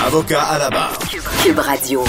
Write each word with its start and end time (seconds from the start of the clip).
Avocat 0.00 0.42
à 0.42 0.58
la 0.58 0.70
barre. 0.70 0.98
Cube 1.44 1.58
Radio. 1.58 2.02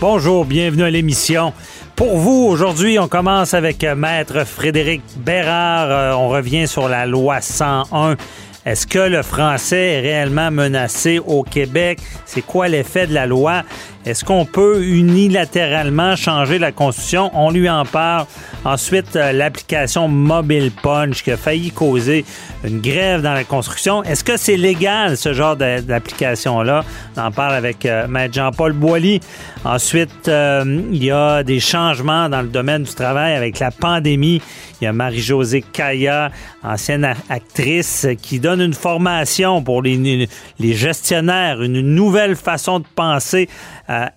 Bonjour, 0.00 0.44
bienvenue 0.44 0.84
à 0.84 0.90
l'émission. 0.90 1.52
Pour 1.96 2.16
vous, 2.18 2.46
aujourd'hui, 2.48 2.98
on 2.98 3.08
commence 3.08 3.54
avec 3.54 3.82
euh, 3.82 3.96
Maître 3.96 4.44
Frédéric 4.44 5.02
Bérard. 5.16 5.90
Euh, 5.90 6.12
on 6.12 6.28
revient 6.28 6.68
sur 6.68 6.88
la 6.88 7.06
loi 7.06 7.40
101. 7.40 8.16
Est-ce 8.64 8.86
que 8.86 8.98
le 8.98 9.22
français 9.22 9.94
est 9.94 10.00
réellement 10.00 10.50
menacé 10.50 11.18
au 11.18 11.42
Québec? 11.42 11.98
C'est 12.26 12.42
quoi 12.42 12.68
l'effet 12.68 13.06
de 13.06 13.14
la 13.14 13.26
loi? 13.26 13.62
Est-ce 14.08 14.24
qu'on 14.24 14.46
peut 14.46 14.82
unilatéralement 14.82 16.16
changer 16.16 16.58
la 16.58 16.72
Constitution? 16.72 17.30
On 17.34 17.50
lui 17.50 17.68
en 17.68 17.84
parle. 17.84 18.24
Ensuite, 18.64 19.16
euh, 19.16 19.32
l'application 19.32 20.08
Mobile 20.08 20.72
Punch 20.82 21.22
qui 21.22 21.30
a 21.30 21.36
failli 21.36 21.70
causer 21.70 22.24
une 22.64 22.80
grève 22.80 23.20
dans 23.20 23.34
la 23.34 23.44
construction. 23.44 24.02
Est-ce 24.04 24.24
que 24.24 24.38
c'est 24.38 24.56
légal, 24.56 25.18
ce 25.18 25.34
genre 25.34 25.56
d'application-là? 25.56 26.84
On 27.16 27.20
en 27.20 27.30
parle 27.30 27.54
avec 27.54 27.84
euh, 27.84 28.08
Maître 28.08 28.32
Jean-Paul 28.32 28.72
Boilly. 28.72 29.20
Ensuite, 29.64 30.28
euh, 30.28 30.64
il 30.90 31.04
y 31.04 31.10
a 31.10 31.42
des 31.42 31.60
changements 31.60 32.30
dans 32.30 32.40
le 32.40 32.48
domaine 32.48 32.84
du 32.84 32.94
travail 32.94 33.34
avec 33.34 33.58
la 33.58 33.70
pandémie. 33.70 34.40
Il 34.80 34.84
y 34.84 34.86
a 34.86 34.92
Marie-Josée 34.92 35.62
Kaya, 35.72 36.30
ancienne 36.62 37.14
actrice, 37.28 38.06
qui 38.22 38.38
donne 38.38 38.60
une 38.60 38.74
formation 38.74 39.60
pour 39.60 39.82
les, 39.82 40.28
gestionnaires, 40.60 41.62
une 41.62 41.80
nouvelle 41.80 42.36
façon 42.36 42.78
de 42.78 42.84
penser 42.94 43.48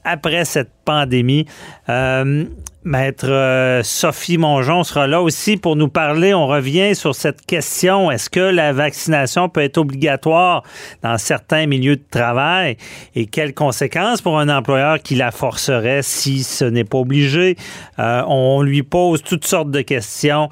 après 0.04 0.46
cette 0.46 0.72
pandémie. 0.86 1.46
Euh, 1.90 2.46
Maître 2.84 3.30
euh, 3.30 3.84
Sophie 3.84 4.40
Mongeon 4.40 4.84
sera 4.84 5.06
là 5.06 5.22
aussi 5.22 5.58
pour 5.58 5.76
nous 5.76 5.88
parler. 5.88 6.34
On 6.34 6.48
revient 6.48 6.96
sur 6.96 7.14
cette 7.14 7.46
question. 7.46 8.10
Est-ce 8.10 8.30
que 8.30 8.40
la 8.40 8.74
vaccination 8.74 9.50
peut 9.50 9.62
être 9.62 9.78
obligatoire 9.78 10.64
dans 11.04 11.18
certains 11.20 11.68
milieux 11.68 11.98
de 11.98 12.06
travail 12.10 12.78
et 13.14 13.28
quelles 13.28 13.54
conséquences 13.54 14.22
pour 14.22 14.40
un 14.40 14.50
employeur 14.50 15.00
qui 15.00 15.14
la 15.14 15.30
forcerait 15.30 16.02
si 16.02 16.44
ce 16.44 16.66
n'est 16.66 16.84
pas 16.84 16.98
obligé? 16.98 17.56
on 17.98 18.64
lui 18.64 18.82
pose 18.82 19.22
toutes 19.22 19.46
sortes 19.46 19.70
de 19.70 19.82
questions. 19.82 20.50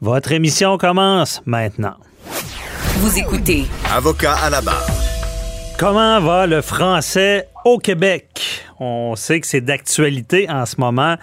Votre 0.00 0.32
émission 0.32 0.78
commence 0.78 1.42
maintenant. 1.46 1.94
Vous 2.98 3.18
écoutez. 3.18 3.66
Avocat 3.94 4.34
à 4.34 4.50
la 4.50 4.60
barre. 4.60 5.07
Comment 5.78 6.18
va 6.18 6.48
le 6.48 6.60
français 6.60 7.46
au 7.64 7.78
Québec? 7.78 8.64
On 8.80 9.14
sait 9.14 9.38
que 9.38 9.46
c'est 9.46 9.60
d'actualité 9.60 10.50
en 10.50 10.66
ce 10.66 10.74
moment 10.80 11.14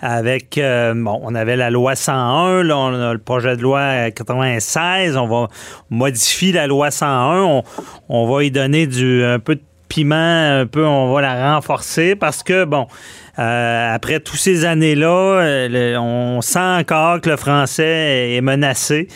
avec, 0.00 0.58
euh, 0.58 0.94
bon, 0.96 1.20
on 1.22 1.32
avait 1.36 1.54
la 1.54 1.70
loi 1.70 1.94
101, 1.94 2.64
là, 2.64 2.76
on 2.76 2.92
a 2.92 3.12
le 3.12 3.20
projet 3.20 3.56
de 3.56 3.62
loi 3.62 4.10
96, 4.10 5.16
on 5.16 5.28
va 5.28 5.46
modifier 5.90 6.50
la 6.50 6.66
loi 6.66 6.90
101, 6.90 7.40
on, 7.42 7.62
on 8.08 8.26
va 8.28 8.42
y 8.42 8.50
donner 8.50 8.88
du, 8.88 9.22
un 9.22 9.38
peu 9.38 9.54
de 9.54 9.62
piment, 9.88 10.60
un 10.60 10.66
peu, 10.66 10.84
on 10.84 11.12
va 11.12 11.20
la 11.20 11.54
renforcer 11.54 12.16
parce 12.16 12.42
que, 12.42 12.64
bon, 12.64 12.88
euh, 13.38 13.94
après 13.94 14.18
toutes 14.18 14.40
ces 14.40 14.64
années-là, 14.64 15.42
euh, 15.42 15.96
on 15.98 16.40
sent 16.40 16.58
encore 16.58 17.20
que 17.20 17.30
le 17.30 17.36
français 17.36 18.34
est 18.34 18.40
menacé. 18.40 19.08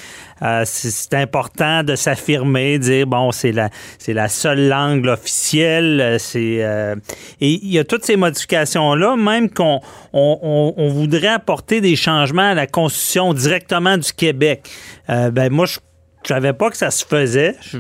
Euh, 0.45 0.63
c'est 0.67 1.15
important 1.15 1.83
de 1.83 1.97
s'affirmer, 1.97 2.79
dire 2.79 3.07
bon, 3.07 3.33
c'est 3.33 3.53
la 3.53 3.71
c'est 3.99 4.13
la 4.13 4.29
seule 4.29 4.69
langue 4.69 5.07
officielle. 5.07 6.01
Euh, 6.01 6.19
euh, 6.37 6.97
et 7.41 7.51
il 7.51 7.73
y 7.73 7.79
a 7.79 7.85
toutes 7.85 8.05
ces 8.05 8.17
modifications 8.17 8.95
là, 8.95 9.17
même 9.17 9.49
qu'on 9.49 9.81
on, 10.13 10.89
voudrait 10.89 11.29
apporter 11.29 11.81
des 11.81 11.97
changements 11.97 12.51
à 12.51 12.55
la 12.55 12.67
constitution 12.67 13.33
directement 13.33 13.97
du 13.97 14.13
Québec. 14.13 14.69
ben 15.09 15.49
moi 15.51 15.67
je 15.67 15.79
savais 16.25 16.53
pas 16.53 16.71
que 16.71 16.77
ça 16.77 16.91
se 16.91 17.05
faisait. 17.05 17.57
Je, 17.63 17.79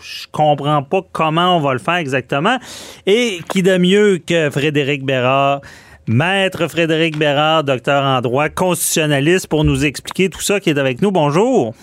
je 0.00 0.26
comprends 0.30 0.82
pas 0.82 1.00
comment 1.12 1.56
on 1.56 1.60
va 1.60 1.72
le 1.72 1.78
faire 1.78 1.96
exactement. 1.96 2.58
Et 3.06 3.40
qui 3.48 3.62
de 3.62 3.78
mieux 3.78 4.18
que 4.18 4.50
Frédéric 4.50 5.04
Bérard 5.04 5.60
Maître 6.06 6.68
Frédéric 6.68 7.16
Bérard, 7.16 7.64
docteur 7.64 8.04
en 8.04 8.20
droit, 8.20 8.50
constitutionnaliste, 8.50 9.46
pour 9.46 9.64
nous 9.64 9.86
expliquer 9.86 10.28
tout 10.28 10.42
ça 10.42 10.60
qui 10.60 10.68
est 10.68 10.78
avec 10.78 11.00
nous? 11.00 11.10
Bonjour. 11.10 11.74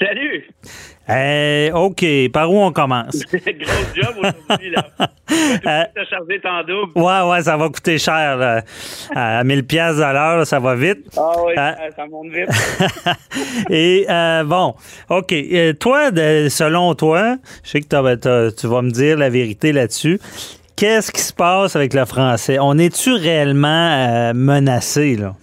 Salut! 0.00 0.44
Eh, 1.08 1.70
OK. 1.74 2.04
Par 2.32 2.50
où 2.50 2.58
on 2.58 2.72
commence? 2.72 3.22
Gros 3.32 3.94
job 3.94 4.14
aujourd'hui, 4.18 4.70
là. 4.70 4.84
Tu 5.28 6.04
charger 6.08 6.40
ton 6.40 6.62
double. 6.62 6.92
Ouais, 6.94 7.30
ouais, 7.30 7.42
ça 7.42 7.56
va 7.56 7.68
coûter 7.68 7.98
cher. 7.98 8.36
Là. 8.36 8.62
À 9.14 9.44
1000 9.44 9.64
pièces 9.64 10.00
à 10.00 10.12
l'heure, 10.12 10.46
ça 10.46 10.58
va 10.58 10.74
vite. 10.74 11.06
Ah 11.16 11.32
oui, 11.44 11.52
euh, 11.56 11.72
ça 11.96 12.06
monte 12.06 12.28
vite. 12.28 12.48
Et 13.70 14.06
euh, 14.08 14.44
bon, 14.44 14.74
OK. 15.10 15.32
Euh, 15.32 15.72
toi, 15.74 16.10
selon 16.48 16.94
toi, 16.94 17.36
je 17.62 17.70
sais 17.70 17.80
que 17.80 18.50
tu 18.50 18.66
vas 18.66 18.82
me 18.82 18.90
dire 18.90 19.16
la 19.16 19.30
vérité 19.30 19.72
là-dessus. 19.72 20.20
Qu'est-ce 20.76 21.10
qui 21.10 21.20
se 21.20 21.32
passe 21.32 21.74
avec 21.76 21.94
le 21.94 22.04
français? 22.04 22.58
On 22.60 22.78
est-tu 22.78 23.12
réellement 23.12 24.32
menacé, 24.34 25.16
là? 25.16 25.34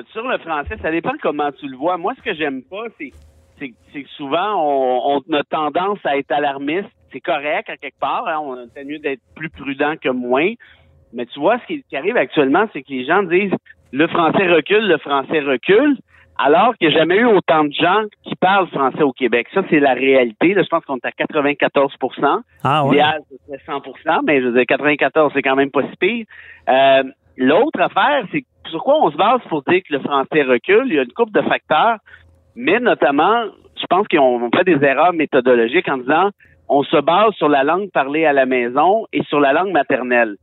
Écoute, 0.00 0.12
sur 0.12 0.26
le 0.26 0.38
français, 0.38 0.76
ça 0.80 0.90
dépend 0.90 1.12
comment 1.20 1.52
tu 1.52 1.68
le 1.68 1.76
vois. 1.76 1.98
Moi, 1.98 2.14
ce 2.16 2.22
que 2.22 2.34
j'aime 2.34 2.62
pas, 2.62 2.84
c'est 2.98 3.12
c'est 3.58 4.02
que 4.02 4.08
souvent, 4.16 4.54
on, 4.56 5.18
a 5.34 5.42
tendance 5.44 5.98
à 6.04 6.16
être 6.16 6.32
alarmiste. 6.32 6.88
C'est 7.12 7.20
correct, 7.20 7.68
à 7.68 7.76
quelque 7.76 7.98
part. 8.00 8.26
Hein, 8.26 8.38
on 8.42 8.54
a 8.54 8.84
mieux 8.84 8.98
d'être 8.98 9.20
plus 9.36 9.50
prudent 9.50 9.96
que 10.00 10.08
moins. 10.08 10.54
Mais 11.12 11.26
tu 11.26 11.38
vois, 11.38 11.58
ce 11.58 11.74
qui, 11.74 11.84
arrive 11.94 12.16
actuellement, 12.16 12.66
c'est 12.72 12.80
que 12.82 12.88
les 12.88 13.04
gens 13.04 13.22
disent 13.22 13.52
le 13.92 14.06
français 14.06 14.48
recule, 14.48 14.88
le 14.88 14.96
français 14.96 15.40
recule, 15.40 15.98
alors 16.38 16.74
qu'il 16.78 16.88
n'y 16.88 16.94
a 16.94 16.98
jamais 17.00 17.16
eu 17.16 17.26
autant 17.26 17.64
de 17.64 17.72
gens 17.74 18.04
qui 18.22 18.34
parlent 18.36 18.68
français 18.68 19.02
au 19.02 19.12
Québec. 19.12 19.48
Ça, 19.52 19.62
c'est 19.68 19.80
la 19.80 19.92
réalité. 19.92 20.54
Là, 20.54 20.62
je 20.62 20.68
pense 20.68 20.82
qu'on 20.86 20.96
est 20.96 21.04
à 21.04 21.10
94% 21.10 22.40
ah, 22.64 22.84
ouais. 22.84 22.90
L'idéal, 22.92 23.20
c'est 23.46 23.70
100% 23.70 24.20
mais 24.24 24.40
je 24.40 24.46
veux 24.46 24.52
dire, 24.54 24.64
94, 24.66 25.32
c'est 25.34 25.42
quand 25.42 25.56
même 25.56 25.70
pas 25.70 25.82
si 25.82 25.96
pire. 25.96 26.26
Euh, 26.70 27.02
L'autre 27.40 27.80
affaire, 27.80 28.26
c'est 28.30 28.44
sur 28.68 28.84
quoi 28.84 29.02
on 29.02 29.10
se 29.10 29.16
base 29.16 29.40
pour 29.48 29.62
dire 29.62 29.80
que 29.82 29.94
le 29.94 30.00
français 30.00 30.42
recule? 30.42 30.84
Il 30.88 30.94
y 30.94 30.98
a 30.98 31.02
une 31.02 31.12
couple 31.12 31.32
de 31.32 31.40
facteurs, 31.40 31.96
mais 32.54 32.78
notamment, 32.80 33.44
je 33.80 33.86
pense 33.88 34.06
qu'on 34.08 34.50
fait 34.54 34.64
des 34.64 34.86
erreurs 34.86 35.14
méthodologiques 35.14 35.88
en 35.88 35.96
disant 35.96 36.28
on 36.68 36.82
se 36.82 36.98
base 37.00 37.32
sur 37.36 37.48
la 37.48 37.64
langue 37.64 37.90
parlée 37.92 38.26
à 38.26 38.34
la 38.34 38.44
maison 38.44 39.06
et 39.14 39.22
sur 39.24 39.40
la 39.40 39.54
langue 39.54 39.72
maternelle. 39.72 40.36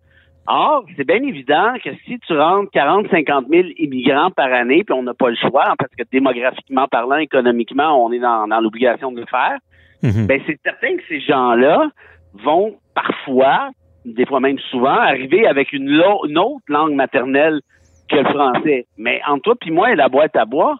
Or, 0.47 0.85
c'est 0.95 1.05
bien 1.05 1.21
évident 1.21 1.73
que 1.83 1.91
si 2.05 2.17
tu 2.19 2.33
rentres 2.35 2.71
40, 2.71 3.09
50 3.11 3.45
000 3.47 3.67
immigrants 3.77 4.31
par 4.31 4.51
année, 4.51 4.83
puis 4.83 4.95
on 4.97 5.03
n'a 5.03 5.13
pas 5.13 5.29
le 5.29 5.35
choix, 5.35 5.65
hein, 5.69 5.75
parce 5.77 5.91
que 5.95 6.03
démographiquement 6.11 6.87
parlant, 6.87 7.17
économiquement, 7.17 8.03
on 8.03 8.11
est 8.11 8.19
dans, 8.19 8.47
l'obligation 8.59 9.11
de 9.11 9.19
le 9.19 9.27
faire, 9.27 9.59
mhm. 10.01 10.25
ben 10.25 10.41
c'est 10.47 10.59
certain 10.63 10.97
que 10.97 11.03
ces 11.07 11.19
gens-là 11.19 11.91
vont 12.33 12.75
parfois 12.95 13.69
des 14.07 14.25
fois 14.25 14.39
même 14.39 14.57
souvent, 14.71 14.97
arriver 14.97 15.45
avec 15.45 15.73
une, 15.73 15.99
autre 15.99 16.63
langue 16.67 16.93
maternelle 16.93 17.61
que 18.09 18.15
le 18.15 18.25
français. 18.25 18.85
Mais 18.97 19.21
entre 19.27 19.43
toi 19.43 19.55
puis 19.59 19.71
moi 19.71 19.91
et 19.91 19.95
la 19.95 20.07
boîte 20.07 20.35
à 20.35 20.45
bois, 20.45 20.77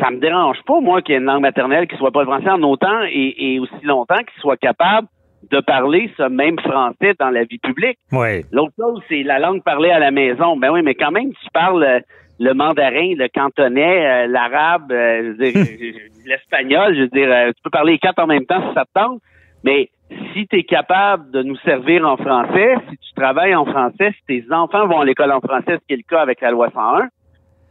ça 0.00 0.10
me 0.10 0.18
dérange 0.18 0.56
pas, 0.66 0.80
moi, 0.80 1.02
qu'il 1.02 1.12
y 1.12 1.16
ait 1.16 1.20
une 1.20 1.26
langue 1.26 1.42
maternelle 1.42 1.86
qui 1.86 1.96
soit 1.96 2.10
pas 2.10 2.20
le 2.20 2.26
français 2.26 2.50
en 2.50 2.62
autant 2.62 3.02
et, 3.08 3.58
aussi 3.60 3.84
longtemps 3.84 4.16
qu'il 4.16 4.40
soit 4.40 4.56
capable 4.56 5.06
de 5.50 5.60
parler 5.60 6.10
ce 6.16 6.22
même 6.22 6.58
français 6.58 7.14
dans 7.20 7.30
la 7.30 7.44
vie 7.44 7.58
publique. 7.58 7.98
Oui. 8.10 8.44
L'autre 8.50 8.72
chose, 8.80 9.02
c'est 9.08 9.22
la 9.22 9.38
langue 9.38 9.62
parlée 9.62 9.90
à 9.90 9.98
la 9.98 10.10
maison. 10.10 10.56
Ben 10.56 10.72
oui, 10.72 10.80
mais 10.82 10.94
quand 10.94 11.10
même, 11.10 11.32
tu 11.32 11.50
parles 11.52 11.84
euh, 11.84 12.00
le 12.40 12.54
mandarin, 12.54 13.14
le 13.14 13.28
cantonais, 13.28 14.06
euh, 14.06 14.26
l'arabe, 14.26 14.90
euh, 14.90 15.34
l'espagnol, 16.26 16.96
je 16.96 17.00
veux 17.02 17.08
dire, 17.08 17.52
tu 17.54 17.62
peux 17.62 17.70
parler 17.70 17.92
les 17.92 17.98
quatre 17.98 18.18
en 18.18 18.26
même 18.26 18.46
temps 18.46 18.66
si 18.68 18.74
ça 18.74 18.84
te 18.84 18.98
tente. 18.98 19.20
Mais 19.64 19.90
si 20.10 20.46
tu 20.46 20.58
es 20.58 20.64
capable 20.64 21.30
de 21.30 21.42
nous 21.42 21.56
servir 21.58 22.06
en 22.06 22.16
français, 22.16 22.76
si 22.90 22.96
tu 22.96 23.14
travailles 23.14 23.54
en 23.54 23.64
français, 23.64 24.12
si 24.18 24.24
tes 24.26 24.52
enfants 24.52 24.86
vont 24.86 25.00
à 25.00 25.04
l'école 25.04 25.32
en 25.32 25.40
français, 25.40 25.78
ce 25.80 25.86
qui 25.86 25.94
est 25.94 25.96
le 25.96 26.02
cas 26.08 26.20
avec 26.20 26.40
la 26.40 26.50
loi 26.50 26.70
101, 26.72 27.08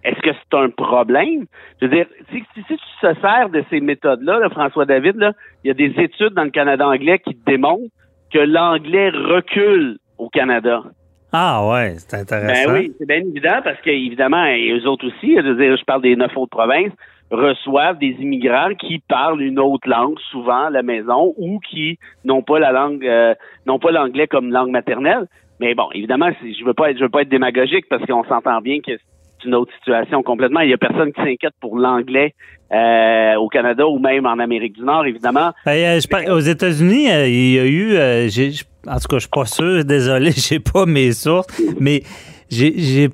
est-ce 0.04 0.20
que 0.20 0.32
c'est 0.34 0.58
un 0.58 0.70
problème? 0.70 1.46
Je 1.82 1.86
veux 1.86 1.96
dire, 1.96 2.06
si, 2.32 2.44
si, 2.56 2.64
tu 2.64 2.76
te 2.76 3.22
sers 3.22 3.50
de 3.50 3.64
ces 3.70 3.80
méthodes-là, 3.80 4.50
François 4.50 4.86
David, 4.86 5.16
là, 5.16 5.32
il 5.64 5.70
y 5.70 5.72
a 5.72 5.74
des 5.74 5.94
études 6.02 6.34
dans 6.34 6.44
le 6.44 6.50
Canada 6.50 6.88
anglais 6.88 7.20
qui 7.20 7.38
démontrent 7.46 7.92
que 8.32 8.40
l'anglais 8.40 9.10
recule 9.10 10.00
au 10.18 10.30
Canada. 10.30 10.84
Ah 11.32 11.68
ouais, 11.68 11.96
c'est 11.98 12.16
intéressant. 12.16 12.72
Ben 12.72 12.80
oui, 12.80 12.94
c'est 13.00 13.08
bien 13.08 13.22
évident 13.22 13.62
parce 13.64 13.80
qu'évidemment, 13.82 14.46
et 14.46 14.72
eux 14.72 14.88
autres 14.88 15.08
aussi, 15.08 15.36
je 15.36 15.42
veux 15.42 15.56
dire, 15.56 15.76
je 15.78 15.84
parle 15.84 16.02
des 16.02 16.16
neuf 16.16 16.36
autres 16.38 16.56
provinces, 16.56 16.92
reçoivent 17.32 17.98
des 17.98 18.16
immigrants 18.20 18.74
qui 18.80 19.00
parlent 19.00 19.42
une 19.42 19.60
autre 19.60 19.90
langue 19.90 20.20
souvent 20.32 20.66
à 20.66 20.70
la 20.70 20.84
maison 20.84 21.34
ou 21.38 21.60
qui 21.60 21.98
n'ont 22.26 22.44
pas 22.44 22.60
la 22.60 22.72
langue 22.72 23.06
euh, 23.06 23.34
n'ont 23.66 23.80
pas 23.80 23.92
l'anglais 23.92 24.28
comme 24.28 24.52
langue 24.52 24.70
maternelle. 24.70 25.28
Mais 25.60 25.76
bon, 25.76 25.90
évidemment, 25.94 26.30
je 26.42 26.66
veux 26.66 26.74
pas 26.74 26.92
être 26.92 26.98
je 26.98 27.04
veux 27.04 27.10
pas 27.10 27.22
être 27.22 27.30
démagogique 27.30 27.86
parce 27.90 28.06
qu'on 28.06 28.24
s'entend 28.26 28.62
bien 28.62 28.80
que 28.80 28.92
c'est 28.98 29.48
une 29.48 29.56
autre 29.56 29.74
situation 29.78 30.24
complètement. 30.24 30.62
Il 30.62 30.70
y 30.70 30.74
a 30.74 30.78
personne 30.78 31.12
qui 31.12 31.22
s'inquiète 31.22 31.54
pour 31.60 31.78
l'anglais 31.78 32.34
euh, 32.72 33.36
au 33.36 33.50
Canada 33.50 33.88
ou 33.88 34.00
même 34.00 34.26
en 34.26 34.40
Amérique 34.40 34.74
du 34.74 34.84
Nord, 34.84 35.06
évidemment. 35.06 35.52
Ben, 35.66 36.00
je 36.00 36.32
aux 36.32 36.40
États-Unis, 36.40 37.12
euh, 37.12 37.28
il 37.28 37.52
y 37.52 37.60
a 37.60 37.66
eu, 37.66 37.98
en 38.88 39.00
tout 39.00 39.08
cas, 39.08 39.18
je 39.18 39.20
suis 39.20 39.30
pas 39.30 39.46
sûr, 39.46 39.86
désolé, 39.86 40.32
j'ai 40.32 40.60
pas 40.60 40.86
mes 40.86 41.12
sources, 41.12 41.48
mais 41.80 42.04
j'ai 42.50 43.10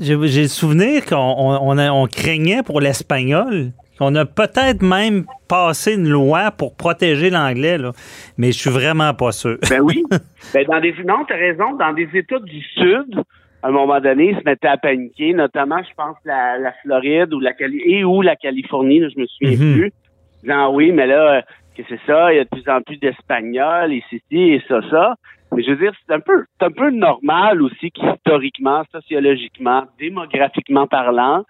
j'ai 0.00 0.16
le 0.16 0.48
souvenir 0.48 1.04
qu'on 1.04 1.16
on, 1.16 2.06
craignait 2.06 2.62
pour 2.62 2.80
l'espagnol. 2.80 3.72
On 4.00 4.14
a 4.16 4.24
peut-être 4.24 4.82
même 4.82 5.24
passé 5.48 5.94
une 5.94 6.08
loi 6.08 6.50
pour 6.50 6.76
protéger 6.76 7.30
l'anglais, 7.30 7.78
là, 7.78 7.92
mais 8.36 8.48
je 8.48 8.58
suis 8.58 8.70
vraiment 8.70 9.14
pas 9.14 9.32
sûr. 9.32 9.58
ben 9.70 9.80
oui. 9.80 10.04
Ben 10.52 10.66
dans 10.66 10.80
des, 10.80 10.94
non, 11.04 11.24
tu 11.26 11.32
as 11.32 11.36
raison. 11.36 11.74
Dans 11.76 11.92
des 11.92 12.08
États 12.12 12.38
du 12.38 12.60
Sud, 12.60 13.22
à 13.62 13.68
un 13.68 13.70
moment 13.70 14.00
donné, 14.00 14.30
ils 14.30 14.38
se 14.38 14.44
mettaient 14.44 14.68
à 14.68 14.76
paniquer, 14.76 15.32
notamment, 15.32 15.82
je 15.82 15.94
pense, 15.96 16.16
la, 16.24 16.58
la 16.58 16.72
Floride 16.82 17.32
ou 17.32 17.40
la 17.40 17.54
Cali 17.54 17.80
et 17.86 18.04
ou 18.04 18.20
la 18.20 18.36
Californie, 18.36 19.00
je 19.00 19.18
me 19.18 19.26
souviens 19.26 19.56
mm-hmm. 19.56 19.74
plus. 19.74 19.92
Disant 20.42 20.74
oui, 20.74 20.92
mais 20.92 21.06
là, 21.06 21.42
que 21.76 21.82
c'est 21.88 22.00
ça, 22.06 22.32
il 22.32 22.36
y 22.36 22.40
a 22.40 22.44
de 22.44 22.48
plus 22.48 22.68
en 22.68 22.82
plus 22.82 22.96
d'Espagnols, 22.98 23.92
et 23.92 24.02
ceci, 24.10 24.22
et 24.52 24.62
ça, 24.68 24.80
ça. 24.90 25.14
Mais 25.54 25.62
je 25.62 25.70
veux 25.70 25.76
dire, 25.76 25.92
c'est 26.06 26.14
un 26.14 26.20
peu, 26.20 26.44
c'est 26.58 26.66
un 26.66 26.70
peu 26.70 26.90
normal 26.90 27.62
aussi 27.62 27.90
qu'historiquement, 27.90 28.82
sociologiquement, 28.92 29.84
démographiquement 29.98 30.86
parlant, 30.86 31.44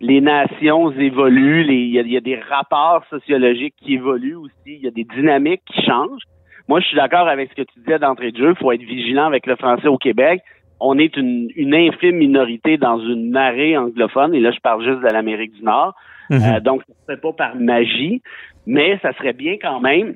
les 0.00 0.20
nations 0.20 0.90
évoluent, 0.92 1.64
il 1.66 1.90
y, 1.90 2.16
a 2.16 2.20
des 2.20 2.40
rapports 2.40 3.04
sociologiques 3.08 3.74
qui 3.80 3.94
évoluent 3.94 4.36
aussi, 4.36 4.52
il 4.66 4.82
y 4.82 4.86
a 4.86 4.90
des 4.90 5.04
dynamiques 5.04 5.62
qui 5.66 5.82
changent. 5.82 6.22
Moi, 6.68 6.80
je 6.80 6.86
suis 6.86 6.96
d'accord 6.96 7.28
avec 7.28 7.50
ce 7.50 7.54
que 7.54 7.62
tu 7.62 7.80
disais 7.80 7.98
d'entrée 7.98 8.32
de 8.32 8.38
jeu, 8.38 8.50
il 8.50 8.56
faut 8.56 8.72
être 8.72 8.82
vigilant 8.82 9.26
avec 9.26 9.46
le 9.46 9.56
français 9.56 9.88
au 9.88 9.98
Québec. 9.98 10.40
On 10.80 10.98
est 10.98 11.16
une, 11.16 11.50
infime 11.74 12.16
minorité 12.16 12.76
dans 12.76 12.98
une 12.98 13.30
marée 13.30 13.76
anglophone, 13.76 14.34
et 14.34 14.40
là, 14.40 14.50
je 14.50 14.60
parle 14.60 14.84
juste 14.84 15.00
de 15.00 15.12
l'Amérique 15.12 15.52
du 15.52 15.62
Nord. 15.62 15.94
Mhm. 16.30 16.40
Euh, 16.42 16.60
donc, 16.60 16.82
ce 16.86 16.92
ne 16.92 16.96
serait 17.06 17.20
pas 17.20 17.32
par 17.32 17.56
magie, 17.56 18.20
mais 18.66 18.98
ça 19.00 19.12
serait 19.14 19.32
bien 19.32 19.56
quand 19.60 19.80
même 19.80 20.14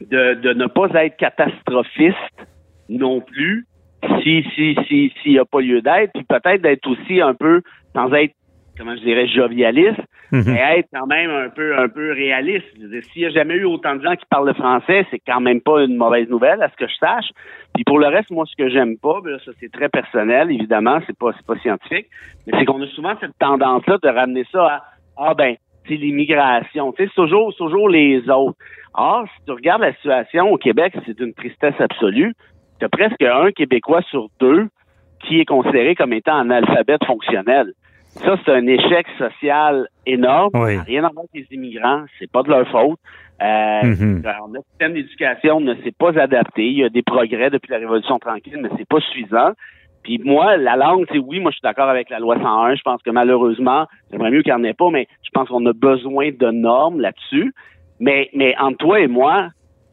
de, 0.00 0.34
de 0.34 0.52
ne 0.52 0.66
pas 0.66 0.88
être 1.04 1.16
catastrophiste 1.16 2.16
non 2.88 3.20
plus 3.20 3.66
si 4.22 4.44
si 4.54 4.76
si 4.86 5.12
s'il 5.22 5.32
n'y 5.32 5.38
a 5.38 5.44
pas 5.44 5.60
lieu 5.60 5.80
d'être, 5.80 6.12
puis 6.12 6.24
peut-être 6.24 6.62
d'être 6.62 6.86
aussi 6.86 7.20
un 7.20 7.34
peu 7.34 7.62
sans 7.94 8.12
être 8.12 8.34
comment 8.76 8.94
je 8.94 9.00
dirais 9.00 9.26
jovialiste, 9.26 10.00
mhm. 10.32 10.44
mais 10.46 10.78
être 10.78 10.88
quand 10.92 11.06
même 11.06 11.30
un 11.30 11.48
peu 11.48 11.78
un 11.78 11.88
peu 11.88 12.12
réaliste. 12.12 12.66
S'il 13.10 13.22
n'y 13.22 13.26
a 13.26 13.30
jamais 13.30 13.54
eu 13.54 13.64
autant 13.64 13.96
de 13.96 14.02
gens 14.02 14.14
qui 14.14 14.26
parlent 14.28 14.48
le 14.48 14.54
français, 14.54 15.06
c'est 15.10 15.20
quand 15.26 15.40
même 15.40 15.60
pas 15.60 15.82
une 15.84 15.96
mauvaise 15.96 16.28
nouvelle 16.28 16.62
à 16.62 16.68
ce 16.68 16.76
que 16.76 16.86
je 16.86 16.94
sache. 16.96 17.30
Puis 17.74 17.84
pour 17.84 17.98
le 17.98 18.08
reste, 18.08 18.30
moi 18.30 18.44
ce 18.46 18.56
que 18.56 18.68
j'aime 18.68 18.98
pas, 18.98 19.20
ben 19.24 19.38
ça 19.44 19.52
c'est 19.60 19.72
très 19.72 19.88
personnel, 19.88 20.50
évidemment, 20.50 21.00
c'est 21.06 21.18
pas 21.18 21.32
c'est 21.36 21.46
pas 21.46 21.58
scientifique, 21.60 22.06
mais 22.46 22.58
c'est 22.58 22.64
qu'on 22.64 22.82
a 22.82 22.86
souvent 22.88 23.14
cette 23.20 23.38
tendance-là 23.38 23.98
de 24.02 24.08
ramener 24.08 24.44
ça 24.52 24.66
à 24.66 24.82
ah 25.18 25.34
ben 25.34 25.56
c'est 25.88 25.96
l'immigration, 25.96 26.92
c'est 26.96 27.12
toujours 27.14 27.54
toujours 27.56 27.88
les 27.88 28.28
autres. 28.28 28.58
Or, 28.98 29.26
si 29.26 29.44
tu 29.44 29.52
regardes 29.52 29.82
la 29.82 29.92
situation 29.94 30.50
au 30.50 30.56
Québec, 30.56 30.94
c'est 31.04 31.20
une 31.20 31.34
tristesse 31.34 31.78
absolue. 31.78 32.32
Tu 32.78 32.84
as 32.84 32.88
presque 32.88 33.22
un 33.22 33.50
Québécois 33.52 34.02
sur 34.10 34.28
deux 34.40 34.68
qui 35.20 35.40
est 35.40 35.44
considéré 35.44 35.94
comme 35.94 36.12
étant 36.12 36.34
un 36.34 36.50
alphabet 36.50 36.96
fonctionnel. 37.06 37.72
Ça, 38.24 38.36
c'est 38.44 38.52
un 38.52 38.66
échec 38.66 39.06
social 39.18 39.88
énorme. 40.06 40.50
Rien 40.54 41.04
à 41.04 41.10
voir 41.10 41.24
avec 41.32 41.48
les 41.50 41.54
immigrants, 41.54 42.04
c'est 42.18 42.30
pas 42.30 42.42
de 42.42 42.48
leur 42.48 42.66
faute. 42.68 42.98
Euh, 43.42 43.82
mm 43.82 44.22
Notre 44.52 44.66
système 44.70 44.94
d'éducation 44.94 45.60
ne 45.60 45.74
s'est 45.82 45.94
pas 45.98 46.18
adapté. 46.18 46.66
Il 46.66 46.78
y 46.78 46.84
a 46.84 46.88
des 46.88 47.02
progrès 47.02 47.50
depuis 47.50 47.70
la 47.70 47.78
Révolution 47.78 48.18
tranquille, 48.18 48.58
mais 48.60 48.70
c'est 48.78 48.88
pas 48.88 49.00
suffisant. 49.00 49.52
Puis 50.02 50.18
moi, 50.24 50.56
la 50.56 50.76
langue, 50.76 51.04
c'est 51.10 51.18
oui, 51.18 51.40
moi 51.40 51.50
je 51.50 51.56
suis 51.56 51.62
d'accord 51.62 51.88
avec 51.88 52.08
la 52.10 52.18
loi 52.18 52.36
101. 52.36 52.76
Je 52.76 52.82
pense 52.82 53.02
que 53.02 53.10
malheureusement, 53.10 53.86
j'aimerais 54.10 54.30
mieux 54.30 54.42
qu'il 54.42 54.54
n'y 54.54 54.60
en 54.60 54.64
ait 54.64 54.72
pas, 54.72 54.88
mais 54.90 55.08
je 55.22 55.30
pense 55.34 55.48
qu'on 55.48 55.66
a 55.66 55.72
besoin 55.72 56.30
de 56.30 56.50
normes 56.50 57.00
là-dessus. 57.00 57.52
Mais, 57.98 58.30
mais 58.32 58.54
entre 58.58 58.78
toi 58.78 59.00
et 59.00 59.08
moi, 59.08 59.48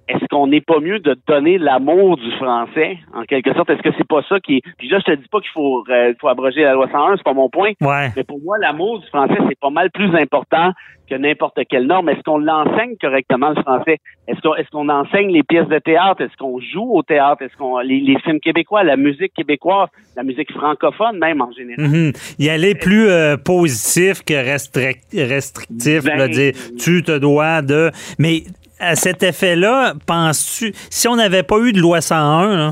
est-ce 0.07 0.25
qu'on 0.29 0.47
n'est 0.47 0.61
pas 0.61 0.79
mieux 0.79 0.99
de 0.99 1.15
donner 1.27 1.57
l'amour 1.57 2.17
du 2.17 2.29
français, 2.33 2.97
en 3.13 3.23
quelque 3.23 3.53
sorte? 3.53 3.69
Est-ce 3.69 3.81
que 3.81 3.95
c'est 3.97 4.07
pas 4.07 4.21
ça 4.27 4.39
qui 4.39 4.57
est... 4.57 4.61
Puis 4.77 4.89
là, 4.89 4.99
je 4.99 5.13
te 5.13 5.17
dis 5.17 5.27
pas 5.29 5.39
qu'il 5.39 5.51
faut, 5.51 5.83
euh, 5.89 6.13
faut 6.19 6.27
abroger 6.27 6.63
la 6.63 6.73
loi 6.73 6.89
101, 6.91 7.17
c'est 7.17 7.23
pas 7.23 7.33
mon 7.33 7.49
point. 7.49 7.71
Mais 7.81 8.23
pour 8.23 8.41
moi, 8.41 8.57
l'amour 8.57 8.99
du 8.99 9.07
français, 9.07 9.37
c'est 9.47 9.59
pas 9.59 9.69
mal 9.69 9.91
plus 9.91 10.13
important 10.15 10.71
que 11.09 11.15
n'importe 11.15 11.59
quelle 11.69 11.85
norme. 11.85 12.09
Est-ce 12.09 12.21
qu'on 12.21 12.37
l'enseigne 12.37 12.95
correctement, 12.99 13.49
le 13.49 13.61
français? 13.61 13.97
Est-ce 14.27 14.39
qu'on 14.41 14.55
est 14.55 14.69
qu'on 14.69 14.89
enseigne 14.89 15.31
les 15.31 15.43
pièces 15.43 15.67
de 15.67 15.79
théâtre? 15.79 16.21
Est-ce 16.21 16.35
qu'on 16.37 16.59
joue 16.59 16.89
au 16.93 17.03
théâtre? 17.03 17.41
Est-ce 17.41 17.55
qu'on 17.57 17.79
les, 17.79 17.99
les, 17.99 18.17
films 18.19 18.39
québécois, 18.39 18.83
la 18.83 18.97
musique 18.97 19.33
québécoise, 19.33 19.89
la 20.15 20.23
musique 20.23 20.51
francophone 20.51 21.17
même 21.19 21.41
en 21.41 21.51
général? 21.51 21.87
Mm 21.87 22.11
Il 22.39 22.49
allait 22.49 22.75
plus 22.75 23.07
euh, 23.07 23.37
positif 23.37 24.23
que 24.23 24.33
restrictif. 24.33 26.03
Ben, 26.03 26.27
dire, 26.29 26.53
tu 26.77 27.03
te 27.03 27.17
dois 27.17 27.61
de... 27.61 27.91
Mais 28.17 28.43
à 28.79 28.95
cet 28.95 29.23
effet-là, 29.23 29.93
penses-tu, 30.07 30.71
si 30.89 31.07
on 31.07 31.15
n'avait 31.15 31.43
pas 31.43 31.57
eu 31.59 31.71
de 31.71 31.79
loi 31.79 32.01
101, 32.01 32.71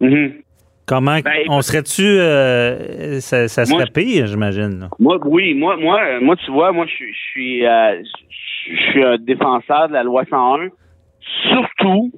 mm-hmm. 0.00 0.32
comment 0.86 1.18
ben, 1.20 1.32
on 1.48 1.62
serait-tu, 1.62 2.02
euh, 2.02 3.20
ça, 3.20 3.48
serait 3.48 3.86
pire, 3.92 4.26
j'imagine. 4.26 4.88
Moi, 4.98 5.18
oui, 5.24 5.54
moi, 5.54 5.76
moi, 5.76 6.20
moi, 6.20 6.36
tu 6.36 6.50
vois, 6.50 6.72
moi, 6.72 6.86
je 6.86 7.04
suis, 7.32 7.66
euh, 7.66 8.02
je 8.70 8.90
suis 8.90 9.04
un 9.04 9.16
défenseur 9.18 9.88
de 9.88 9.94
la 9.94 10.02
loi 10.02 10.24
101, 10.28 10.68
surtout, 11.48 12.12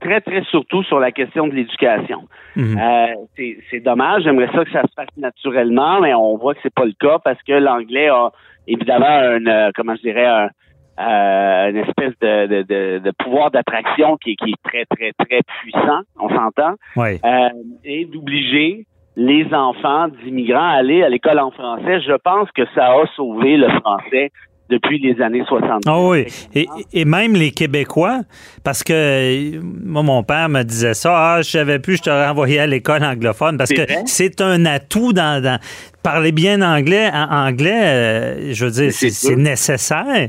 très, 0.00 0.20
très 0.20 0.42
surtout 0.44 0.82
sur 0.84 0.98
la 0.98 1.12
question 1.12 1.46
de 1.46 1.54
l'éducation. 1.54 2.28
Mm-hmm. 2.56 3.14
Euh, 3.38 3.52
c'est 3.70 3.80
dommage, 3.80 4.24
j'aimerais 4.24 4.50
ça 4.52 4.64
que 4.64 4.70
ça 4.70 4.82
se 4.82 4.92
fasse 4.94 5.16
naturellement, 5.16 6.00
mais 6.00 6.14
on 6.14 6.36
voit 6.36 6.54
que 6.54 6.60
c'est 6.62 6.74
pas 6.74 6.84
le 6.84 6.94
cas 6.98 7.18
parce 7.24 7.42
que 7.42 7.52
l'anglais 7.52 8.08
a 8.08 8.30
évidemment 8.66 9.06
un, 9.06 9.70
comment 9.74 9.94
je 9.96 10.02
dirais, 10.02 10.26
un, 10.26 10.48
euh, 10.98 11.70
une 11.70 11.76
espèce 11.76 12.12
de, 12.20 12.62
de, 12.62 12.98
de, 12.98 13.12
pouvoir 13.18 13.50
d'attraction 13.50 14.16
qui, 14.16 14.36
qui, 14.36 14.50
est 14.50 14.62
très, 14.68 14.84
très, 14.84 15.12
très 15.12 15.40
puissant, 15.60 16.00
on 16.20 16.28
s'entend, 16.28 16.74
oui. 16.96 17.18
euh, 17.24 17.48
et 17.84 18.04
d'obliger 18.04 18.86
les 19.16 19.46
enfants 19.52 20.08
d'immigrants 20.08 20.70
à 20.70 20.78
aller 20.78 21.02
à 21.02 21.08
l'école 21.08 21.38
en 21.38 21.50
français. 21.50 22.00
Je 22.00 22.16
pense 22.22 22.48
que 22.52 22.62
ça 22.74 22.86
a 22.86 23.06
sauvé 23.16 23.56
le 23.56 23.68
français 23.80 24.30
depuis 24.70 24.98
les 24.98 25.20
années 25.20 25.44
60. 25.46 25.82
Ah 25.86 26.00
oui, 26.00 26.26
et, 26.54 26.66
et, 26.92 27.04
même 27.04 27.34
les 27.34 27.50
Québécois, 27.50 28.20
parce 28.64 28.82
que 28.82 29.58
moi, 29.60 30.02
mon 30.02 30.22
père 30.22 30.48
me 30.48 30.62
disait 30.62 30.94
ça, 30.94 31.12
ah, 31.14 31.42
je 31.42 31.50
savais 31.50 31.78
plus, 31.78 31.98
je 31.98 32.04
t'aurais 32.04 32.28
envoyé 32.28 32.60
à 32.60 32.66
l'école 32.66 33.04
anglophone, 33.04 33.58
parce 33.58 33.72
que 33.72 33.82
c'est 34.06 34.40
un 34.40 34.64
atout 34.64 35.12
dans, 35.12 35.42
dans, 35.42 35.58
parler 36.04 36.32
bien 36.32 36.60
anglais, 36.60 37.10
en 37.12 37.48
anglais, 37.48 37.82
euh, 37.82 38.52
je 38.52 38.66
veux 38.66 38.70
dire, 38.70 38.92
c'est 38.92 39.36
nécessaire. 39.36 40.28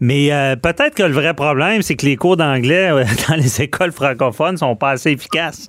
Mais 0.00 0.32
euh, 0.32 0.56
peut-être 0.56 0.94
que 0.94 1.02
le 1.02 1.12
vrai 1.12 1.34
problème, 1.34 1.82
c'est 1.82 1.94
que 1.94 2.06
les 2.06 2.16
cours 2.16 2.38
d'anglais 2.38 2.90
euh, 2.90 3.04
dans 3.28 3.36
les 3.36 3.60
écoles 3.60 3.92
francophones 3.92 4.56
sont 4.56 4.74
pas 4.74 4.92
assez 4.92 5.10
efficaces. 5.12 5.68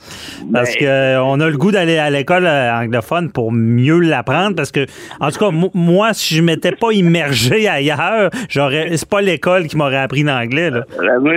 Parce 0.54 0.74
ben, 0.76 0.80
que 0.80 1.20
on 1.20 1.42
a 1.42 1.50
le 1.50 1.58
goût 1.58 1.72
d'aller 1.72 1.98
à 1.98 2.10
l'école 2.10 2.48
anglophone 2.48 3.30
pour 3.30 3.52
mieux 3.52 4.00
l'apprendre. 4.00 4.56
Parce 4.56 4.72
que, 4.72 4.86
en 5.20 5.30
tout 5.32 5.40
cas, 5.40 5.52
moi, 5.74 6.14
si 6.14 6.36
je 6.36 6.42
m'étais 6.42 6.72
pas 6.72 6.94
immergé 6.94 7.68
ailleurs, 7.68 8.30
j'aurais, 8.48 8.96
c'est 8.96 9.10
pas 9.10 9.22
l'école 9.22 9.68
qui 9.68 9.76
m'aurait 9.76 9.98
appris 9.98 10.24
l'anglais. 10.24 10.70
Là. 10.70 10.86
moi, 11.20 11.34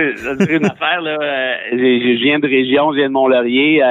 une 0.49 0.65
affaire, 0.65 1.01
là. 1.01 1.17
je 1.73 2.23
viens 2.23 2.39
de 2.39 2.47
région, 2.47 2.93
je 2.93 2.99
viens 2.99 3.09
de 3.09 3.13
Mont-Laurier 3.13 3.81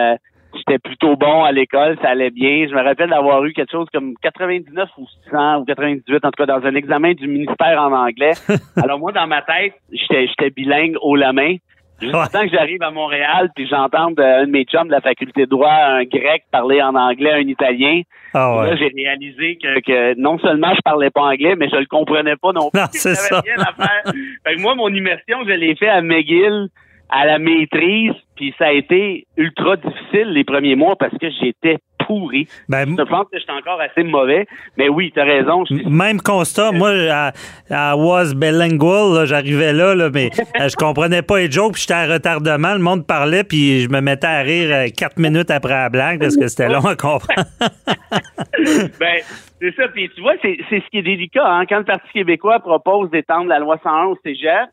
j'étais 0.57 0.79
plutôt 0.79 1.17
bon 1.17 1.45
à 1.45 1.53
l'école, 1.53 1.97
ça 2.03 2.11
allait 2.11 2.31
bien. 2.31 2.67
Je 2.69 2.75
me 2.75 2.83
rappelle 2.83 3.11
d'avoir 3.11 3.45
eu 3.45 3.53
quelque 3.53 3.71
chose 3.71 3.89
comme 3.93 4.15
99 4.23 4.89
ou 4.99 5.07
100 5.31 5.61
ou 5.61 5.65
98, 5.65 6.25
en 6.25 6.31
tout 6.31 6.45
cas 6.45 6.47
dans 6.47 6.67
un 6.67 6.75
examen 6.75 7.13
du 7.13 7.29
ministère 7.29 7.81
en 7.81 7.93
anglais. 7.93 8.33
Alors 8.83 8.99
moi, 8.99 9.13
dans 9.13 9.27
ma 9.27 9.43
tête, 9.43 9.75
j'étais, 9.93 10.27
j'étais 10.27 10.51
bilingue 10.51 10.97
haut 11.01 11.17
la 11.17 11.33
main. 11.33 11.57
Juste 12.01 12.33
temps 12.33 12.43
que 12.43 12.51
j'arrive 12.51 12.83
à 12.83 12.91
Montréal, 12.91 13.51
puis 13.55 13.69
j'entends 13.69 14.09
un 14.09 14.45
de 14.45 14.51
mes 14.51 14.65
chums 14.65 14.89
de 14.89 14.93
la 14.93 15.01
faculté 15.01 15.43
de 15.43 15.51
droit, 15.51 15.71
un 15.71 16.03
grec 16.03 16.43
parler 16.51 16.83
en 16.83 16.95
anglais, 16.97 17.33
un 17.33 17.49
italien. 17.49 18.03
Ah 18.35 18.59
ouais. 18.59 18.71
Là, 18.71 18.77
j'ai 18.77 18.91
réalisé 18.95 19.57
que, 19.63 19.81
que, 19.81 20.21
non 20.21 20.39
seulement 20.39 20.75
je 20.75 20.81
parlais 20.85 21.11
pas 21.11 21.23
anglais, 21.23 21.55
mais 21.57 21.69
je 21.69 21.77
le 21.77 21.87
comprenais 21.87 22.37
pas 22.37 22.53
non 22.53 22.71
plus. 22.71 22.81
Non, 22.81 22.87
c'est 22.91 23.15
ça. 23.15 23.41
Rien 23.41 23.59
à 23.59 23.73
faire. 23.73 24.13
fait 24.47 24.57
que 24.57 24.61
moi, 24.61 24.75
mon 24.75 24.89
immersion, 24.89 25.39
je 25.47 25.53
l'ai 25.53 25.77
fait 25.77 25.89
à 25.89 26.03
McGill 26.03 26.69
à 27.15 27.25
la 27.27 27.39
maîtrise, 27.39 28.13
puis 28.35 28.53
ça 28.59 28.67
a 28.67 28.73
été 28.73 29.27
ultra 29.37 29.77
difficile 29.77 30.33
les 30.33 30.43
premiers 30.43 30.75
mois 30.75 30.97
parce 30.97 31.17
que 31.17 31.29
j'étais 31.41 31.79
pourri. 32.05 32.49
Ben, 32.69 32.89
je 32.89 33.03
pense 33.05 33.27
que 33.31 33.39
j'étais 33.39 33.53
encore 33.53 33.81
assez 33.81 34.03
mauvais, 34.03 34.47
mais 34.77 34.89
oui, 34.89 35.13
tu 35.15 35.21
as 35.21 35.25
raison. 35.25 35.63
Même 35.89 36.21
constat, 36.21 36.73
moi, 36.73 36.91
à, 37.11 37.33
à 37.71 37.97
was 37.97 38.35
bilingual, 38.35 39.27
j'arrivais 39.27 39.73
là, 39.73 39.95
là, 39.95 40.11
mais 40.13 40.31
euh, 40.61 40.69
je 40.69 40.75
comprenais 40.75 41.23
pas 41.23 41.39
les 41.39 41.51
jokes, 41.51 41.75
puis 41.75 41.83
j'étais 41.83 41.95
à 41.95 42.07
retardement, 42.07 42.73
le 42.73 42.81
monde 42.81 43.07
parlait, 43.07 43.45
puis 43.45 43.81
je 43.81 43.89
me 43.89 44.01
mettais 44.01 44.27
à 44.27 44.41
rire 44.41 44.69
euh, 44.73 44.87
quatre 44.89 45.17
minutes 45.17 45.53
après 45.53 45.73
la 45.73 45.91
blague 45.91 46.19
parce 46.19 46.37
que 46.37 46.49
c'était 46.49 46.69
long 46.69 46.85
à 46.85 46.97
comprendre. 46.97 47.49
ben, 48.99 49.21
c'est 49.61 49.75
ça. 49.77 49.87
Puis 49.95 50.11
tu 50.17 50.21
vois, 50.21 50.35
c'est 50.43 50.59
c'est 50.69 50.81
ce 50.81 50.91
qui 50.91 50.99
est 50.99 51.03
délicat. 51.03 51.47
Hein? 51.47 51.65
Quand 51.67 51.79
le 51.79 51.85
Parti 51.85 52.09
québécois 52.13 52.59
propose 52.59 53.09
d'étendre 53.11 53.47
la 53.47 53.61
loi 53.61 53.79
101 53.83 54.07
au 54.07 54.19
cégep, 54.25 54.69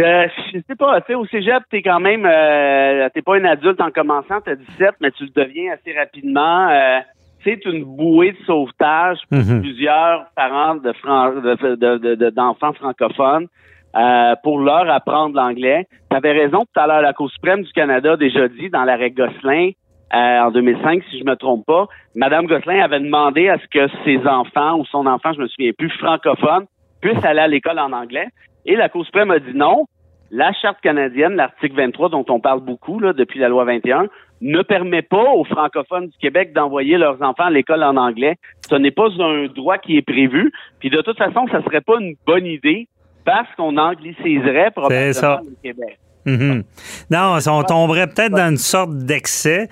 euh, 0.00 0.26
je 0.52 0.58
sais 0.66 0.76
pas, 0.76 1.00
tu 1.00 1.08
sais, 1.08 1.14
au 1.14 1.26
cégep, 1.26 1.62
t'es 1.70 1.82
quand 1.82 2.00
même, 2.00 2.24
euh, 2.26 3.08
t'es 3.14 3.22
pas 3.22 3.36
un 3.36 3.44
adulte 3.44 3.80
en 3.80 3.90
commençant, 3.90 4.40
t'as 4.44 4.54
17, 4.54 4.94
mais 5.00 5.10
tu 5.12 5.24
le 5.24 5.30
deviens 5.44 5.72
assez 5.74 5.96
rapidement. 5.96 6.68
Euh, 6.70 7.00
c'est 7.44 7.64
une 7.64 7.84
bouée 7.84 8.32
de 8.32 8.44
sauvetage 8.46 9.18
pour 9.28 9.38
Mhm. 9.38 9.60
plusieurs 9.60 10.26
parents 10.36 10.76
de 10.76 10.92
fran- 10.92 11.32
de- 11.32 11.74
de- 11.76 11.96
de- 11.96 12.14
de- 12.14 12.30
d'enfants 12.30 12.72
francophones 12.72 13.48
euh, 13.96 14.34
pour 14.42 14.60
leur 14.60 14.88
apprendre 14.88 15.34
l'anglais. 15.36 15.86
Tu 16.10 16.16
avais 16.16 16.32
raison 16.32 16.60
tout 16.60 16.80
à 16.80 16.86
l'heure, 16.86 17.02
la 17.02 17.12
Cour 17.12 17.30
suprême 17.30 17.62
du 17.62 17.72
Canada 17.72 18.12
a 18.12 18.16
déjà 18.16 18.48
dit 18.48 18.70
dans 18.70 18.84
l'arrêt 18.84 19.10
Gosselin 19.10 19.70
euh, 20.14 20.40
en 20.40 20.50
2005, 20.50 21.02
si 21.10 21.18
je 21.18 21.24
me 21.24 21.34
trompe 21.36 21.64
pas, 21.66 21.86
Madame 22.14 22.46
Gosselin 22.46 22.82
avait 22.84 23.00
demandé 23.00 23.48
à 23.48 23.56
ce 23.58 23.66
que 23.66 23.88
ses 24.04 24.18
enfants 24.26 24.78
ou 24.78 24.84
son 24.86 25.06
enfant, 25.06 25.32
je 25.32 25.40
me 25.40 25.48
souviens 25.48 25.72
plus, 25.76 25.90
francophone, 25.98 26.66
puisse 27.00 27.24
aller 27.24 27.40
à 27.40 27.48
l'école 27.48 27.78
en 27.78 27.92
anglais. 27.92 28.28
Et 28.66 28.76
la 28.76 28.88
Cour 28.88 29.04
suprême 29.04 29.30
a 29.30 29.38
dit 29.38 29.54
non. 29.54 29.86
La 30.30 30.52
Charte 30.54 30.80
canadienne, 30.80 31.34
l'article 31.34 31.76
23, 31.76 32.08
dont 32.08 32.24
on 32.30 32.40
parle 32.40 32.60
beaucoup 32.60 32.98
là, 32.98 33.12
depuis 33.12 33.38
la 33.38 33.48
loi 33.48 33.64
21, 33.64 34.06
ne 34.40 34.62
permet 34.62 35.02
pas 35.02 35.30
aux 35.34 35.44
francophones 35.44 36.08
du 36.08 36.18
Québec 36.18 36.52
d'envoyer 36.54 36.96
leurs 36.96 37.20
enfants 37.22 37.44
à 37.44 37.50
l'école 37.50 37.82
en 37.82 37.96
anglais. 37.96 38.36
Ce 38.68 38.74
n'est 38.74 38.90
pas 38.90 39.08
un 39.20 39.46
droit 39.46 39.78
qui 39.78 39.98
est 39.98 40.02
prévu. 40.02 40.50
Puis 40.80 40.88
de 40.88 41.02
toute 41.02 41.18
façon, 41.18 41.46
ça 41.48 41.62
serait 41.62 41.82
pas 41.82 42.00
une 42.00 42.14
bonne 42.26 42.46
idée 42.46 42.88
parce 43.24 43.48
qu'on 43.56 43.76
angliciserait 43.76 44.70
probablement 44.70 45.12
ça. 45.12 45.40
le 45.44 45.56
Québec. 45.62 45.98
Mhm. 46.24 46.62
Non, 47.10 47.38
on 47.46 47.62
tomberait 47.64 48.06
peut-être 48.06 48.32
dans 48.32 48.48
une 48.50 48.56
sorte 48.58 48.96
d'excès. 48.96 49.68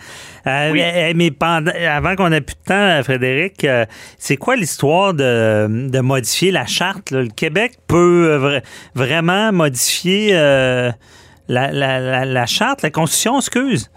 Euh, 0.46 0.72
Oui. 0.72 0.82
mais, 1.14 1.30
pendant, 1.30 1.70
avant 1.88 2.16
qu'on 2.16 2.32
ait 2.32 2.40
plus 2.40 2.56
de 2.56 2.64
temps, 2.66 3.02
Frédéric, 3.04 3.62
euh, 3.64 3.84
c'est 4.18 4.36
quoi 4.36 4.56
l'histoire 4.56 5.14
de, 5.14 5.88
de 5.88 6.00
modifier 6.00 6.50
la 6.50 6.66
charte? 6.66 7.10
là? 7.12 7.22
Le 7.22 7.28
Québec 7.28 7.74
peut 7.86 8.28
euh, 8.30 8.38
vra- 8.38 8.62
vraiment 8.94 9.52
modifier 9.52 10.30
euh, 10.32 10.90
la, 11.48 11.70
la, 11.70 12.00
la, 12.00 12.24
la 12.24 12.46
charte, 12.46 12.82
la 12.82 12.90
Constitution, 12.90 13.38
excuse? 13.38 13.90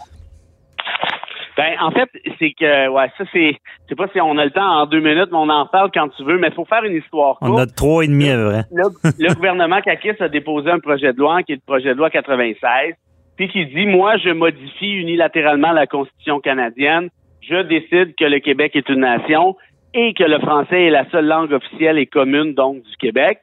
Ben, 1.55 1.73
en 1.81 1.91
fait, 1.91 2.09
c'est 2.39 2.51
que, 2.53 2.89
ouais, 2.89 3.11
ça, 3.17 3.25
c'est, 3.31 3.51
je 3.51 3.89
sais 3.89 3.95
pas 3.95 4.07
si 4.11 4.19
on 4.19 4.37
a 4.39 4.45
le 4.45 4.51
temps 4.51 4.65
en 4.81 4.85
deux 4.87 4.99
minutes, 5.01 5.29
mais 5.31 5.37
on 5.37 5.49
en 5.49 5.67
parle 5.67 5.91
quand 5.93 6.09
tu 6.09 6.23
veux, 6.23 6.39
mais 6.39 6.47
il 6.47 6.53
faut 6.53 6.65
faire 6.65 6.83
une 6.83 6.95
histoire 6.95 7.37
On 7.41 7.47
courte. 7.51 7.59
a 7.59 7.65
trois 7.67 8.03
et 8.03 8.07
demi, 8.07 8.25
près. 8.25 8.63
le, 8.73 8.83
le 9.19 9.35
gouvernement 9.35 9.79
Kakis 9.81 10.19
a 10.19 10.29
déposé 10.29 10.71
un 10.71 10.79
projet 10.79 11.13
de 11.13 11.19
loi 11.19 11.43
qui 11.43 11.51
est 11.51 11.55
le 11.55 11.61
projet 11.65 11.89
de 11.89 11.97
loi 11.97 12.09
96, 12.09 12.95
puis 13.37 13.49
qui 13.49 13.65
dit 13.67 13.85
moi 13.85 14.17
je 14.17 14.29
modifie 14.31 14.93
unilatéralement 14.93 15.71
la 15.73 15.85
Constitution 15.85 16.39
canadienne, 16.39 17.09
je 17.41 17.61
décide 17.63 18.15
que 18.15 18.25
le 18.25 18.39
Québec 18.39 18.75
est 18.75 18.89
une 18.89 19.01
nation 19.01 19.55
et 19.93 20.13
que 20.15 20.23
le 20.23 20.39
français 20.39 20.85
est 20.85 20.89
la 20.89 21.07
seule 21.11 21.25
langue 21.27 21.51
officielle 21.53 21.99
et 21.99 22.07
commune 22.07 22.53
donc 22.55 22.77
du 22.77 22.95
Québec. 22.99 23.39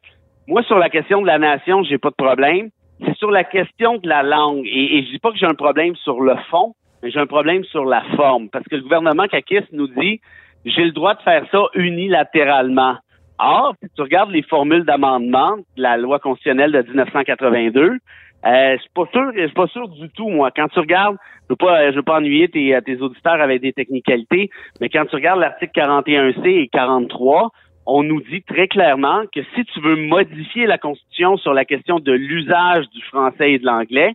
Moi 0.49 0.63
sur 0.65 0.79
la 0.79 0.89
question 0.91 1.23
de 1.23 1.27
la 1.29 1.39
nation, 1.39 1.85
j'ai 1.85 1.99
pas 1.99 2.11
de 2.11 2.15
problème. 2.17 2.71
C'est 3.05 3.17
sur 3.17 3.31
la 3.31 3.45
question 3.45 3.99
de 3.99 4.09
la 4.09 4.23
langue 4.25 4.67
et, 4.67 4.99
et 4.99 5.05
je 5.05 5.11
dis 5.13 5.19
pas 5.21 5.31
que 5.31 5.39
j'ai 5.39 5.47
un 5.47 5.55
problème 5.55 5.95
sur 5.97 6.21
le 6.21 6.35
fond, 6.51 6.75
mais 7.03 7.11
j'ai 7.11 7.21
un 7.21 7.27
problème 7.27 7.65
sur 7.65 7.85
la 7.85 8.03
forme 8.17 8.49
parce 8.51 8.65
que 8.67 8.77
le 8.77 8.83
gouvernement 8.83 9.27
Kakis 9.27 9.65
nous 9.73 9.89
dit 9.89 10.21
j'ai 10.65 10.85
le 10.85 10.93
droit 10.93 11.15
de 11.15 11.23
faire 11.23 11.45
ça 11.51 11.63
unilatéralement. 11.75 12.97
Or, 13.39 13.75
si 13.83 13.89
tu 13.95 14.03
regardes 14.03 14.31
les 14.31 14.43
formules 14.43 14.85
d'amendement 14.85 15.57
de 15.77 15.83
la 15.83 15.97
loi 15.97 16.19
constitutionnelle 16.19 16.73
de 16.73 16.83
1982, 16.83 17.99
euh, 18.47 18.77
je 18.77 18.81
suis 18.81 18.91
pas 18.95 19.07
sûr, 19.13 19.33
je 19.35 19.47
suis 19.47 19.55
pas 19.55 19.67
sûr 19.69 19.89
du 19.89 20.09
tout, 20.11 20.29
moi. 20.29 20.51
Quand 20.55 20.69
tu 20.69 20.79
regardes, 20.79 21.17
je 21.49 21.53
veux 21.53 21.57
pas, 21.57 21.91
je 21.91 21.97
veux 21.97 22.03
pas 22.03 22.19
ennuyer 22.19 22.49
tes, 22.49 22.79
tes 22.85 23.01
auditeurs 23.01 23.41
avec 23.41 23.63
des 23.63 23.73
technicalités, 23.73 24.51
mais 24.81 24.89
quand 24.89 25.07
tu 25.07 25.17
regardes 25.17 25.41
l'article 25.41 25.73
41C 25.75 26.47
et 26.47 26.69
43, 26.69 27.51
on 27.87 28.03
nous 28.03 28.21
dit 28.23 28.43
très 28.43 28.69
clairement 28.69 29.23
que 29.35 29.41
si 29.55 29.65
tu 29.65 29.81
veux 29.81 29.97
modifier 29.97 30.67
la 30.67 30.79
Constitution 30.79 31.37
sur 31.39 31.55
la 31.55 31.65
question 31.65 31.99
de 31.99 32.13
l'usage 32.13 32.89
du 32.91 33.03
français 33.03 33.53
et 33.53 33.59
de 33.59 33.67
l'anglais, 33.67 34.13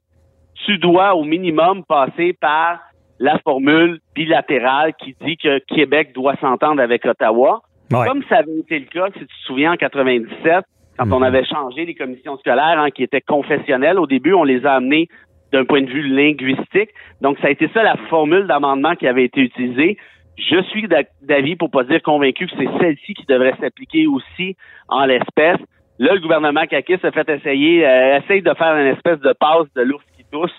tu 0.65 0.77
dois 0.77 1.15
au 1.15 1.23
minimum 1.23 1.83
passer 1.83 2.33
par 2.33 2.79
la 3.19 3.37
formule 3.39 3.99
bilatérale 4.13 4.93
qui 4.95 5.15
dit 5.25 5.37
que 5.37 5.59
Québec 5.59 6.11
doit 6.13 6.35
s'entendre 6.37 6.81
avec 6.81 7.05
Ottawa. 7.05 7.61
Ouais. 7.91 8.05
Comme 8.07 8.23
ça 8.29 8.37
avait 8.37 8.57
été 8.59 8.79
le 8.79 8.85
cas, 8.85 9.07
si 9.13 9.19
tu 9.19 9.25
te 9.27 9.41
souviens, 9.45 9.73
en 9.73 9.77
97, 9.77 10.65
quand 10.97 11.11
on 11.11 11.17
Mhm. 11.19 11.23
avait 11.23 11.45
changé 11.45 11.85
les 11.85 11.93
commissions 11.93 12.37
scolaires 12.37 12.79
hein, 12.79 12.89
qui 12.89 13.03
étaient 13.03 13.21
confessionnelles, 13.21 13.99
au 13.99 14.07
début, 14.07 14.33
on 14.33 14.43
les 14.43 14.65
a 14.65 14.73
amenées 14.75 15.07
d'un 15.53 15.65
point 15.65 15.81
de 15.81 15.89
vue 15.89 16.07
linguistique. 16.07 16.89
Donc, 17.21 17.37
ça 17.39 17.47
a 17.47 17.51
été 17.51 17.69
ça 17.73 17.83
la 17.83 17.95
formule 18.09 18.47
d'amendement 18.47 18.95
qui 18.95 19.07
avait 19.07 19.23
été 19.25 19.41
utilisée. 19.41 19.97
Je 20.37 20.61
suis 20.63 20.87
d'a- 20.87 21.03
d'avis, 21.21 21.55
pour 21.55 21.69
pas 21.69 21.83
dire 21.83 22.01
convaincu, 22.01 22.47
que 22.47 22.53
c'est 22.57 22.79
celle-ci 22.81 23.13
qui 23.13 23.25
devrait 23.25 23.55
s'appliquer 23.61 24.07
aussi 24.07 24.57
en 24.89 25.05
l'espèce. 25.05 25.59
Là, 25.99 26.13
le 26.13 26.19
gouvernement 26.19 26.65
Kakis 26.65 26.97
a 27.03 27.11
fait 27.11 27.29
essayer, 27.29 27.87
euh, 27.87 28.17
essaye 28.17 28.41
de 28.41 28.53
faire 28.55 28.75
une 28.75 28.87
espèce 28.87 29.19
de 29.21 29.33
passe 29.39 29.67
de 29.75 29.81
l'ours 29.83 30.03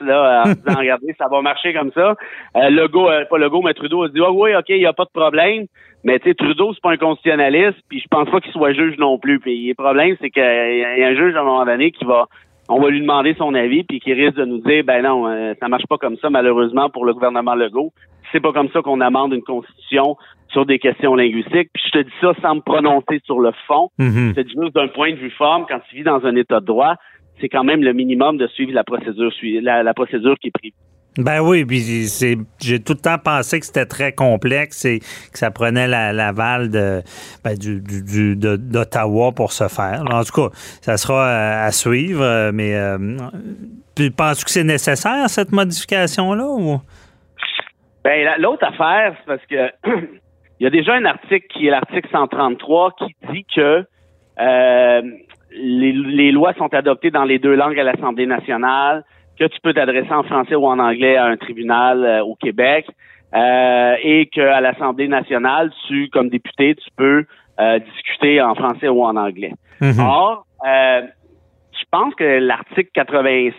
là, 0.01 0.43
en 0.47 0.53
disant, 0.53 0.79
regardez, 0.79 1.15
ça 1.19 1.29
va 1.29 1.43
marcher 1.43 1.73
comme 1.73 1.93
ça. 1.93 2.15
Euh, 2.57 2.71
Legault, 2.71 3.09
euh, 3.09 3.25
pas 3.29 3.39
Legault, 3.39 3.63
mais 3.63 3.75
Trudeau 3.75 4.05
a 4.05 4.09
dit, 4.09 4.21
ah 4.25 4.31
oui, 4.31 4.55
OK, 4.55 4.69
il 4.69 4.79
n'y 4.79 4.87
a 4.87 4.93
pas 4.93 5.05
de 5.05 5.11
problème. 5.11 5.67
Mais 6.05 6.19
tu 6.19 6.29
sais, 6.29 6.35
Trudeau, 6.35 6.73
c'est 6.73 6.83
pas 6.83 6.93
un 6.93 6.97
constitutionnaliste, 6.97 7.79
puis 7.89 8.01
je 8.01 8.07
pense 8.09 8.31
pas 8.31 8.41
qu'il 8.41 8.53
soit 8.53 8.73
juge 8.73 8.97
non 8.99 9.19
plus. 9.19 9.41
Puis 9.41 9.69
le 9.69 9.75
problème, 9.75 10.17
c'est 10.21 10.31
qu'il 10.31 10.43
y 10.43 11.03
a 11.03 11.09
un 11.09 11.15
juge 11.17 11.35
à 11.35 11.41
un 11.41 11.45
moment 11.45 11.65
donné 11.65 11.91
qui 11.91 12.05
va, 12.05 12.27
on 12.69 12.81
va 12.81 12.91
lui 12.91 13.01
demander 13.01 13.35
son 13.35 13.55
avis, 13.55 13.85
puis 13.85 14.01
qui 14.01 14.13
risque 14.13 14.37
de 14.37 14.45
nous 14.45 14.59
dire, 14.59 14.85
ben 14.85 15.03
non, 15.03 15.29
euh, 15.29 15.55
ça 15.61 15.69
marche 15.69 15.87
pas 15.89 15.99
comme 15.99 16.17
ça, 16.19 16.31
malheureusement, 16.31 16.91
pour 16.91 17.05
le 17.05 17.15
gouvernement 17.15 17.55
Legault. 17.55 17.93
C'est 18.33 18.41
pas 18.41 18.53
comme 18.53 18.69
ça 18.71 18.83
qu'on 18.83 19.01
amende 19.01 19.33
une 19.33 19.43
constitution 19.43 20.17
sur 20.49 20.67
des 20.67 20.79
questions 20.79 21.15
linguistiques. 21.15 21.71
Puis 21.73 21.83
je 21.87 21.91
te 21.91 22.03
dis 22.03 22.15
ça 22.21 22.33
sans 22.43 22.57
me 22.57 22.61
prononcer 22.61 23.21
sur 23.25 23.41
le 23.41 23.53
fond. 23.67 23.91
Je 23.99 24.33
te 24.33 24.41
dis 24.41 24.55
juste 24.61 24.75
d'un 24.75 24.89
point 24.89 25.11
de 25.11 25.17
vue 25.17 25.31
forme, 25.31 25.65
quand 25.69 25.81
tu 25.89 25.97
vis 25.97 26.03
dans 26.03 26.25
un 26.25 26.35
état 26.35 26.61
de 26.61 26.67
droit, 26.67 26.97
c'est 27.41 27.49
quand 27.49 27.65
même 27.65 27.83
le 27.83 27.93
minimum 27.93 28.37
de 28.39 28.47
suivre 28.49 28.73
la 28.73 28.85
procédure, 28.85 29.31
la, 29.63 29.83
la 29.83 29.95
procédure 29.95 30.37
qui 30.41 30.49
est 30.49 30.59
prise. 30.59 30.73
Ben 31.19 31.41
oui, 31.41 31.65
puis 31.65 31.81
c'est, 32.09 32.37
j'ai 32.61 32.79
tout 32.79 32.93
le 32.93 32.99
temps 33.01 33.17
pensé 33.19 33.59
que 33.59 33.65
c'était 33.65 33.87
très 33.87 34.13
complexe 34.13 34.85
et 34.85 34.99
que 34.99 35.39
ça 35.39 35.51
prenait 35.51 35.89
la- 35.89 36.13
l'aval 36.13 36.69
de, 36.71 37.01
ben, 37.43 37.55
du, 37.57 37.81
du- 37.81 38.37
de- 38.37 38.57
d'Ottawa 38.57 39.33
pour 39.33 39.51
se 39.53 39.67
faire. 39.69 40.05
En 40.11 40.23
tout 40.25 40.33
cas, 40.43 40.55
ça 40.83 40.99
sera 40.99 41.27
à, 41.27 41.65
à 41.65 41.71
suivre, 41.73 42.23
euh, 42.23 42.51
mais 42.53 42.75
euh, 42.75 42.99
tu 43.97 44.11
penses 44.11 44.45
que 44.45 44.51
c'est 44.51 44.63
nécessaire, 44.65 45.31
cette 45.31 45.53
modification-là? 45.53 46.45
Ou? 46.49 46.83
Ben, 48.05 48.23
la- 48.23 48.37
l'autre 48.37 48.67
affaire, 48.67 49.17
c'est 49.19 49.27
parce 49.27 49.47
que 49.47 49.71
il 50.61 50.65
y 50.65 50.67
a 50.67 50.71
déjà 50.71 50.93
un 50.97 51.05
article 51.07 51.47
qui 51.49 51.67
est 51.67 51.71
l'article 51.71 52.09
133 52.13 52.93
qui 52.99 53.17
dit 53.33 53.47
que 53.57 53.87
euh, 54.39 55.03
les, 55.57 55.93
les 55.93 56.33
lois 56.33 56.53
sont 56.55 56.73
adoptées 56.75 57.11
dans 57.11 57.25
les 57.25 57.39
deux 57.39 57.55
langues 57.55 57.79
à 57.79 57.85
l'Assemblée 57.85 58.27
nationale, 58.27 59.05
que 59.39 59.45
tu 59.45 59.59
peux 59.63 59.75
t'adresser 59.75 60.13
en 60.13 60.23
français 60.23 60.55
ou 60.55 60.67
en 60.67 60.79
anglais 60.79 61.17
à 61.17 61.27
un 61.27 61.37
tribunal 61.37 62.05
euh, 62.05 62.25
au 62.25 62.35
Québec, 62.35 62.87
euh, 63.35 63.95
et 64.03 64.27
qu'à 64.27 64.61
l'Assemblée 64.61 65.09
nationale, 65.09 65.71
tu, 65.89 66.09
comme 66.11 66.29
député, 66.29 66.75
tu 66.75 66.89
peux 66.97 67.25
euh, 67.61 67.79
discuter 67.79 68.41
en 68.41 68.55
français 68.55 68.89
ou 68.89 69.03
en 69.03 69.17
anglais. 69.17 69.53
Mhm. 69.81 70.01
Or, 70.01 70.47
euh, 70.67 71.03
je 71.73 71.85
pense 71.91 72.15
que 72.15 72.39
l'article 72.39 72.91
90.2 72.95 73.53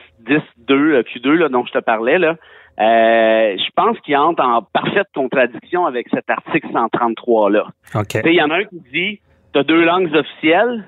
euh, 0.71 1.03
Q2 1.03 1.29
là, 1.33 1.49
dont 1.49 1.65
je 1.65 1.71
te 1.71 1.79
parlais, 1.79 2.17
là, 2.17 2.35
euh, 2.79 3.57
je 3.57 3.69
pense 3.75 3.99
qu'il 4.01 4.15
entre 4.17 4.43
en 4.43 4.61
parfaite 4.61 5.07
contradiction 5.13 5.85
avec 5.85 6.07
cet 6.09 6.29
article 6.29 6.67
133-là. 6.67 7.65
OK. 7.95 8.07
Tu 8.07 8.19
sais, 8.19 8.33
Il 8.33 8.35
y 8.35 8.41
en 8.41 8.51
a 8.51 8.57
un 8.57 8.65
qui 8.65 8.79
dit 8.91 9.19
tu 9.53 9.59
as 9.59 9.63
deux 9.63 9.83
langues 9.83 10.13
officielles, 10.13 10.87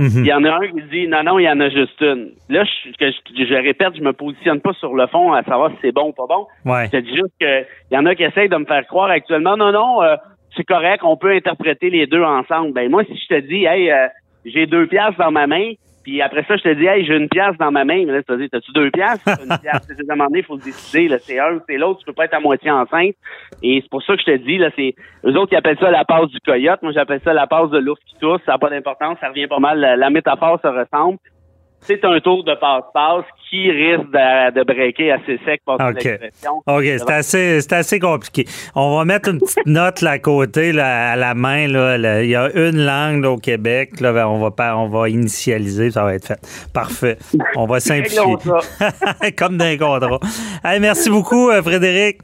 Mhm. 0.00 0.24
il 0.24 0.26
y 0.26 0.32
en 0.32 0.42
a 0.44 0.50
un 0.50 0.66
qui 0.66 0.82
dit 0.90 1.08
non, 1.08 1.22
non, 1.22 1.38
il 1.38 1.44
y 1.44 1.50
en 1.50 1.60
a 1.60 1.68
juste 1.68 2.00
une. 2.00 2.30
Là, 2.48 2.64
je, 2.64 2.90
que 2.96 3.10
je, 3.10 3.44
je 3.44 3.54
répète, 3.54 3.94
je 3.96 4.02
me 4.02 4.14
positionne 4.14 4.60
pas 4.60 4.72
sur 4.72 4.94
le 4.94 5.06
fond 5.08 5.34
à 5.34 5.42
savoir 5.42 5.70
si 5.72 5.76
c'est 5.82 5.92
bon 5.92 6.08
ou 6.08 6.12
pas 6.12 6.26
bon. 6.26 6.46
Ouais. 6.64 6.86
Je 6.86 6.92
te 6.92 6.96
dis 6.96 7.14
juste 7.14 7.34
qu'il 7.38 7.66
y 7.90 7.98
en 7.98 8.06
a 8.06 8.14
qui 8.14 8.22
essayent 8.22 8.48
de 8.48 8.56
me 8.56 8.64
faire 8.64 8.86
croire 8.86 9.10
actuellement, 9.10 9.58
non, 9.58 9.72
non, 9.72 10.02
euh, 10.02 10.16
c'est 10.56 10.64
correct, 10.64 11.04
on 11.04 11.18
peut 11.18 11.32
interpréter 11.32 11.90
les 11.90 12.06
deux 12.06 12.22
ensemble. 12.22 12.72
Ben 12.72 12.90
moi, 12.90 13.04
si 13.04 13.14
je 13.14 13.34
te 13.34 13.40
dis, 13.40 13.66
hey, 13.66 13.90
euh, 13.90 14.08
j'ai 14.46 14.66
deux 14.66 14.86
piastres 14.86 15.18
dans 15.18 15.30
ma 15.30 15.46
main, 15.46 15.72
puis 16.02 16.22
après 16.22 16.44
ça, 16.44 16.56
je 16.56 16.62
te 16.62 16.74
dis, 16.74 16.86
hey, 16.86 17.04
j'ai 17.04 17.16
une 17.16 17.28
pièce 17.28 17.56
dans 17.58 17.70
ma 17.70 17.84
main, 17.84 18.04
mais 18.06 18.12
là, 18.12 18.22
tu 18.22 18.48
t'as-tu 18.48 18.72
deux? 18.72 18.90
T'as 18.90 19.16
une 19.42 19.58
pièce? 19.58 19.86
C'est 19.86 20.06
demandé, 20.06 20.38
il 20.38 20.44
faut 20.44 20.58
se 20.58 20.64
décider, 20.64 21.08
là, 21.08 21.18
c'est 21.18 21.38
un 21.38 21.54
ou 21.54 21.60
c'est 21.68 21.76
l'autre, 21.76 22.00
tu 22.00 22.06
peux 22.06 22.12
pas 22.12 22.24
être 22.24 22.34
à 22.34 22.40
moitié 22.40 22.70
enceinte. 22.70 23.14
Et 23.62 23.80
c'est 23.82 23.90
pour 23.90 24.02
ça 24.02 24.14
que 24.16 24.22
je 24.22 24.32
te 24.32 24.36
dis, 24.36 24.58
là, 24.58 24.70
c'est, 24.76 24.94
eux 25.24 25.36
autres 25.36 25.50
qui 25.50 25.56
appellent 25.56 25.78
ça 25.78 25.90
la 25.90 26.04
passe 26.04 26.28
du 26.28 26.40
coyote, 26.40 26.82
moi 26.82 26.92
j'appelle 26.92 27.20
ça 27.22 27.32
la 27.32 27.46
passe 27.46 27.70
de 27.70 27.78
l'ours 27.78 28.00
qui 28.04 28.16
tousse, 28.18 28.40
ça 28.46 28.52
n'a 28.52 28.58
pas 28.58 28.70
d'importance, 28.70 29.18
ça 29.20 29.28
revient 29.28 29.46
pas 29.46 29.58
mal, 29.58 29.78
la, 29.78 29.96
la 29.96 30.10
métaphore 30.10 30.58
se 30.62 30.68
ressemble. 30.68 31.18
C'est 31.82 32.04
un 32.04 32.20
tour 32.20 32.44
de 32.44 32.54
passe-passe 32.54 33.24
qui 33.48 33.70
risque 33.70 34.10
de, 34.12 34.52
de 34.52 34.62
breaker 34.62 35.12
assez 35.12 35.38
sec 35.44 35.60
par 35.64 35.74
OK. 35.74 35.94
l'expression. 35.94 36.62
OK, 36.66 36.84
c'est 36.84 37.10
assez, 37.10 37.60
c'est 37.60 37.72
assez 37.72 37.98
compliqué. 37.98 38.44
On 38.74 38.96
va 38.96 39.04
mettre 39.04 39.28
une 39.30 39.38
petite 39.40 39.58
note 39.66 40.00
là, 40.02 40.12
à 40.12 40.18
côté, 40.18 40.72
là, 40.72 41.12
à 41.12 41.16
la 41.16 41.34
main. 41.34 41.66
Là, 41.66 41.98
là. 41.98 42.22
Il 42.22 42.30
y 42.30 42.36
a 42.36 42.50
une 42.54 42.84
langue 42.84 43.22
là, 43.22 43.30
au 43.32 43.38
Québec. 43.38 44.00
Là, 44.00 44.12
ben, 44.12 44.26
on, 44.26 44.38
va 44.38 44.76
on 44.76 44.88
va 44.88 45.08
initialiser, 45.08 45.90
ça 45.90 46.04
va 46.04 46.14
être 46.14 46.26
fait. 46.26 46.70
Parfait. 46.72 47.18
On 47.56 47.66
va 47.66 47.80
simplifier. 47.80 48.36
Comme 49.36 49.56
d'un 49.56 49.76
contrat. 49.76 50.20
Hey, 50.64 50.78
merci 50.78 51.10
beaucoup, 51.10 51.50
euh, 51.50 51.62
Frédéric. 51.62 52.18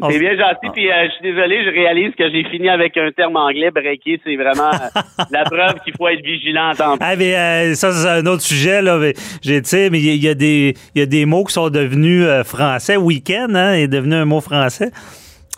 On- 0.00 0.10
C'est 0.10 0.18
bien 0.18 0.36
gentil, 0.36 0.68
puis 0.72 0.90
euh, 0.90 1.06
je 1.06 1.10
suis 1.12 1.22
désolé, 1.34 1.64
je 1.64 1.70
réalise 1.70 2.14
que 2.14 2.30
j'ai 2.30 2.44
fini 2.44 2.68
avec 2.68 2.96
un 2.96 3.10
terme 3.12 3.36
anglais. 3.36 3.70
Breaker, 3.70 4.20
c'est 4.24 4.36
vraiment 4.36 4.70
euh, 4.72 5.00
la 5.30 5.44
preuve 5.44 5.80
qu'il 5.84 5.94
faut 5.96 6.08
être 6.08 6.22
vigilant 6.24 6.70
en 6.70 6.74
temps. 6.74 6.96
Ah, 7.00 7.16
mais 7.16 7.34
euh, 7.36 7.74
ça, 7.74 7.92
c'est 7.92 8.08
un 8.08 8.26
autre 8.26 8.42
sujet. 8.42 8.82
Là. 8.82 8.98
J'ai, 9.42 9.60
mais 9.90 9.98
il 9.98 10.06
y, 10.06 10.10
a- 10.10 10.14
il 10.14 10.22
y 10.24 10.28
a 10.28 10.34
des, 10.34 10.74
y 10.94 11.00
a 11.02 11.06
des 11.06 11.24
mots 11.26 11.44
qui 11.44 11.52
sont 11.54 11.70
devenus 11.70 12.24
euh, 12.26 12.44
français. 12.44 12.96
Week-end 12.96 13.48
hein, 13.54 13.72
est 13.74 13.88
devenu 13.88 14.14
un 14.14 14.24
mot 14.24 14.40
français. 14.40 14.90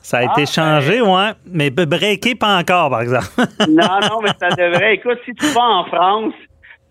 Ça 0.05 0.19
a 0.19 0.25
été 0.25 0.47
changé, 0.47 1.01
ouais. 1.01 1.31
Mais 1.47 1.71
b- 1.71 1.87
breaker, 1.87 2.35
pas 2.35 2.59
encore, 2.59 2.91
par 2.91 3.03
exemple. 3.03 3.27
Non, 3.69 4.01
non, 4.03 4.21
mais 4.23 4.31
ça 4.41 4.49
devrait. 4.51 4.95
Écoute, 4.97 5.19
si 5.25 5.33
tu 5.35 5.47
vas 5.47 5.63
en 5.63 5.85
France, 5.85 6.35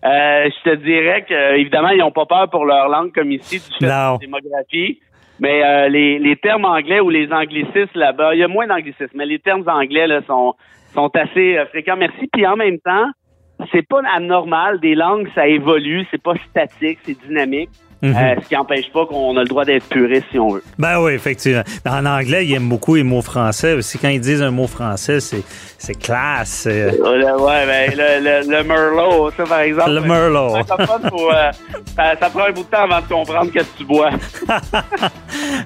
euh, 0.04 0.48
je 0.48 0.70
te 0.70 0.76
dirais 0.76 1.24
que 1.28 1.56
évidemment, 1.56 1.90
ils 1.90 1.98
n'ont 1.98 2.10
pas 2.10 2.24
peur 2.26 2.48
pour 2.50 2.64
leur 2.64 2.88
langue 2.88 3.12
comme 3.12 3.30
ici 3.30 3.58
du 3.58 3.64
fait 3.78 3.86
Non. 3.86 4.16
de 4.16 4.20
la 4.22 4.40
démographie. 4.40 4.98
Mais 5.42 5.64
euh, 5.64 5.88
les, 5.88 6.20
les 6.20 6.36
termes 6.36 6.64
anglais 6.64 7.00
ou 7.00 7.10
les 7.10 7.32
anglicismes 7.32 7.98
là-bas, 7.98 8.32
il 8.36 8.38
y 8.38 8.44
a 8.44 8.48
moins 8.48 8.68
d'anglicismes, 8.68 9.16
mais 9.16 9.26
les 9.26 9.40
termes 9.40 9.64
anglais 9.66 10.06
là, 10.06 10.22
sont, 10.22 10.54
sont 10.94 11.10
assez 11.16 11.58
euh, 11.58 11.66
fréquents. 11.66 11.96
Merci. 11.96 12.28
Puis 12.32 12.46
en 12.46 12.54
même 12.54 12.78
temps, 12.78 13.10
c'est 13.72 13.86
pas 13.86 14.02
anormal. 14.14 14.78
Des 14.78 14.94
langues, 14.94 15.28
ça 15.34 15.48
évolue, 15.48 16.06
c'est 16.12 16.22
pas 16.22 16.34
statique, 16.48 17.00
c'est 17.02 17.20
dynamique. 17.26 17.70
Mhm. 18.02 18.16
Euh, 18.16 18.34
ce 18.42 18.48
qui 18.48 18.54
n'empêche 18.54 18.90
pas 18.92 19.06
qu'on 19.06 19.36
a 19.36 19.42
le 19.42 19.48
droit 19.48 19.64
d'être 19.64 19.88
puriste 19.88 20.26
si 20.32 20.38
on 20.38 20.48
veut. 20.54 20.62
Ben 20.76 21.00
oui, 21.00 21.12
effectivement. 21.12 21.62
En 21.88 22.04
anglais, 22.04 22.44
ils 22.44 22.54
aiment 22.54 22.68
beaucoup 22.68 22.96
les 22.96 23.04
mots 23.04 23.22
français 23.22 23.74
aussi. 23.74 23.96
Quand 23.96 24.08
ils 24.08 24.20
disent 24.20 24.42
un 24.42 24.50
mot 24.50 24.66
français, 24.66 25.20
c'est, 25.20 25.94
classe. 25.94 26.66
Euh, 26.68 26.90
le- 26.90 27.40
ouais, 27.40 27.64
ben, 27.66 27.92
le, 27.96 28.20
le, 28.50 28.56
le 28.58 28.64
Merlot, 28.64 29.30
ça 29.36 29.44
par 29.44 29.60
exemple. 29.60 29.90
Le 29.92 30.00
Merlot. 30.00 30.56
euh, 30.56 30.62
ça, 31.96 32.14
ça 32.20 32.30
prend 32.30 32.44
un 32.46 32.50
bout 32.52 32.64
de 32.64 32.68
temps 32.68 32.82
avant 32.90 33.00
de 33.00 33.06
comprendre 33.08 33.52
qu'est-ce 33.52 33.66
que 33.72 33.78
tu 33.78 33.84
bois. 33.84 34.10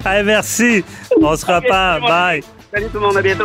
Hey, 0.05 0.23
merci. 0.25 0.85
On 1.21 1.35
se 1.37 1.47
reparle. 1.47 2.02
salut, 2.02 2.07
Bye. 2.12 2.43
Salut 2.73 2.87
tout 2.93 2.99
le 2.99 3.07
monde, 3.07 3.16
à 3.16 3.23
bientôt. 3.23 3.45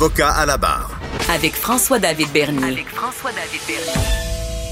Avocat 0.00 0.30
à 0.30 0.46
la 0.46 0.56
barre. 0.56 0.98
Avec 1.28 1.52
François-David 1.52 2.32
Bernier. 2.32 2.64
Avec 2.64 2.88
François-David 2.88 3.60
Bernier. 3.66 4.00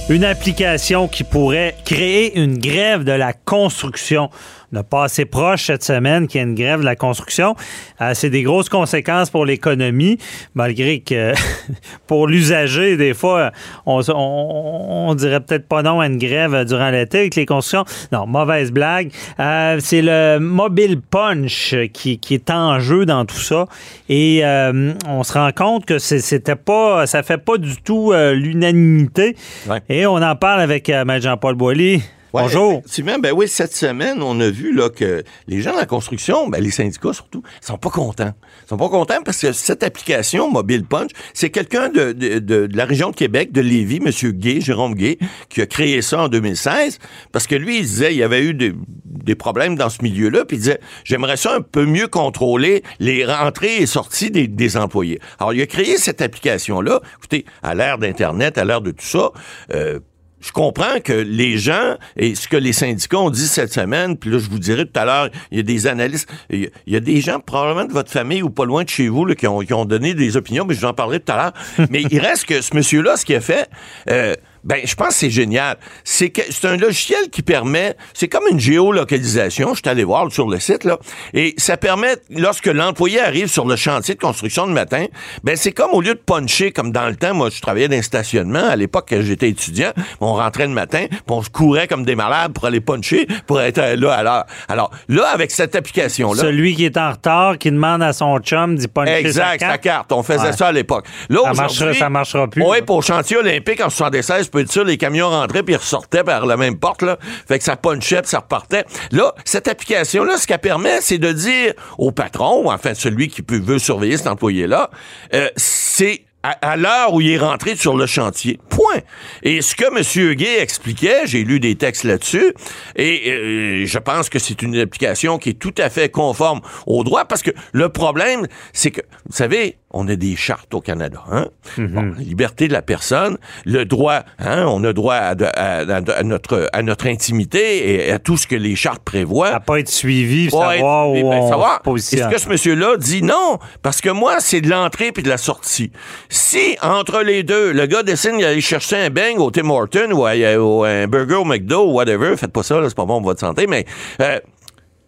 Une 0.09 0.25
application 0.25 1.07
qui 1.07 1.23
pourrait 1.23 1.77
créer 1.85 2.41
une 2.41 2.57
grève 2.57 3.05
de 3.05 3.13
la 3.13 3.35
construction. 3.35 4.31
On 4.73 4.77
a 4.77 4.83
pas 4.83 5.05
assez 5.05 5.25
proche 5.25 5.67
cette 5.67 5.85
semaine 5.85 6.27
qu'il 6.27 6.41
y 6.41 6.45
ait 6.45 6.47
une 6.47 6.55
grève 6.55 6.81
de 6.81 6.85
la 6.85 6.97
construction. 6.97 7.55
Euh, 8.01 8.13
c'est 8.15 8.31
des 8.31 8.43
grosses 8.43 8.69
conséquences 8.69 9.31
pour 9.31 9.47
l'économie, 9.47 10.19
malgré 10.55 11.01
que 11.01 11.33
pour 12.07 12.27
l'usager, 12.27 12.97
des 12.97 13.15
fois, 13.15 13.53
on, 13.87 14.01
on, 14.09 15.09
on 15.09 15.15
dirait 15.15 15.41
peut-être 15.41 15.67
pas 15.67 15.83
non 15.83 16.01
à 16.01 16.07
une 16.07 16.19
grève 16.19 16.65
durant 16.65 16.91
l'été 16.91 17.19
avec 17.19 17.35
les 17.35 17.47
constructions. 17.47 17.85
Non, 18.13 18.27
mauvaise 18.27 18.71
blague. 18.71 19.11
Euh, 19.41 19.79
c'est 19.81 20.03
le 20.03 20.39
mobile 20.39 21.01
punch 21.01 21.75
qui, 21.93 22.19
qui 22.19 22.35
est 22.35 22.51
en 22.51 22.79
jeu 22.79 23.07
dans 23.07 23.25
tout 23.25 23.37
ça. 23.37 23.67
Et 24.09 24.41
euh, 24.45 24.93
on 25.07 25.23
se 25.23 25.33
rend 25.33 25.51
compte 25.53 25.85
que 25.85 25.99
c'était 25.99 26.57
pas, 26.57 27.07
ça 27.07 27.23
fait 27.23 27.39
pas 27.39 27.59
du 27.59 27.77
tout 27.83 28.13
euh, 28.13 28.35
l'unanimité. 28.35 29.37
Ouais. 29.69 29.81
Et 29.89 30.07
on 30.07 30.17
en 30.17 30.37
parle 30.37 30.61
avec 30.61 30.89
euh, 30.91 31.05
Maître 31.05 31.25
Jean-Paul 31.25 31.55
Boilly. 31.55 32.03
Ouais, 32.35 32.43
Bonjour. 32.43 32.73
Effectivement, 32.81 33.19
ben 33.19 33.33
oui, 33.33 33.49
cette 33.49 33.75
semaine, 33.75 34.23
on 34.23 34.39
a 34.41 34.51
vu 34.51 34.75
là, 34.75 34.91
que 34.91 35.23
les 35.47 35.63
gens 35.63 35.73
de 35.73 35.79
la 35.79 35.87
construction, 35.87 36.49
ben, 36.49 36.63
les 36.63 36.71
syndicats 36.71 37.15
surtout, 37.15 37.43
sont 37.63 37.79
pas 37.79 37.89
contents. 37.89 38.35
Ils 38.65 38.69
sont 38.69 38.77
pas 38.77 38.91
contents 38.91 39.23
parce 39.25 39.41
que 39.41 39.53
cette 39.53 39.83
application 39.83 40.51
Mobile 40.51 40.85
Punch, 40.85 41.11
c'est 41.33 41.49
quelqu'un 41.49 41.89
de, 41.89 42.13
de, 42.13 42.39
de- 42.39 42.67
de 42.67 42.77
la 42.77 42.85
région 42.85 43.11
de 43.11 43.17
Québec, 43.17 43.51
de 43.53 43.63
Lévis, 43.63 44.01
M. 44.05 44.33
Gay, 44.33 44.61
Jérôme 44.61 44.95
Gay, 44.95 45.19
qui 45.49 45.63
a 45.63 45.67
créé 45.67 46.03
ça 46.03 46.23
en 46.25 46.29
2016 46.29 46.99
parce 47.33 47.47
que 47.47 47.55
lui, 47.55 47.79
il 47.79 47.83
disait 47.83 48.13
il 48.13 48.19
y 48.19 48.23
avait 48.23 48.43
eu 48.43 48.53
des, 48.53 48.75
des 49.07 49.35
problèmes 49.35 49.77
dans 49.77 49.89
ce 49.89 50.03
milieu-là, 50.03 50.45
puis 50.45 50.59
il 50.59 50.61
disait 50.61 50.81
j'aimerais 51.05 51.39
ça 51.39 51.55
un 51.55 51.61
peu 51.63 51.87
mieux 51.87 52.09
contrôler 52.09 52.83
les 53.01 53.25
rentrées 53.25 53.77
et 53.79 53.87
sorties 53.87 54.31
des, 54.31 54.49
des 54.49 54.77
employés. 54.77 55.19
Alors, 55.39 55.55
il 55.55 55.63
a 55.63 55.67
créé 55.67 55.97
cette 55.97 56.21
application-là. 56.21 57.01
Écoutez, 57.17 57.47
à 57.63 57.75
l'ère 57.75 57.97
d'Internet, 57.97 58.59
à 58.59 58.65
l'ère 58.67 58.83
de 58.83 58.91
tout 58.91 59.07
ça, 59.07 59.31
euh, 59.75 59.99
je 60.41 60.53
comprends 60.53 61.01
que 61.03 61.13
les 61.13 61.59
gens, 61.59 61.97
et 62.17 62.35
ce 62.35 62.47
que 62.49 62.57
les 62.57 62.73
syndicats 62.73 63.19
ont 63.19 63.31
dit 63.31 63.47
cette 63.49 63.73
semaine, 63.73 64.17
puis 64.17 64.31
là, 64.31 64.39
je 64.39 64.49
vous 64.49 64.59
dirai 64.59 64.85
tout 64.87 64.99
à 65.01 65.05
l'heure, 65.05 65.29
il 65.51 65.57
y 65.59 65.61
a 65.61 65.65
des 65.65 65.87
analystes, 65.87 66.29
il 66.51 66.61
y 66.61 66.67
a- 66.67 66.71
il 66.87 66.93
y 66.93 66.97
a 66.97 67.01
des 67.01 67.21
gens 67.21 67.41
probablement 67.41 67.87
de 67.87 67.93
votre 67.93 68.11
famille 68.11 68.43
ou 68.43 68.51
pas 68.51 68.65
loin 68.65 68.85
de 68.85 68.89
chez 68.89 69.09
vous 69.09 69.25
là, 69.25 69.35
qui, 69.35 69.47
ont, 69.47 69.61
qui 69.61 69.75
ont 69.75 69.85
donné 69.85 70.15
des 70.15 70.37
opinions, 70.37 70.65
mais 70.65 70.75
je 70.75 70.81
vous 70.81 70.87
en 70.87 70.95
parlerai 70.95 71.21
tout 71.21 71.33
à 71.33 71.37
l'heure. 71.37 71.53
mais 71.91 72.03
il 72.11 72.19
reste 72.21 72.45
que 72.47 72.61
ce 72.61 72.75
monsieur-là, 72.77 73.17
ce 73.17 73.25
qu'il 73.25 73.37
a 73.37 73.41
fait, 73.41 73.69
euh, 74.11 74.35
ben, 74.69 74.81
je 74.85 74.95
pense 74.95 75.09
que 75.09 75.15
c'est 75.15 75.31
génial. 75.31 75.77
C'est 76.05 76.31
que 76.31 76.43
c'est 76.51 76.67
un 76.69 76.77
logiciel 76.77 77.31
qui 77.33 77.43
permet, 77.43 77.97
c'est 78.15 78.29
comme 78.29 78.45
une 78.51 78.61
géolocalisation, 78.61 79.71
je 79.75 79.81
suis 79.81 79.89
allé 79.89 80.05
voir 80.05 80.31
sur 80.31 80.49
le 80.49 80.61
site, 80.61 80.85
là, 80.85 80.99
et 81.35 81.55
ça 81.57 81.77
permet, 81.77 82.17
lorsque 82.31 82.67
l'employé 82.67 83.21
arrive 83.21 83.47
sur 83.49 83.67
le 83.67 83.77
chantier 83.77 84.15
de 84.15 84.21
construction 84.21 84.67
le 84.67 84.73
matin, 84.73 85.07
ben, 85.43 85.57
c'est 85.57 85.73
comme 85.73 85.91
au 85.93 86.01
lieu 86.01 86.15
de 86.15 86.21
puncher, 86.21 86.71
comme 86.73 86.93
dans 86.93 87.07
le 87.09 87.17
temps, 87.17 87.35
moi, 87.35 87.49
je 87.51 87.61
travaillais 87.61 87.89
dans 87.89 87.97
un 87.97 88.03
stationnement, 88.03 88.69
à 88.69 88.77
l'époque, 88.77 89.07
quand 89.09 89.21
j'étais 89.23 89.49
étudiant, 89.49 89.93
on 90.21 90.35
rentrait 90.35 90.67
le 90.67 90.73
matin, 90.75 91.07
puis 91.09 91.19
on 91.29 91.43
se 91.43 91.51
courait 91.51 91.89
comme 91.89 92.05
des 92.05 92.15
malades 92.15 92.53
pour 92.53 92.67
aller 92.67 92.81
puncher, 92.81 93.27
pour 93.47 93.61
être 93.61 93.79
euh, 93.79 93.97
là 93.97 94.13
à 94.13 94.23
l'heure. 94.23 94.45
Alors, 94.69 94.91
là, 95.09 95.29
avec 95.33 95.51
cette 95.51 95.75
application-là, 95.75 96.43
Celui 96.43 96.75
qui 96.77 96.85
est 96.85 96.97
en 96.97 97.13
retard, 97.13 97.57
qui 97.59 97.71
demande 97.71 98.03
à 98.03 98.13
son 98.13 98.39
chum 98.41 98.77
d'y 98.77 98.89
puncher 98.89 99.13
Exact, 99.15 99.61
sa 99.61 99.67
sa 99.69 99.79
carte. 99.79 99.83
carte. 99.83 100.13
On 100.13 100.23
faisait 100.23 100.39
Ouais. 100.49 100.53
ça 100.53 100.67
à 100.69 100.73
l'époque. 100.73 101.07
Là, 101.31 101.41
Ça 101.45 101.53
marchera- 101.55 101.95
ça 101.95 102.09
marchera 102.11 102.49
plus, 102.49 102.63
Oui, 102.63 102.83
pour 102.83 102.99
le 103.01 103.05
chantier 103.05 103.37
olympique 103.39 103.81
en 103.81 103.91
76, 103.91 104.49
les 104.85 104.97
camions 104.97 105.29
rentraient 105.29 105.63
puis 105.63 105.77
ressortaient 105.77 106.25
par 106.25 106.47
la 106.47 106.57
même 106.57 106.79
porte, 106.79 107.03
là. 107.03 107.19
Fait 107.47 107.59
que 107.59 107.65
ça 107.65 107.77
punchait 107.77 108.23
puis 108.23 108.31
ça 108.31 108.41
repartait. 108.41 108.85
Là, 109.11 109.35
cette 109.45 109.69
application-là, 109.69 110.37
ce 110.37 110.47
qu'elle 110.47 110.59
permet, 110.59 111.01
c'est 111.01 111.19
de 111.19 111.33
dire 111.33 111.75
au 111.99 112.13
patron, 112.13 112.65
ou 112.65 112.71
enfin 112.71 112.95
celui 112.95 113.29
qui 113.29 113.43
peut, 113.43 113.59
veut 113.59 113.79
surveiller 113.79 114.17
cet 114.17 114.27
employé-là, 114.27 114.91
euh, 115.35 115.49
c'est 115.57 116.23
à, 116.61 116.71
à 116.73 116.77
l'heure 116.77 117.13
où 117.13 117.21
il 117.21 117.31
est 117.31 117.39
rentré 117.39 117.77
sur 117.77 117.97
le 117.97 118.07
chantier. 118.07 118.59
Point. 118.69 119.01
Et 119.43 119.61
ce 119.63 119.75
que 119.75 119.85
M. 119.87 120.35
Gay 120.35 120.61
expliquait, 120.61 121.27
j'ai 121.27 121.45
lu 121.45 121.61
des 121.61 121.75
textes 121.75 122.05
là-dessus, 122.05 122.53
et 122.97 123.31
euh, 123.33 123.87
je 123.87 123.99
pense 123.99 124.29
que 124.29 124.39
c'est 124.39 124.63
une 124.63 124.77
application 124.79 125.39
qui 125.39 125.51
est 125.51 125.59
tout 125.59 125.75
à 125.79 125.91
fait 125.91 126.09
conforme 126.11 126.61
au 126.87 127.05
droit, 127.05 127.25
parce 127.25 127.43
que 127.43 127.51
le 127.73 127.89
problème, 127.89 128.47
c'est 128.73 128.91
que, 128.91 129.01
vous 129.29 129.37
savez, 129.37 129.77
on 129.91 130.07
a 130.09 130.17
des 130.17 130.37
chartes 130.37 130.75
au 130.75 130.81
Canada, 130.83 131.23
hein? 131.31 131.49
Bon, 131.79 132.13
la 132.17 132.23
liberté 132.23 132.69
de 132.69 132.75
la 132.75 132.83
personne, 132.83 133.39
le 133.65 133.85
droit, 133.87 134.21
hein, 134.39 134.67
on 134.69 134.85
a 134.85 134.93
droit 134.93 135.15
à, 135.15 135.31
à- 135.33 135.79
à- 135.81 136.23
notre, 136.23 136.69
à 136.75 136.83
notre 136.83 137.07
intimité 137.07 138.07
et 138.07 138.13
à 138.13 138.19
tout 138.19 138.37
ce 138.37 138.47
que 138.47 138.55
les 138.55 138.77
chartes 138.77 139.03
prévoient. 139.03 139.49
À 139.49 139.61
pas 139.61 139.81
être 139.81 139.89
suivi, 139.89 140.45
Ouais, 140.53 140.77
savoir 140.77 141.09
où 141.11 141.15
mais, 141.15 141.23
ben, 141.23 141.49
savoir. 141.49 141.81
Est-ce 141.97 142.29
que 142.29 142.39
ce 142.39 142.49
monsieur-là 142.51 142.97
dit 142.99 143.23
non? 143.23 143.59
Parce 143.83 144.01
que 144.03 144.11
moi, 144.11 144.37
c'est 144.41 144.61
de 144.61 144.69
l'entrée 144.69 145.11
puis 145.13 145.23
de 145.23 145.29
la 145.31 145.39
sortie. 145.39 145.91
Si, 146.39 146.79
entre 146.83 147.23
les 147.23 147.43
deux, 147.43 147.73
le 147.73 147.87
gars 147.87 148.05
décide 148.05 148.39
d'aller 148.39 148.61
chercher 148.61 148.97
un 148.97 149.11
bang 149.11 149.41
au 149.41 149.51
Tim 149.51 149.69
Horton 149.69 150.13
ou, 150.13 150.25
un 150.25 151.07
burger 151.09 151.35
au 151.35 151.45
McDo 151.45 151.87
ou 151.87 151.95
whatever, 151.95 152.37
faites 152.37 152.53
pas 152.53 152.63
ça, 152.63 152.81
c'est 152.85 152.95
pas 152.95 153.05
bon 153.05 153.19
pour 153.19 153.31
votre 153.31 153.41
santé, 153.41 153.67
mais... 153.67 153.85
euh, 154.23 154.39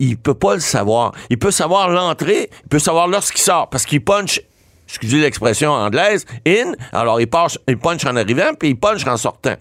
il 0.00 0.16
peut 0.16 0.34
pas 0.34 0.54
le 0.54 0.60
savoir. 0.60 1.12
Il 1.28 1.38
peut 1.38 1.52
savoir 1.52 1.88
l'entrée, 1.88 2.50
il 2.64 2.68
peut 2.68 2.78
savoir 2.80 3.06
lorsqu'il 3.06 3.40
sort, 3.40 3.68
parce 3.68 3.86
qu'il 3.86 4.02
punch, 4.02 4.40
excusez 4.88 5.20
l'expression 5.20 5.70
anglaise, 5.70 6.26
in, 6.48 6.72
alors 6.92 7.20
il, 7.20 7.28
passe, 7.28 7.58
il 7.68 7.78
punch 7.78 8.04
en 8.06 8.16
arrivant, 8.16 8.52
puis 8.58 8.70
il 8.70 8.76
punch 8.76 9.06
en 9.06 9.16
sortant. 9.16 9.54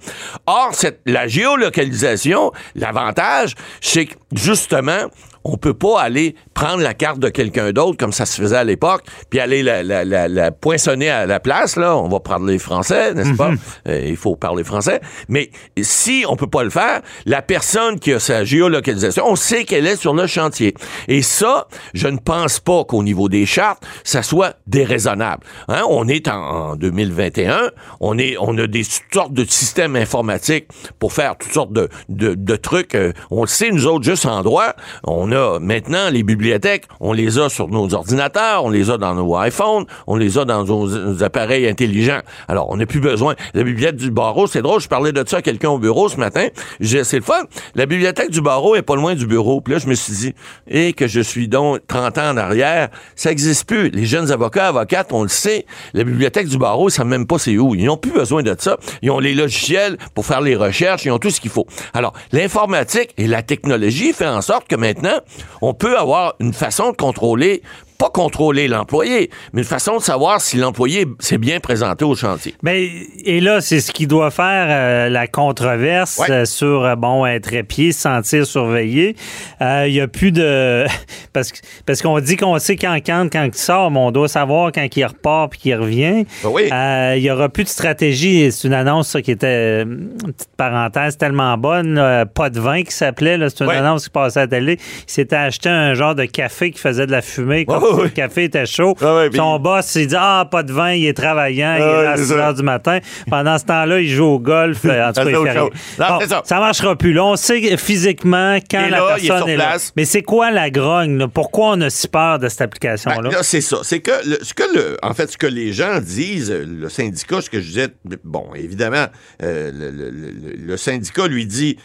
Or, 0.47 0.71
la 1.05 1.27
géolocalisation, 1.27 2.51
l'avantage, 2.75 3.53
c'est 3.79 4.07
que, 4.07 4.15
justement, 4.33 5.07
on 5.51 5.57
peut 5.57 5.73
pas 5.73 6.01
aller 6.01 6.35
prendre 6.53 6.81
la 6.81 6.93
carte 6.93 7.19
de 7.19 7.29
quelqu'un 7.29 7.71
d'autre 7.71 7.97
comme 7.97 8.11
ça 8.11 8.25
se 8.25 8.39
faisait 8.41 8.57
à 8.57 8.63
l'époque, 8.63 9.03
puis 9.29 9.39
aller 9.39 9.63
la, 9.63 9.83
la, 9.83 10.03
la, 10.05 10.27
la 10.27 10.51
poinçonner 10.51 11.09
à 11.09 11.25
la 11.25 11.39
place. 11.39 11.75
Là, 11.75 11.97
on 11.97 12.07
va 12.07 12.19
parler 12.19 12.59
français, 12.59 13.13
n'est-ce 13.13 13.33
pas? 13.35 13.51
Euh, 13.87 14.05
Il 14.07 14.17
faut 14.17 14.35
parler 14.35 14.63
français. 14.63 15.01
Mais 15.27 15.49
si 15.81 16.25
on 16.27 16.35
peut 16.35 16.47
pas 16.49 16.63
le 16.63 16.69
faire, 16.69 17.01
la 17.25 17.41
personne 17.41 17.99
qui 17.99 18.13
a 18.13 18.19
sa 18.19 18.43
géolocalisation, 18.43 19.23
on 19.27 19.35
sait 19.35 19.63
qu'elle 19.65 19.87
est 19.87 19.95
sur 19.95 20.13
le 20.13 20.27
chantier. 20.27 20.73
Et 21.07 21.21
ça, 21.21 21.67
je 21.93 22.07
ne 22.07 22.17
pense 22.17 22.59
pas 22.59 22.83
qu'au 22.83 23.03
niveau 23.03 23.29
des 23.29 23.45
chartes, 23.45 23.83
ça 24.03 24.21
soit 24.23 24.55
déraisonnable. 24.67 25.43
Hein? 25.67 25.83
On 25.89 26.07
est 26.07 26.27
en, 26.27 26.71
en 26.71 26.75
2021, 26.75 27.71
on 27.99 28.17
est, 28.17 28.35
on 28.39 28.57
a 28.57 28.67
des 28.67 28.83
sortes 29.13 29.33
de 29.33 29.45
systèmes 29.45 29.95
informatiques 29.95 30.67
pour 30.99 31.13
faire 31.13 31.37
toutes 31.37 31.51
sortes 31.53 31.73
de, 31.73 31.89
de, 32.09 32.35
de 32.35 32.55
trucs. 32.55 32.95
Euh, 32.95 33.13
on 33.31 33.41
le 33.41 33.47
sait, 33.47 33.71
nous 33.71 33.87
autres, 33.87 34.03
juste 34.05 34.25
en 34.25 34.41
droit, 34.41 34.73
on 35.03 35.31
a 35.31 35.38
maintenant 35.61 36.09
les 36.09 36.23
bibliothèques, 36.23 36.85
on 36.99 37.13
les 37.13 37.39
a 37.39 37.49
sur 37.49 37.67
nos 37.67 37.93
ordinateurs, 37.93 38.65
on 38.65 38.69
les 38.69 38.89
a 38.89 38.97
dans 38.97 39.15
nos 39.15 39.37
iPhones, 39.41 39.85
on 40.07 40.15
les 40.15 40.37
a 40.37 40.45
dans 40.45 40.63
nos, 40.63 41.23
appareils 41.23 41.67
intelligents. 41.67 42.21
Alors, 42.47 42.69
on 42.69 42.77
n'a 42.77 42.85
plus 42.85 42.99
besoin. 42.99 43.35
La 43.53 43.63
bibliothèque 43.63 43.97
du 43.97 44.11
barreau, 44.11 44.47
c'est 44.47 44.61
drôle, 44.61 44.81
je 44.81 44.87
parlais 44.87 45.11
de 45.11 45.23
ça 45.27 45.37
à 45.37 45.41
quelqu'un 45.41 45.69
au 45.69 45.79
bureau 45.79 46.09
ce 46.09 46.17
matin. 46.17 46.47
C'est 46.81 47.17
le 47.17 47.23
fun. 47.23 47.43
La 47.75 47.85
bibliothèque 47.85 48.31
du 48.31 48.41
barreau 48.41 48.75
est 48.75 48.81
pas 48.81 48.95
loin 48.95 49.15
du 49.15 49.25
bureau. 49.25 49.61
Puis 49.61 49.73
là, 49.73 49.79
je 49.79 49.87
me 49.87 49.93
suis 49.93 50.13
dit, 50.13 50.33
et 50.67 50.93
que 50.93 51.07
je 51.07 51.21
suis 51.21 51.47
donc 51.47 51.79
30 51.87 52.17
ans 52.17 52.29
en 52.31 52.37
arrière, 52.37 52.89
ça 53.15 53.31
existe 53.31 53.67
plus. 53.67 53.89
Les 53.89 54.05
jeunes 54.05 54.31
avocats, 54.31 54.67
avocates, 54.67 55.11
on 55.11 55.23
le 55.23 55.29
sait, 55.29 55.65
la 55.93 56.03
bibliothèque 56.03 56.47
du 56.47 56.57
barreau, 56.57 56.89
ils 56.89 56.91
savent 56.91 57.07
même 57.07 57.27
pas 57.27 57.39
c'est 57.39 57.57
où. 57.57 57.75
Ils 57.75 57.85
n'ont 57.85 57.97
plus 57.97 58.11
besoin 58.11 58.43
de 58.43 58.55
ça. 58.57 58.77
Ils 59.01 59.11
ont 59.11 59.19
les 59.19 59.33
logiciels 59.33 59.97
pour 60.13 60.25
faire 60.25 60.41
les 60.41 60.55
recherches, 60.55 61.05
ils 61.05 61.11
ont 61.11 61.19
tout 61.19 61.29
ce 61.29 61.41
qu'il 61.41 61.51
faut. 61.51 61.67
Alors, 61.93 62.13
l'informatique 62.31 63.13
et 63.17 63.27
la 63.27 63.41
technologie 63.41 64.13
fait 64.13 64.27
en 64.27 64.41
sorte 64.41 64.67
que 64.67 64.75
maintenant, 64.75 65.18
on 65.61 65.73
peut 65.73 65.97
avoir 65.97 66.35
une 66.39 66.53
façon 66.53 66.91
de 66.91 66.95
contrôler 66.97 67.61
pas 67.99 68.09
contrôler 68.09 68.67
l'employé, 68.67 69.29
mais 69.53 69.61
une 69.61 69.67
façon 69.67 69.97
de 69.97 70.01
savoir 70.01 70.39
si 70.41 70.57
l'employé 70.57 71.05
s'est 71.19 71.37
bien 71.37 71.59
présenté 71.59 72.05
au 72.05 72.15
chantier. 72.15 72.55
Ben, 72.63 72.89
et 73.25 73.41
là, 73.41 73.59
c'est 73.61 73.81
ce 73.81 73.91
qui 73.91 74.07
doit 74.07 74.31
faire 74.31 74.67
euh, 74.69 75.09
la 75.09 75.27
controverse 75.27 76.17
Ouais. 76.19 76.31
euh, 76.31 76.45
sur, 76.45 76.85
euh, 76.85 76.95
bon, 76.95 77.25
être 77.25 77.53
épié, 77.53 77.91
se 77.91 78.01
sentir 78.01 78.45
surveillé. 78.47 79.15
Euh, 79.61 79.85
Il 79.87 79.93
y 79.93 80.01
a 80.01 80.07
plus 80.07 80.31
de... 80.31 80.85
parce 81.33 81.51
que- 81.51 81.59
parce 81.85 82.01
qu'on 82.01 82.19
dit 82.19 82.37
qu'on 82.37 82.57
sait 82.57 82.77
quand 82.77 82.95
quand, 83.05 83.27
quand 83.31 83.43
il 83.43 83.53
sort, 83.53 83.91
mais 83.91 83.99
on 83.99 84.11
doit 84.11 84.27
savoir 84.29 84.71
quand 84.71 84.87
il 84.95 85.05
repart 85.05 85.51
puis 85.51 85.59
qu'il 85.59 85.75
revient. 85.75 86.25
Ben 86.43 86.49
oui. 86.51 86.69
Euh, 86.71 87.15
Il 87.17 87.23
y 87.23 87.29
aura 87.29 87.49
plus 87.49 87.65
de 87.65 87.69
stratégie. 87.69 88.49
C'est 88.51 88.67
une 88.67 88.73
annonce 88.73 89.09
ça, 89.09 89.21
qui 89.21 89.31
était, 89.31 89.81
une 89.83 90.17
petite 90.33 90.49
parenthèse, 90.55 91.17
tellement 91.17 91.57
bonne. 91.57 91.97
euh, 91.97 92.23
pas 92.25 92.49
de 92.49 92.59
vin 92.61 92.83
qui 92.83 92.93
s'appelait. 92.93 93.37
C'est 93.49 93.59
une 93.61 93.67
Ouais. 93.67 93.75
annonce 93.75 94.05
qui 94.05 94.09
passait 94.09 94.39
à 94.39 94.43
la 94.43 94.47
télé. 94.47 94.77
Il 94.79 95.11
s'était 95.11 95.35
acheté 95.35 95.67
un 95.67 95.93
genre 95.95 96.15
de 96.15 96.23
café 96.25 96.71
qui 96.71 96.79
faisait 96.79 97.05
de 97.05 97.11
la 97.11 97.21
fumée. 97.21 97.65
Ouais, 97.67 97.75
le 98.03 98.09
café 98.09 98.45
était 98.45 98.65
chaud. 98.65 98.95
Puis- 98.95 99.37
Son 99.37 99.59
boss, 99.59 99.95
il 99.95 100.07
dit 100.07 100.15
Ah, 100.17 100.47
pas 100.49 100.63
de 100.63 100.71
vin, 100.71 100.91
il 100.93 101.05
est 101.05 101.13
travaillant, 101.13 101.75
il 101.77 101.81
est 101.81 102.03
là 102.03 102.11
à 102.11 102.17
c'est 102.17 102.23
6 102.23 102.29
ça. 102.29 102.35
heures 102.35 102.53
du 102.53 102.63
matin. 102.63 102.99
Pendant 103.29 103.57
ce 103.57 103.65
temps-là, 103.65 103.99
il 103.99 104.09
joue 104.09 104.25
au 104.25 104.39
golf. 104.39 104.79
euh, 104.85 105.07
En 105.09 105.13
tout 105.13 105.21
cas, 105.23 105.29
il 105.29 105.35
autre 105.35 105.45
fait 105.45 105.51
rien. 105.51 105.61
chose. 105.61 105.69
Non, 105.99 106.05
Bon, 106.07 106.17
c'est 106.21 106.27
ça. 106.29 106.41
ça 106.45 106.59
marchera 106.59 106.95
plus. 106.95 107.13
Là, 107.13 107.25
on 107.25 107.35
sait 107.35 107.77
physiquement 107.77 108.57
quand 108.69 108.81
la 108.81 108.89
là, 108.89 108.97
est 109.17 109.27
personne 109.27 109.37
sur 109.37 109.49
est, 109.49 109.57
là. 109.57 109.65
place. 109.67 109.91
Mais 109.95 110.05
c'est 110.05 110.21
quoi 110.21 110.51
la 110.51 110.69
grogne? 110.69 111.17
là? 111.17 111.27
Pourquoi 111.27 111.71
on 111.71 111.81
a 111.81 111.89
si 111.89 112.07
peur 112.07 112.39
de 112.39 112.47
cette 112.49 112.61
application-là? 112.61 113.21
Ben, 113.21 113.31
là, 113.31 113.43
c'est 113.43 113.61
ça. 113.61 113.77
C'est 113.83 113.99
que, 113.99 114.11
le- 114.27 114.39
ce 114.43 114.53
que 114.53 114.63
le, 114.75 114.97
en 115.03 115.13
fait, 115.13 115.31
ce 115.31 115.37
que 115.37 115.47
les 115.47 115.73
gens 115.73 115.99
disent, 115.99 116.51
le 116.51 116.89
syndicat, 116.89 117.41
ce 117.41 117.49
que 117.49 117.59
je 117.59 117.67
disais, 117.67 117.87
bon, 118.23 118.45
évidemment, 118.55 119.05
euh, 119.43 119.71
le, 119.73 119.91
le- 119.91 120.09
le- 120.11 120.55
le 120.65 120.77
syndicat 120.77 121.27
lui 121.27 121.45
dit, 121.45 121.77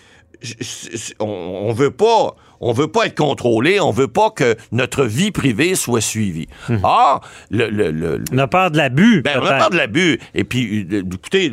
on, 1.21 1.73
veut 1.73 1.91
pas, 1.91 2.35
on 2.61 2.73
veut 2.73 2.89
pas 2.89 3.07
être 3.07 3.17
contrôlé, 3.17 3.81
on 3.81 3.91
veut 3.91 4.09
pas 4.09 4.31
que 4.31 4.57
notre 4.73 5.05
vie 5.05 5.31
privée 5.31 5.75
soit 5.75 6.01
suivie. 6.01 6.49
Or, 6.83 7.21
le, 7.51 7.69
le, 7.69 7.91
le- 7.91 8.25
on 8.33 8.39
a 8.39 8.47
peur 8.47 8.71
de 8.71 8.77
l'abus. 8.77 9.23
ben, 9.23 9.39
on 9.41 9.47
a 9.47 9.59
peur 9.59 9.71
de 9.71 9.77
l'abus. 9.77 10.19
Et 10.35 10.45
puis, 10.45 10.87
euh, 10.93 11.03
écoutez, 11.13 11.51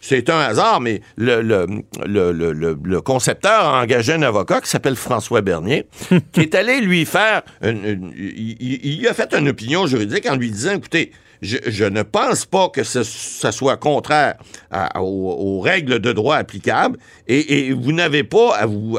c'est- 0.00 0.30
un 0.30 0.38
hasard, 0.40 0.80
mais 0.80 1.00
le, 1.16 1.42
le, 1.42 1.66
le, 2.06 2.32
le- 2.32 2.52
le- 2.52 2.78
le 2.82 3.00
concepteur 3.00 3.66
a 3.66 3.82
engagé 3.82 4.12
un 4.14 4.22
avocat 4.22 4.60
qui 4.60 4.68
s'appelle 4.68 4.96
François 4.96 5.40
Bernier, 5.42 5.86
qui 6.32 6.40
est 6.40 6.54
allé 6.54 6.80
lui 6.80 7.04
faire... 7.04 7.42
une- 7.62 7.84
une- 7.84 8.12
il, 8.16 8.56
il- 8.60 9.00
il 9.00 9.08
a 9.08 9.14
fait 9.14 9.32
une 9.34 9.48
opinion 9.48 9.86
juridique 9.86 10.26
en 10.28 10.36
lui 10.36 10.50
disant, 10.50 10.72
écoutez, 10.74 11.12
je, 11.42 11.84
ne 11.84 12.02
pense 12.02 12.46
pas 12.46 12.68
que 12.68 12.84
ce- 12.84 13.02
ça 13.02 13.50
soit 13.50 13.76
contraire 13.76 14.36
aux, 14.94 15.60
règles 15.60 15.98
de 15.98 16.12
droit 16.12 16.36
applicables 16.36 16.98
et, 17.26 17.72
vous 17.72 17.92
n'avez 17.92 18.22
pas 18.22 18.56
à 18.56 18.66
vous, 18.66 18.98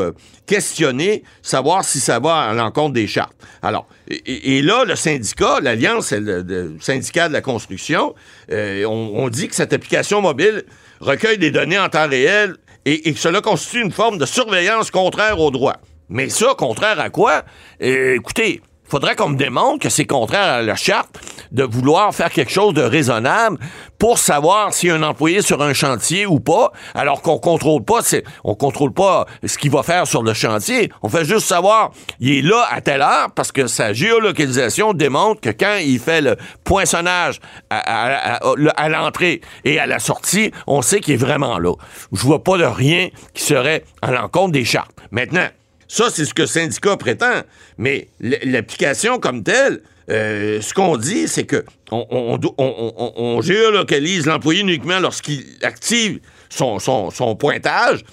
euh, 0.00 0.12
questionner, 0.46 1.22
savoir 1.42 1.84
si 1.84 2.00
ça 2.00 2.18
va 2.18 2.36
à 2.36 2.54
l'encontre 2.54 2.94
des 2.94 3.06
chartes. 3.06 3.36
Alors, 3.62 3.86
et, 4.08 4.62
là, 4.62 4.84
le 4.84 4.96
syndicat, 4.96 5.60
l'Alliance 5.60 6.12
le, 6.12 6.42
le 6.42 6.76
syndicat 6.80 7.28
de 7.28 7.32
la 7.34 7.40
construction, 7.42 8.14
euh, 8.50 8.84
on, 8.86 9.28
dit 9.28 9.48
que 9.48 9.54
cette 9.54 9.72
application 9.72 10.20
mobile 10.20 10.64
recueille 11.00 11.38
des 11.38 11.50
données 11.50 11.78
en 11.78 11.88
temps 11.88 12.08
réel 12.08 12.56
et, 12.84 13.12
que 13.12 13.18
cela 13.18 13.40
constitue 13.40 13.82
une 13.82 13.92
forme 13.92 14.18
de 14.18 14.26
surveillance 14.26 14.90
contraire 14.90 15.38
au 15.40 15.50
droit. 15.50 15.76
Mais 16.08 16.28
ça, 16.28 16.54
contraire 16.56 17.00
à 17.00 17.10
quoi? 17.10 17.44
Euh, 17.82 18.16
écoutez, 18.16 18.60
faudrait 18.92 19.16
qu'on 19.16 19.30
me 19.30 19.36
démontre 19.36 19.78
que 19.78 19.88
c'est 19.88 20.04
contraire 20.04 20.52
à 20.52 20.62
la 20.62 20.74
charte 20.76 21.18
de 21.50 21.64
vouloir 21.64 22.14
faire 22.14 22.30
quelque 22.30 22.52
chose 22.52 22.74
de 22.74 22.82
raisonnable 22.82 23.58
pour 23.98 24.18
savoir 24.18 24.74
si 24.74 24.90
un 24.90 25.02
employé 25.02 25.40
sur 25.40 25.62
un 25.62 25.72
chantier 25.72 26.26
ou 26.26 26.40
pas, 26.40 26.72
alors 26.94 27.22
qu'on 27.22 27.38
contrôle 27.38 27.82
pas, 27.84 28.00
on 28.44 28.54
contrôle 28.54 28.92
pas 28.92 29.24
ce 29.46 29.56
qu'il 29.56 29.70
va 29.70 29.82
faire 29.82 30.06
sur 30.06 30.22
le 30.22 30.34
chantier. 30.34 30.90
On 31.02 31.08
fait 31.08 31.24
juste 31.24 31.46
savoir, 31.46 31.92
il 32.20 32.32
est 32.38 32.42
là 32.42 32.66
à 32.70 32.82
telle 32.82 33.00
heure 33.00 33.28
parce 33.34 33.50
que 33.50 33.66
sa 33.66 33.94
géolocalisation 33.94 34.92
démontre 34.92 35.40
que 35.40 35.48
quand 35.50 35.78
il 35.82 35.98
fait 35.98 36.20
le 36.20 36.36
poinçonnage 36.62 37.40
à- 37.70 38.38
à 38.76 38.88
l'entrée 38.90 39.40
et 39.64 39.78
à 39.78 39.86
la 39.86 40.00
sortie, 40.00 40.52
on 40.66 40.82
sait 40.82 41.00
qu'il 41.00 41.14
est 41.14 41.16
vraiment 41.16 41.58
là. 41.58 41.72
Je 42.12 42.20
vois 42.20 42.44
pas 42.44 42.58
de 42.58 42.64
rien 42.64 43.08
qui 43.32 43.42
serait 43.42 43.84
à 44.02 44.10
l'encontre 44.10 44.52
des 44.52 44.66
chartes. 44.66 44.90
Maintenant, 45.10 45.46
ça, 45.92 46.08
c'est 46.08 46.24
ce 46.24 46.32
que 46.32 46.40
le 46.40 46.48
syndicat 46.48 46.96
prétend. 46.96 47.42
Mais 47.76 48.08
l'application 48.18 49.18
comme 49.18 49.42
telle, 49.42 49.82
euh, 50.08 50.58
ce 50.62 50.72
qu'on 50.72 50.96
dit, 50.96 51.28
c'est 51.28 51.44
que 51.44 51.66
on, 51.90 53.40
géolocalise 53.42 54.24
l'employé 54.24 54.62
uniquement 54.62 55.00
lorsqu'il 55.00 55.44
active 55.60 56.20
son, 56.48 57.36
pointage. 57.38 58.04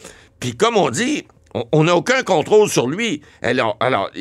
Puis 0.42 0.58
comme 0.58 0.76
on 0.76 0.90
dit, 0.90 1.26
on- 1.72 1.86
n'a 1.86 1.96
aucun 1.96 2.22
contrôle 2.24 2.68
sur 2.68 2.86
lui. 2.86 3.22
Alors, 3.42 3.78
alors 3.80 4.12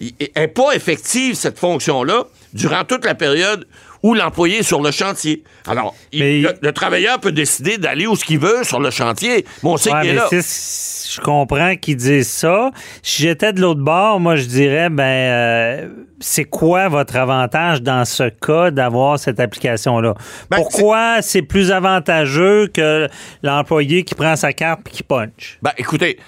n'est 0.00 0.48
pas 0.48 0.72
effective, 0.74 1.34
cette 1.34 1.58
fonction-là, 1.58 2.28
durant 2.54 2.84
toute 2.84 3.04
la 3.04 3.14
période 3.14 3.66
où 4.02 4.14
l'employé 4.14 4.58
est 4.58 4.62
sur 4.62 4.80
le 4.82 4.90
chantier. 4.90 5.44
Alors, 5.66 5.94
il- 6.12 6.42
le, 6.42 6.54
le 6.60 6.72
travailleur 6.72 7.20
peut 7.20 7.32
décider 7.32 7.78
d'aller 7.78 8.06
où 8.06 8.16
ce 8.16 8.24
qu'il 8.24 8.38
veut 8.38 8.64
sur 8.64 8.80
le 8.80 8.90
chantier, 8.90 9.44
mais 9.62 9.68
on 9.70 9.76
sait 9.76 9.92
Ouais, 9.92 10.00
qu'il 10.00 10.10
est 10.10 10.12
mais 10.14 10.18
là. 10.20 10.26
c'est- 10.30 11.10
je 11.14 11.20
comprends 11.20 11.74
qu'ils 11.76 11.96
disent 11.96 12.28
ça. 12.30 12.70
Si 13.02 13.22
j'étais 13.22 13.52
de 13.52 13.60
l'autre 13.60 13.80
bord, 13.80 14.20
moi, 14.20 14.36
je 14.36 14.44
dirais, 14.46 14.88
ben, 14.90 15.02
euh, 15.04 15.88
c'est 16.20 16.44
quoi 16.44 16.88
votre 16.88 17.16
avantage 17.16 17.82
dans 17.82 18.04
ce 18.04 18.28
cas 18.28 18.70
d'avoir 18.70 19.18
cette 19.18 19.40
application-là? 19.40 20.14
Ben, 20.50 20.56
Pourquoi 20.58 21.20
c'est 21.22 21.42
plus 21.42 21.70
avantageux 21.72 22.68
que 22.72 23.08
l'employé 23.42 24.04
qui 24.04 24.14
prend 24.14 24.36
sa 24.36 24.52
carte 24.52 24.82
et 24.86 24.90
qui 24.90 25.02
punch? 25.02 25.58
Ben, 25.62 25.72
écoutez, 25.78 26.18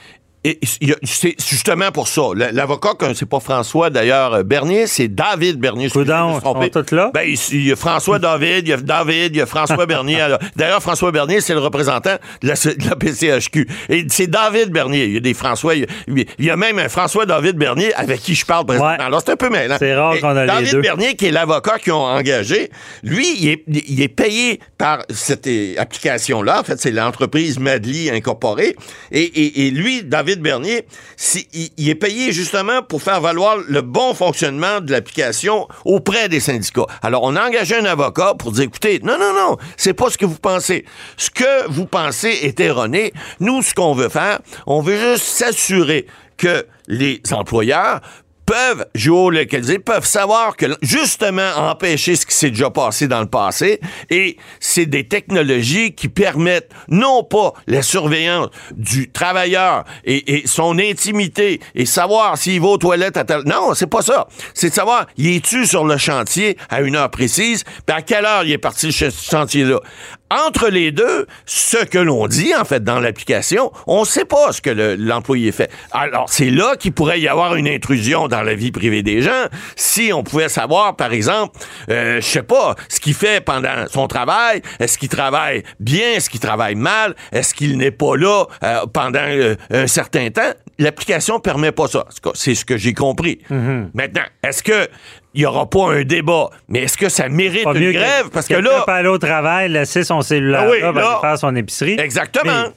et- 0.44 0.58
c'est 1.04 1.34
justement 1.48 1.90
pour 1.92 2.08
ça. 2.08 2.22
L'avocat, 2.34 2.90
c'est 3.14 3.28
pas 3.28 3.40
François 3.40 3.90
d'ailleurs 3.90 4.34
euh, 4.34 4.42
Bernier, 4.42 4.86
c'est 4.86 5.08
David 5.08 5.58
Bernier. 5.58 5.88
Coudon, 5.90 6.40
sont 6.40 6.54
tous 6.72 6.94
là? 6.94 7.10
Ben, 7.14 7.22
il 7.52 7.66
y 7.66 7.72
a 7.72 7.76
François 7.76 8.18
David, 8.20 8.66
il 8.66 8.70
y 8.70 8.72
a 8.72 8.76
David, 8.76 9.34
il 9.34 9.38
y 9.38 9.40
a 9.40 9.46
François 9.46 9.86
Bernier. 9.86 10.18
D'ailleurs, 10.56 10.82
François 10.82 11.12
Bernier, 11.12 11.40
c'est 11.40 11.54
le 11.54 11.60
représentant 11.60 12.16
de 12.42 12.48
la, 12.48 12.54
de 12.54 12.88
la 12.88 12.96
PCHQ. 12.96 13.68
Et 13.88 14.04
c'est 14.08 14.26
David 14.26 14.70
Bernier. 14.70 15.04
Il 15.06 15.12
y 15.14 15.16
a 15.16 15.20
des 15.20 15.34
François. 15.34 15.74
Il 15.74 15.82
y 15.82 15.84
a, 15.84 16.24
il 16.38 16.44
y 16.44 16.50
a 16.50 16.56
même 16.56 16.78
un 16.78 16.88
François 16.88 17.26
David 17.26 17.56
Bernier 17.56 17.94
avec 17.94 18.20
qui 18.20 18.34
je 18.34 18.44
parle 18.44 18.66
présentement. 18.66 18.90
Ouais. 18.96 19.00
Alors, 19.02 19.22
c'est 19.24 19.32
un 19.32 19.36
peu 19.36 19.48
mêlant. 19.50 19.76
C'est 19.78 19.94
rare 19.94 20.18
qu'on 20.20 20.36
a 20.36 20.40
les 20.42 20.46
David 20.46 20.72
deux. 20.72 20.80
Bernier, 20.80 21.14
qui 21.16 21.26
est 21.26 21.30
l'avocat 21.30 21.78
qu'ils 21.78 21.92
ont 21.92 22.04
engagé, 22.04 22.70
lui, 23.02 23.26
il 23.40 23.48
est, 23.48 23.64
il 23.88 24.00
est 24.02 24.08
payé 24.08 24.60
par 24.78 25.04
cette 25.10 25.46
euh, 25.46 25.74
application-là. 25.78 26.60
En 26.60 26.64
fait, 26.64 26.80
c'est 26.80 26.90
l'entreprise 26.90 27.58
Madly 27.58 28.10
Incorporée. 28.10 28.76
Et, 29.10 29.20
et- 29.22 29.66
et 29.66 29.70
lui, 29.70 30.02
David 30.02 30.31
Bernier, 30.40 30.86
si- 31.16 31.46
il, 31.52 31.70
il 31.76 31.88
est 31.90 31.94
payé 31.94 32.32
justement 32.32 32.82
pour 32.82 33.02
faire 33.02 33.20
valoir 33.20 33.56
le 33.66 33.82
bon 33.82 34.14
fonctionnement 34.14 34.80
de 34.80 34.90
l'application 34.92 35.68
auprès 35.84 36.28
des 36.28 36.40
syndicats. 36.40 36.86
Alors, 37.02 37.22
on 37.24 37.36
a 37.36 37.46
engagé 37.46 37.76
un 37.76 37.84
avocat 37.84 38.34
pour 38.38 38.52
dire, 38.52 38.64
écoutez, 38.64 39.00
non, 39.02 39.18
non, 39.18 39.32
non, 39.34 39.56
c'est 39.76 39.94
pas 39.94 40.08
ce 40.10 40.16
que 40.16 40.24
vous 40.26 40.38
pensez. 40.38 40.84
Ce 41.16 41.30
que 41.30 41.68
vous 41.68 41.86
pensez 41.86 42.30
est 42.42 42.58
erroné. 42.60 43.12
Nous, 43.40 43.62
ce 43.62 43.74
qu'on 43.74 43.94
veut 43.94 44.08
faire, 44.08 44.38
on 44.66 44.80
veut 44.80 44.96
juste 44.96 45.24
s'assurer 45.24 46.06
que 46.38 46.66
les 46.88 47.20
employeurs 47.32 48.00
peuvent 48.46 48.86
géolocaliser, 48.94 49.78
peuvent 49.78 50.06
savoir 50.06 50.56
que 50.56 50.66
justement 50.82 51.50
empêcher 51.56 52.16
ce 52.16 52.26
qui 52.26 52.34
s'est 52.34 52.50
déjà 52.50 52.70
passé 52.70 53.08
dans 53.08 53.20
le 53.20 53.26
passé 53.26 53.80
et 54.10 54.36
c'est 54.60 54.86
des 54.86 55.06
technologies 55.06 55.94
qui 55.94 56.08
permettent 56.08 56.70
non 56.88 57.24
pas 57.24 57.52
la 57.66 57.82
surveillance 57.82 58.48
du 58.72 59.10
travailleur 59.10 59.84
et, 60.04 60.42
son 60.46 60.78
intimité 60.78 61.60
et 61.74 61.86
savoir 61.86 62.36
s'il 62.36 62.60
va 62.60 62.68
aux 62.68 62.78
toilettes 62.78 63.16
à 63.16 63.24
tel... 63.24 63.42
Non, 63.44 63.74
c'est 63.74 63.86
pas 63.86 64.02
ça. 64.02 64.26
C'est 64.54 64.70
de 64.70 64.74
savoir, 64.74 65.06
il 65.16 65.36
est-tu 65.36 65.66
sur 65.66 65.84
le 65.84 65.96
chantier 65.96 66.56
à 66.68 66.80
une 66.80 66.96
heure 66.96 67.10
précise, 67.10 67.64
puis 67.64 67.96
à 67.96 68.02
quelle 68.02 68.24
heure 68.24 68.44
il 68.44 68.52
est 68.52 68.58
parti 68.58 68.92
ce 68.92 69.10
chantier-là. 69.10 69.80
Entre 70.46 70.68
les 70.68 70.92
deux, 70.92 71.26
ce 71.44 71.84
que 71.84 71.98
l'on 71.98 72.26
dit, 72.26 72.54
en 72.54 72.64
fait, 72.64 72.82
dans 72.82 73.00
l'application, 73.00 73.70
on 73.86 74.00
ne 74.00 74.06
sait 74.06 74.24
pas 74.24 74.50
ce 74.52 74.62
que 74.62 74.70
le- 74.70 74.94
l'employé 74.94 75.52
fait. 75.52 75.70
Alors, 75.90 76.28
c'est 76.30 76.48
là 76.50 76.74
qu'il 76.78 76.92
pourrait 76.92 77.20
y 77.20 77.28
avoir 77.28 77.54
une 77.56 77.68
intrusion 77.68 78.28
dans 78.28 78.42
la 78.42 78.54
vie 78.54 78.72
privée 78.72 79.02
des 79.02 79.20
gens. 79.20 79.44
Si 79.76 80.10
on 80.12 80.22
pouvait 80.22 80.48
savoir, 80.48 80.96
par 80.96 81.12
exemple, 81.12 81.58
euh, 81.90 82.20
je 82.20 82.26
sais 82.26 82.42
pas, 82.42 82.74
ce 82.88 82.98
qu'il 83.00 83.14
fait 83.14 83.44
pendant 83.44 83.86
son 83.92 84.06
travail, 84.08 84.62
est-ce 84.80 84.96
qu'il 84.96 85.08
travaille 85.10 85.64
bien, 85.80 86.12
est-ce 86.14 86.30
qu'il 86.30 86.40
travaille 86.40 86.76
mal, 86.76 87.14
est-ce 87.32 87.52
qu'il 87.54 87.76
n'est 87.76 87.90
pas 87.90 88.16
là 88.16 88.44
euh, 88.64 88.86
pendant 88.92 89.18
euh, 89.20 89.54
un 89.70 89.86
certain 89.86 90.30
temps, 90.30 90.52
l'application 90.78 91.40
permet 91.40 91.72
pas 91.72 91.88
ça. 91.88 92.06
C'est 92.34 92.54
ce 92.54 92.64
que 92.64 92.78
j'ai 92.78 92.94
compris. 92.94 93.38
Maintenant, 93.94 94.24
est-ce 94.42 94.62
que 94.62 94.88
il 95.34 95.40
n'y 95.40 95.46
aura 95.46 95.68
pas 95.68 95.92
un 95.92 96.02
débat, 96.02 96.50
mais 96.68 96.80
est-ce 96.80 96.96
que 96.96 97.08
ça 97.08 97.28
mérite 97.28 97.64
Pas 97.64 97.74
une 97.74 97.92
grève? 97.92 98.28
Parce 98.32 98.46
que 98.46 98.54
quelqu'un 98.54 98.70
là, 98.70 98.82
peut 98.84 98.92
aller 98.92 99.08
au 99.08 99.18
travail, 99.18 99.70
laisser 99.70 100.04
son 100.04 100.20
cellulaire 100.22 100.64
Ah 100.66 100.70
oui, 100.70 100.80
là, 100.80 100.92
là. 100.92 101.18
faire 101.20 101.38
son 101.38 101.54
épicerie. 101.56 101.96
Exactement. 101.98 102.64
Mais 102.66 102.72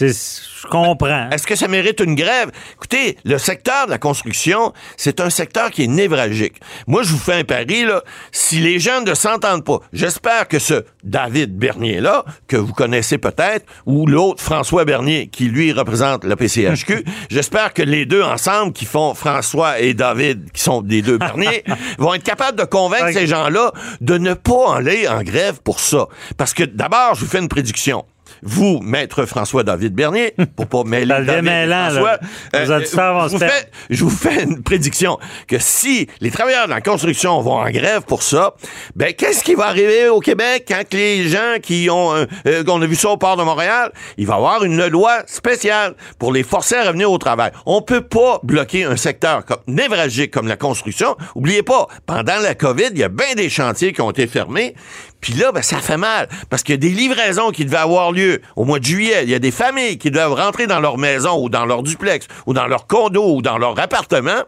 Je 0.00 0.68
comprends. 0.68 1.28
Est-ce 1.30 1.46
que 1.46 1.54
ça 1.54 1.68
mérite 1.68 2.00
une 2.00 2.14
grève? 2.14 2.50
Écoutez, 2.74 3.18
le 3.24 3.36
secteur 3.36 3.86
de 3.86 3.90
la 3.90 3.98
construction, 3.98 4.72
c'est 4.96 5.20
un 5.20 5.28
secteur 5.28 5.70
qui 5.70 5.84
est 5.84 5.88
névralgique. 5.88 6.60
Moi, 6.86 7.02
je 7.02 7.10
vous 7.10 7.18
fais 7.18 7.34
un 7.34 7.44
pari, 7.44 7.84
là. 7.84 8.02
Si 8.30 8.58
les 8.58 8.78
gens 8.78 9.02
ne 9.02 9.14
s'entendent 9.14 9.64
pas, 9.64 9.80
j'espère 9.92 10.48
que 10.48 10.58
ce 10.58 10.84
David 11.04 11.58
Bernier-là, 11.58 12.24
que 12.48 12.56
vous 12.56 12.72
connaissez 12.72 13.18
peut-être, 13.18 13.66
ou 13.84 14.06
l'autre 14.06 14.42
François 14.42 14.84
Bernier, 14.84 15.28
qui 15.28 15.44
lui 15.44 15.72
représente 15.72 16.24
le 16.24 16.36
PCHQ, 16.36 17.04
j'espère 17.30 17.74
que 17.74 17.82
les 17.82 18.06
deux 18.06 18.22
ensemble, 18.22 18.72
qui 18.72 18.86
font 18.86 19.14
François 19.14 19.78
et 19.80 19.92
David, 19.92 20.52
qui 20.52 20.62
sont 20.62 20.80
des 20.80 21.02
deux 21.02 21.18
Bernier, 21.18 21.64
vont 21.98 22.14
être 22.14 22.24
capables 22.24 22.58
de 22.58 22.64
convaincre 22.64 23.12
ces 23.12 23.26
gens-là 23.26 23.72
de 24.00 24.16
ne 24.16 24.32
pas 24.32 24.76
aller 24.76 25.06
en 25.06 25.22
grève 25.22 25.60
pour 25.62 25.80
ça. 25.80 26.06
Parce 26.38 26.54
que 26.54 26.64
d'abord, 26.64 27.14
je 27.14 27.20
vous 27.24 27.30
fais 27.30 27.40
une 27.40 27.48
prédiction. 27.48 28.06
Vous, 28.42 28.80
maître 28.82 29.24
François-David 29.24 29.94
Bernier, 29.94 30.34
pour 30.56 30.66
pas 30.66 30.82
mêler 30.84 31.06
David 31.06 31.44
mêlant, 31.44 31.90
François, 31.90 33.28
vous 33.28 33.38
fais, 33.38 33.70
je 33.88 34.04
vous 34.04 34.10
fais 34.10 34.42
une 34.42 34.62
prédiction 34.62 35.18
que 35.46 35.58
si 35.60 36.08
les 36.20 36.30
travailleurs 36.30 36.66
de 36.66 36.70
la 36.70 36.80
construction 36.80 37.40
vont 37.40 37.60
en 37.60 37.70
grève 37.70 38.02
pour 38.02 38.22
ça, 38.22 38.54
ben 38.96 39.14
qu'est-ce 39.14 39.44
qui 39.44 39.54
va 39.54 39.66
arriver 39.66 40.08
au 40.08 40.18
Québec 40.20 40.64
quand 40.66 40.82
les 40.92 41.28
gens 41.28 41.56
qui 41.62 41.88
ont, 41.90 42.14
euh, 42.14 42.24
euh, 42.46 42.64
qu'on 42.64 42.82
a 42.82 42.86
vu 42.86 42.96
ça 42.96 43.10
au 43.10 43.16
port 43.16 43.36
de 43.36 43.44
Montréal, 43.44 43.92
il 44.16 44.26
va 44.26 44.34
y 44.34 44.36
avoir 44.36 44.64
une 44.64 44.86
loi 44.88 45.22
spéciale 45.26 45.94
pour 46.18 46.32
les 46.32 46.42
forcer 46.42 46.74
à 46.76 46.88
revenir 46.88 47.10
au 47.10 47.18
travail? 47.18 47.52
On 47.66 47.80
peut 47.80 48.00
pas 48.00 48.40
bloquer 48.42 48.84
un 48.84 48.96
secteur 48.96 49.44
comme, 49.44 49.58
névralgique 49.68 50.32
comme 50.32 50.48
la 50.48 50.56
construction. 50.56 51.16
Oubliez 51.34 51.62
pas, 51.62 51.86
pendant 52.06 52.38
la 52.40 52.54
COVID, 52.54 52.88
il 52.90 52.98
y 52.98 53.04
a 53.04 53.08
bien 53.08 53.34
des 53.36 53.48
chantiers 53.48 53.92
qui 53.92 54.00
ont 54.00 54.10
été 54.10 54.26
fermés. 54.26 54.74
Puis 55.22 55.34
là, 55.34 55.52
ben, 55.52 55.62
ça 55.62 55.78
fait 55.78 55.96
mal 55.96 56.28
parce 56.50 56.62
qu'il 56.62 56.74
y 56.74 56.74
a 56.74 56.78
des 56.78 56.90
livraisons 56.90 57.50
qui 57.52 57.64
devaient 57.64 57.78
avoir 57.78 58.12
lieu 58.12 58.42
au 58.56 58.64
mois 58.64 58.80
de 58.80 58.84
juillet. 58.84 59.22
Il 59.22 59.30
y 59.30 59.34
a 59.34 59.38
des 59.38 59.52
familles 59.52 59.96
qui 59.96 60.10
doivent 60.10 60.34
rentrer 60.34 60.66
dans 60.66 60.80
leur 60.80 60.98
maison 60.98 61.42
ou 61.42 61.48
dans 61.48 61.64
leur 61.64 61.82
duplex 61.82 62.26
ou 62.46 62.52
dans 62.52 62.66
leur 62.66 62.86
condo 62.86 63.36
ou 63.36 63.40
dans 63.40 63.56
leur 63.56 63.78
appartement 63.78 64.42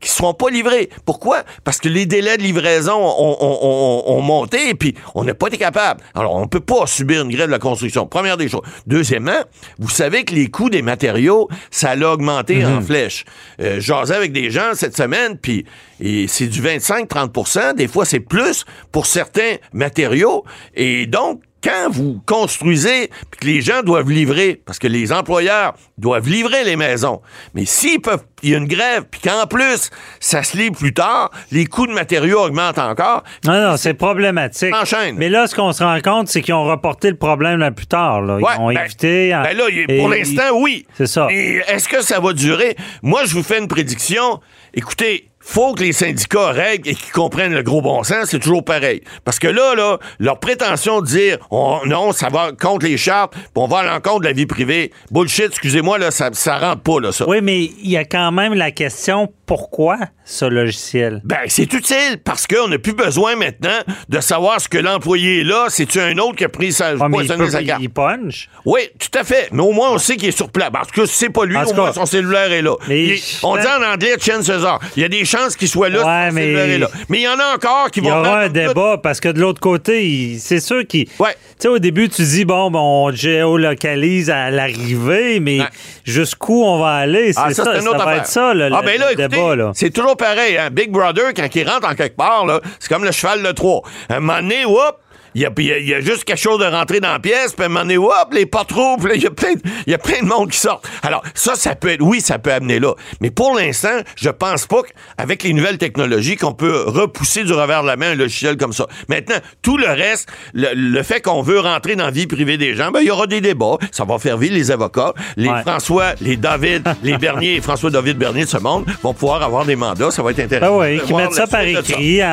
qui 0.00 0.08
ne 0.08 0.14
seront 0.14 0.34
pas 0.34 0.50
livrés. 0.50 0.88
Pourquoi? 1.04 1.42
Parce 1.64 1.78
que 1.78 1.88
les 1.88 2.06
délais 2.06 2.36
de 2.36 2.42
livraison 2.42 2.94
ont, 2.94 3.36
ont- 3.40 3.58
ont- 3.62 4.02
ont 4.18 4.20
monté 4.22 4.68
et 4.70 4.74
puis 4.74 4.94
on 5.14 5.24
n'a 5.24 5.34
pas 5.34 5.48
été 5.48 5.58
capable. 5.58 6.02
Alors, 6.14 6.34
on 6.34 6.42
ne 6.42 6.46
peut 6.46 6.60
pas 6.60 6.86
subir 6.86 7.22
une 7.22 7.30
grève 7.30 7.46
de 7.46 7.52
la 7.52 7.58
construction. 7.58 8.06
Première 8.06 8.36
des 8.36 8.48
choses. 8.48 8.62
Deuxièmement, 8.86 9.40
vous 9.78 9.88
savez 9.90 10.24
que 10.24 10.34
les 10.34 10.48
coûts 10.48 10.70
des 10.70 10.82
matériaux, 10.82 11.48
ça 11.70 11.90
a 11.90 11.96
augmenté 12.12 12.64
en 12.64 12.80
flèche. 12.80 13.24
Euh, 13.60 13.80
J'asais 13.80 14.14
avec 14.14 14.32
des 14.32 14.50
gens 14.50 14.70
cette 14.74 14.96
semaine, 14.96 15.38
puis 15.38 15.64
et 16.00 16.26
c'est 16.28 16.46
du 16.48 16.60
25-30% 16.60 17.74
Des 17.74 17.88
fois, 17.88 18.04
c'est 18.04 18.20
plus 18.20 18.64
pour 18.92 19.06
certains 19.06 19.56
matériaux. 19.72 20.44
Et 20.74 21.06
donc, 21.06 21.40
quand 21.66 21.90
vous 21.90 22.20
construisez, 22.26 23.10
puis 23.30 23.40
que 23.40 23.46
les 23.46 23.60
gens 23.60 23.82
doivent 23.82 24.08
livrer, 24.10 24.60
parce 24.64 24.78
que 24.78 24.86
les 24.86 25.12
employeurs 25.12 25.74
doivent 25.98 26.28
livrer 26.28 26.62
les 26.64 26.76
maisons, 26.76 27.20
mais 27.54 27.64
s'ils 27.64 28.00
peuvent, 28.00 28.22
il 28.42 28.50
y 28.50 28.54
a 28.54 28.58
une 28.58 28.68
grève, 28.68 29.04
puis 29.10 29.20
qu'en 29.20 29.46
plus, 29.46 29.90
ça 30.20 30.42
se 30.44 30.56
livre 30.56 30.76
plus 30.76 30.94
tard, 30.94 31.30
les 31.50 31.66
coûts 31.66 31.86
de 31.86 31.92
matériaux 31.92 32.38
augmentent 32.40 32.78
encore. 32.78 33.24
Non, 33.44 33.60
non, 33.70 33.76
c'est 33.76 33.94
problématique. 33.94 34.74
Enchaîne. 34.74 35.16
Mais 35.16 35.28
là, 35.28 35.46
ce 35.48 35.54
qu'on 35.56 35.72
se 35.72 35.82
rend 35.82 35.98
compte, 36.00 36.28
c'est 36.28 36.42
qu'ils 36.42 36.54
ont 36.54 36.64
reporté 36.64 37.10
le 37.10 37.16
problème 37.16 37.58
là 37.58 37.70
plus 37.72 37.86
tard. 37.86 38.22
Là. 38.22 38.36
Ils 38.38 38.44
Ouais, 38.44 38.50
ont 38.58 38.72
ben- 38.72 38.84
évité. 38.84 39.34
en- 39.34 39.42
Ben 39.42 39.56
là, 39.56 39.64
pour 39.98 40.08
l'instant, 40.08 40.56
oui. 40.60 40.86
C'est 40.96 41.06
ça. 41.06 41.26
Est-ce 41.30 41.88
que 41.88 42.02
ça 42.02 42.20
va 42.20 42.32
durer? 42.32 42.76
Moi, 43.02 43.22
je 43.24 43.34
vous 43.34 43.42
fais 43.42 43.58
une 43.58 43.68
prédiction. 43.68 44.40
Écoutez, 44.74 45.28
faut 45.48 45.74
que 45.74 45.82
les 45.84 45.92
syndicats 45.92 46.48
règlent 46.50 46.88
et 46.88 46.94
qu'ils 46.94 47.12
comprennent 47.12 47.54
le 47.54 47.62
gros 47.62 47.80
bon 47.80 48.02
sens, 48.02 48.30
c'est 48.30 48.40
toujours 48.40 48.64
pareil. 48.64 49.02
Parce 49.24 49.38
que 49.38 49.46
là, 49.46 49.74
là, 49.76 49.98
leur 50.18 50.40
prétention 50.40 51.00
de 51.00 51.06
dire 51.06 51.38
on- 51.50 51.80
non, 51.86 52.10
ça 52.12 52.28
va 52.28 52.50
contre 52.52 52.84
les 52.86 52.96
chartes, 52.96 53.32
puis 53.34 53.42
on 53.54 53.68
va 53.68 53.78
à 53.78 53.82
l'encontre 53.84 54.20
de 54.22 54.26
la 54.26 54.32
vie 54.32 54.46
privée, 54.46 54.90
bullshit, 55.10 55.46
excusez-moi, 55.46 55.98
là, 55.98 56.10
ça, 56.10 56.30
ça 56.32 56.58
rentre 56.58 56.82
pas, 56.82 57.00
là, 57.00 57.12
ça. 57.12 57.28
Oui, 57.28 57.40
mais 57.42 57.60
il 57.64 57.90
y 57.90 57.96
a 57.96 58.04
quand 58.04 58.32
même 58.32 58.54
la 58.54 58.70
question 58.72 59.32
pourquoi 59.46 59.96
ce 60.24 60.44
logiciel? 60.44 61.20
Ben, 61.24 61.36
c'est 61.46 61.72
utile 61.72 62.18
parce 62.24 62.48
qu'on 62.48 62.66
n'a 62.66 62.78
plus 62.80 62.94
besoin 62.94 63.36
maintenant 63.36 63.78
de 64.08 64.18
savoir 64.20 64.60
ce 64.60 64.68
que 64.68 64.78
l'employé 64.78 65.42
est 65.42 65.44
là. 65.44 65.66
C'est-tu 65.68 66.00
un 66.00 66.18
autre 66.18 66.34
qui 66.34 66.44
a 66.44 66.48
pris 66.48 66.72
sa, 66.72 66.88
Ah, 66.88 66.94
il, 67.22 67.28
peut- 67.28 67.48
sa 67.48 67.62
carte? 67.62 67.80
il 67.80 67.90
punch? 67.90 68.48
Oui, 68.64 68.80
tout 68.98 69.16
à 69.16 69.22
fait. 69.22 69.48
Mais 69.52 69.62
au 69.62 69.70
moins, 69.70 69.92
on 69.92 69.98
sait 69.98 70.16
qu'il 70.16 70.28
est 70.30 70.36
sur 70.36 70.50
place. 70.50 70.70
Parce 70.72 70.90
que 70.90 71.06
si 71.06 71.14
c'est 71.14 71.30
pas 71.30 71.44
lui, 71.44 71.56
au 71.56 71.74
moins, 71.74 71.92
son 71.92 72.06
cellulaire 72.06 72.50
est 72.50 72.62
là. 72.62 72.74
Il 72.88 73.20
on 73.44 73.56
dit 73.56 73.66
en 73.66 73.84
anglais 73.92 74.16
Chen 74.20 74.42
César. 74.42 74.80
Il 74.96 75.02
y 75.02 75.04
a 75.04 75.08
des 75.08 75.24
qu'il 75.56 75.68
soit 75.68 75.88
là, 75.88 76.04
Ouais, 76.04 76.30
mais- 76.32 76.78
là. 76.78 76.88
Mais 77.08 77.18
il 77.18 77.22
y 77.22 77.28
en 77.28 77.38
a 77.38 77.54
encore 77.54 77.90
qui 77.90 78.00
Il 78.00 78.06
y 78.06 78.08
vont 78.10 78.16
aura 78.18 78.40
un 78.40 78.46
tout. 78.46 78.52
débat 78.54 78.98
parce 79.02 79.20
que 79.20 79.28
de 79.28 79.40
l'autre 79.40 79.60
côté, 79.60 80.36
c'est 80.38 80.60
sûr 80.60 80.86
qu'il. 80.86 81.08
Ouais. 81.18 81.32
Tu 81.32 81.62
sais, 81.62 81.68
au 81.68 81.78
début, 81.78 82.08
tu 82.08 82.22
dis, 82.22 82.44
bon, 82.44 82.70
ben, 82.70 82.78
on 82.80 83.10
géolocalise 83.12 84.30
à 84.30 84.50
l'arrivée, 84.50 85.40
mais 85.40 85.60
Ouais. 85.60 85.66
jusqu'u 86.04 86.52
on 86.52 86.78
va 86.78 86.94
aller? 86.96 87.32
C'est 87.32 87.40
Ah, 87.42 87.48
ça, 87.54 87.64
ça, 87.64 87.70
c'est 87.72 87.78
une 87.78 87.84
ça 87.84 87.90
va 87.96 88.02
affaire. 88.04 88.20
être 88.22 88.26
ça, 88.26 88.48
ah, 88.50 88.54
le- 88.54 88.70
ben 88.70 88.70
là, 88.70 89.06
le 89.06 89.20
écoutez, 89.20 89.28
débat. 89.28 89.56
Là. 89.56 89.70
c'est 89.74 89.90
toujours 89.90 90.16
pareil. 90.16 90.56
Hein? 90.58 90.68
Big 90.70 90.90
Brother, 90.90 91.32
quand 91.34 91.48
il 91.54 91.68
rentre 91.68 91.88
en 91.88 91.94
quelque 91.94 92.16
part, 92.16 92.44
là, 92.46 92.60
c'est 92.78 92.88
comme 92.92 93.04
le 93.04 93.12
cheval 93.12 93.42
de 93.42 93.52
Troie. 93.52 93.82
Un 94.10 94.20
moment 94.20 94.40
donné, 94.40 94.64
whoop, 94.64 94.96
il 95.36 95.42
y 95.42 95.46
a, 95.46 95.50
il 95.58 95.64
y 95.64 95.72
a- 95.72 95.78
il 95.78 95.88
y 95.88 95.94
a 95.94 96.00
juste 96.00 96.24
quelque 96.24 96.40
chose 96.40 96.58
de 96.58 96.64
rentrer 96.64 96.98
dans 97.00 97.12
la 97.12 97.18
pièce, 97.18 97.52
puis 97.52 97.62
à 97.62 97.66
un 97.66 97.68
moment 97.68 97.80
donné, 97.80 97.98
hop, 97.98 98.28
les 98.32 98.46
pas 98.46 98.64
trop, 98.64 98.96
puis 98.96 99.08
là, 99.10 99.14
il 99.16 99.22
y 99.22 99.26
a 99.26 99.30
plein 99.30 99.52
de- 99.54 99.60
il 99.86 99.90
y 99.90 99.94
a 99.94 99.98
plein 99.98 100.20
de 100.22 100.26
monde 100.26 100.50
qui 100.50 100.58
sort. 100.58 100.80
Alors, 101.02 101.22
ça, 101.34 101.54
ça 101.56 101.74
peut 101.74 101.88
être, 101.88 102.00
oui, 102.02 102.20
ça 102.20 102.38
peut 102.38 102.52
amener 102.52 102.78
là. 102.80 102.94
Mais 103.20 103.30
pour 103.30 103.54
l'instant, 103.54 103.98
je 104.16 104.30
pense 104.30 104.66
pas 104.66 104.80
qu'avec 105.18 105.42
les 105.42 105.52
nouvelles 105.52 105.78
technologies, 105.78 106.36
qu'on 106.36 106.54
peut 106.54 106.84
repousser 106.86 107.44
du 107.44 107.52
revers 107.52 107.82
de 107.82 107.86
la 107.88 107.96
main 107.96 108.12
un 108.12 108.14
logiciel 108.14 108.56
comme 108.56 108.72
ça. 108.72 108.86
Maintenant, 109.08 109.36
tout 109.62 109.76
le 109.76 109.86
reste, 109.88 110.28
le, 110.54 110.68
le 110.74 111.02
fait 111.02 111.20
qu'on 111.20 111.42
veut 111.42 111.60
rentrer 111.60 111.96
dans 111.96 112.04
la 112.06 112.10
vie 112.10 112.26
privée 112.26 112.56
des 112.56 112.74
gens, 112.74 112.90
ben, 112.90 113.00
il 113.00 113.06
y 113.06 113.10
aura 113.10 113.26
des 113.26 113.40
débats. 113.40 113.76
Ça 113.92 114.04
va 114.04 114.18
faire 114.18 114.38
vivre 114.38 114.54
les 114.54 114.70
avocats. 114.70 115.12
Les 115.36 115.48
Ouais. 115.48 115.60
François, 115.62 116.14
les 116.20 116.36
David, 116.36 116.82
les 117.02 117.18
Bernier 117.18 117.54
et 117.56 117.60
François-David 117.60 118.16
Bernier 118.16 118.44
de 118.44 118.48
ce 118.48 118.58
monde 118.58 118.84
vont 119.02 119.12
pouvoir 119.14 119.42
avoir 119.42 119.64
des 119.64 119.76
mandats. 119.76 120.10
Ça 120.10 120.22
va 120.22 120.30
être 120.30 120.36
Ben 120.38 120.46
intéressant. 120.46 120.78
oui, 120.80 121.00
qui 121.00 121.12
mettent 121.14 121.34
ça 121.34 121.46
par 121.46 121.60
ça. 121.62 121.66
écrit 121.68 122.24
en, 122.24 122.28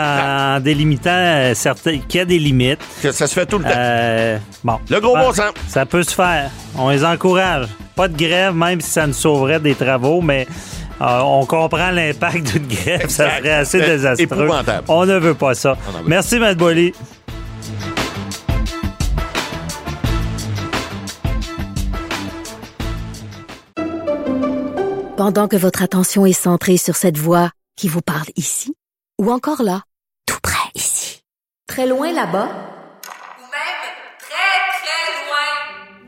en 0.56 0.60
délimitant 0.60 1.10
euh, 1.12 1.54
certains, 1.54 2.00
qu'il 2.00 2.20
y 2.20 2.22
a 2.22 2.26
des 2.26 2.40
limites. 2.40 2.80
Que 3.02 3.12
Ça 3.12 3.28
se 3.28 3.34
fait 3.34 3.46
tout 3.46 3.58
le 3.60 3.66
temps. 3.66 3.72
Euh, 3.76 4.38
bon. 4.64 4.80
Le 4.90 5.00
gros 5.00 5.14
Ben, 5.16 5.26
bon 5.26 5.34
sens. 5.34 5.52
Ça 5.68 5.86
peut 5.86 6.04
se 6.04 6.14
faire. 6.14 6.50
On 6.78 6.90
les 6.90 7.04
encourage. 7.04 7.68
Pas 7.96 8.08
de 8.08 8.16
grève, 8.18 8.54
même 8.56 8.82
si 8.82 8.90
ça 8.90 9.06
nous 9.06 9.14
sauverait 9.14 9.60
des 9.60 9.76
travaux, 9.76 10.22
mais 10.22 10.48
euh, 11.02 11.20
on 11.20 11.46
comprend 11.46 11.92
l'impact 11.92 12.44
d'une 12.54 12.68
grève. 12.68 13.10
Ça 13.10 13.38
serait 13.38 13.52
assez 13.52 13.80
C'est 13.80 13.86
désastreux. 13.88 14.24
épouvantable. 14.24 14.84
On 14.88 15.06
ne 15.06 15.18
veut 15.18 15.36
pas 15.36 15.54
ça. 15.54 15.72
veut. 15.74 16.04
Merci, 16.08 16.40
Matt 16.40 16.58
Boily. 16.58 16.94
Pendant 25.18 25.48
que 25.48 25.56
votre 25.56 25.84
attention 25.84 26.26
est 26.26 26.34
centrée 26.34 26.78
sur 26.78 26.96
cette 26.96 27.18
voix 27.18 27.52
qui 27.76 27.88
vous 27.88 28.02
parle 28.02 28.28
ici, 28.36 28.76
ou 29.20 29.32
encore 29.32 29.62
là, 29.64 29.82
tout 30.26 30.40
près 30.42 30.70
ici, 30.76 31.22
très 31.68 31.88
loin 31.88 32.12
là-bas, 32.12 32.48
Ou 32.48 33.46
même 33.52 33.84
très, 34.20 34.60
très 34.80 35.14
loin. 35.28 36.03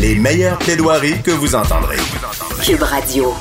Les 0.00 0.14
meilleures 0.14 0.56
plaidoiries 0.56 1.20
que 1.22 1.30
vous 1.30 1.54
entendrez. 1.54 1.98
Cube 2.64 2.82
Radio. 2.82 3.34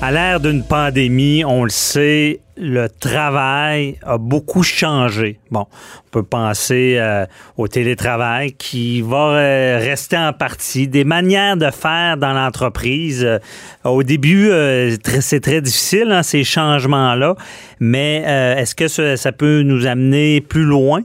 À 0.00 0.12
l'ère 0.12 0.38
d'une 0.38 0.62
pandémie, 0.62 1.44
on 1.44 1.64
le 1.64 1.70
sait, 1.70 2.38
le 2.56 2.86
travail 2.88 3.98
a 4.04 4.16
beaucoup 4.16 4.62
changé. 4.62 5.40
Bon, 5.50 5.66
on 6.06 6.10
peut 6.12 6.22
penser 6.22 6.94
euh, 6.98 7.26
au 7.56 7.66
télétravail 7.66 8.52
qui 8.52 9.02
va 9.02 9.30
euh, 9.30 9.78
rester 9.82 10.16
en 10.16 10.32
partie, 10.32 10.86
des 10.86 11.02
manières 11.02 11.56
de 11.56 11.68
faire 11.72 12.16
dans 12.16 12.32
l'entreprise. 12.32 13.24
Euh, 13.24 13.40
au 13.82 14.04
début, 14.04 14.52
c'est 15.20 15.40
très 15.40 15.60
difficile, 15.60 16.12
hein, 16.12 16.22
ces 16.22 16.44
changements-là, 16.44 17.34
mais 17.80 18.18
est-ce 18.56 18.76
que 18.76 18.86
ça, 18.86 19.16
ça 19.16 19.32
peut 19.32 19.62
nous 19.62 19.84
amener 19.84 20.40
plus 20.40 20.64
loin? 20.64 21.02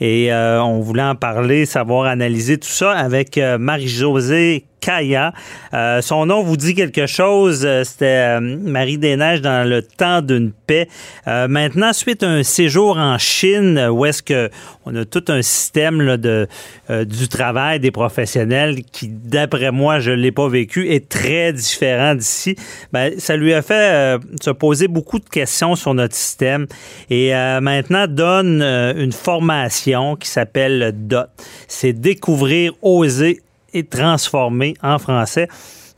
Et 0.00 0.30
on 0.32 0.80
voulait 0.80 1.02
en 1.02 1.14
parler, 1.14 1.66
savoir 1.66 2.06
analyser 2.06 2.58
tout 2.58 2.68
ça 2.68 2.92
avec 2.92 3.38
Marie-Josée 3.38 4.64
Kaya. 4.84 5.32
Euh, 5.72 6.02
son 6.02 6.26
nom 6.26 6.42
vous 6.42 6.58
dit 6.58 6.74
quelque 6.74 7.06
chose. 7.06 7.64
Euh, 7.64 7.84
c'était 7.84 8.36
euh, 8.36 8.40
Marie 8.40 8.98
des 8.98 9.16
Neiges 9.16 9.40
dans 9.40 9.66
le 9.66 9.80
temps 9.80 10.20
d'une 10.20 10.52
paix. 10.52 10.88
maintenant, 11.26 11.92
suite 11.92 12.22
à 12.22 12.28
un 12.28 12.42
séjour 12.42 12.98
en 12.98 13.18
Chine, 13.18 13.88
où 13.90 14.04
est-ce 14.04 14.22
que 14.22 14.50
on 14.84 14.94
a 14.94 15.04
tout 15.04 15.24
un 15.28 15.42
système 15.42 16.16
de 16.16 16.46
du 16.88 17.28
travail 17.28 17.80
des 17.80 17.90
professionnels 17.90 18.82
qui, 18.82 19.08
d'après 19.08 19.70
moi, 19.70 20.00
je 20.00 20.10
l'ai 20.10 20.32
pas 20.32 20.48
vécu, 20.48 20.90
est 20.90 21.08
très 21.08 21.52
différent 21.52 22.14
d'ici. 22.14 22.56
Ben, 22.92 23.12
ça 23.18 23.36
lui 23.36 23.52
a 23.54 23.62
fait 23.62 24.18
se 24.42 24.50
poser 24.50 24.88
beaucoup 24.88 25.18
de 25.18 25.28
questions 25.28 25.76
sur 25.76 25.94
notre 25.94 26.14
système 26.14 26.66
et 27.10 27.32
maintenant 27.60 28.06
donne 28.06 28.62
une 28.62 29.12
formation 29.12 30.16
qui 30.16 30.28
s'appelle 30.28 30.92
DOT. 30.94 31.26
C'est 31.68 31.92
découvrir, 31.92 32.72
oser 32.82 33.40
et 33.74 33.84
transformer 33.84 34.74
en 34.82 34.98
français. 34.98 35.48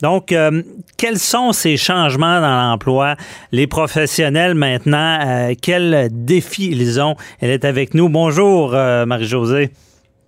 Donc, 0.03 0.33
euh, 0.33 0.63
quels 0.99 1.19
sont 1.19 1.53
ces 1.53 1.77
changements 1.77 2.41
dans 2.41 2.71
l'emploi? 2.71 3.17
Les 3.53 3.67
professionnels 3.67 4.55
maintenant, 4.55 5.19
euh, 5.27 5.55
quels 5.61 6.09
défis 6.11 6.71
ils 6.71 7.01
ont? 7.01 7.17
Elle 7.41 7.51
est 7.51 7.65
avec 7.65 7.95
nous. 7.95 8.09
Bonjour, 8.09 8.75
euh, 8.75 9.07
Marie-Josée. 9.07 9.71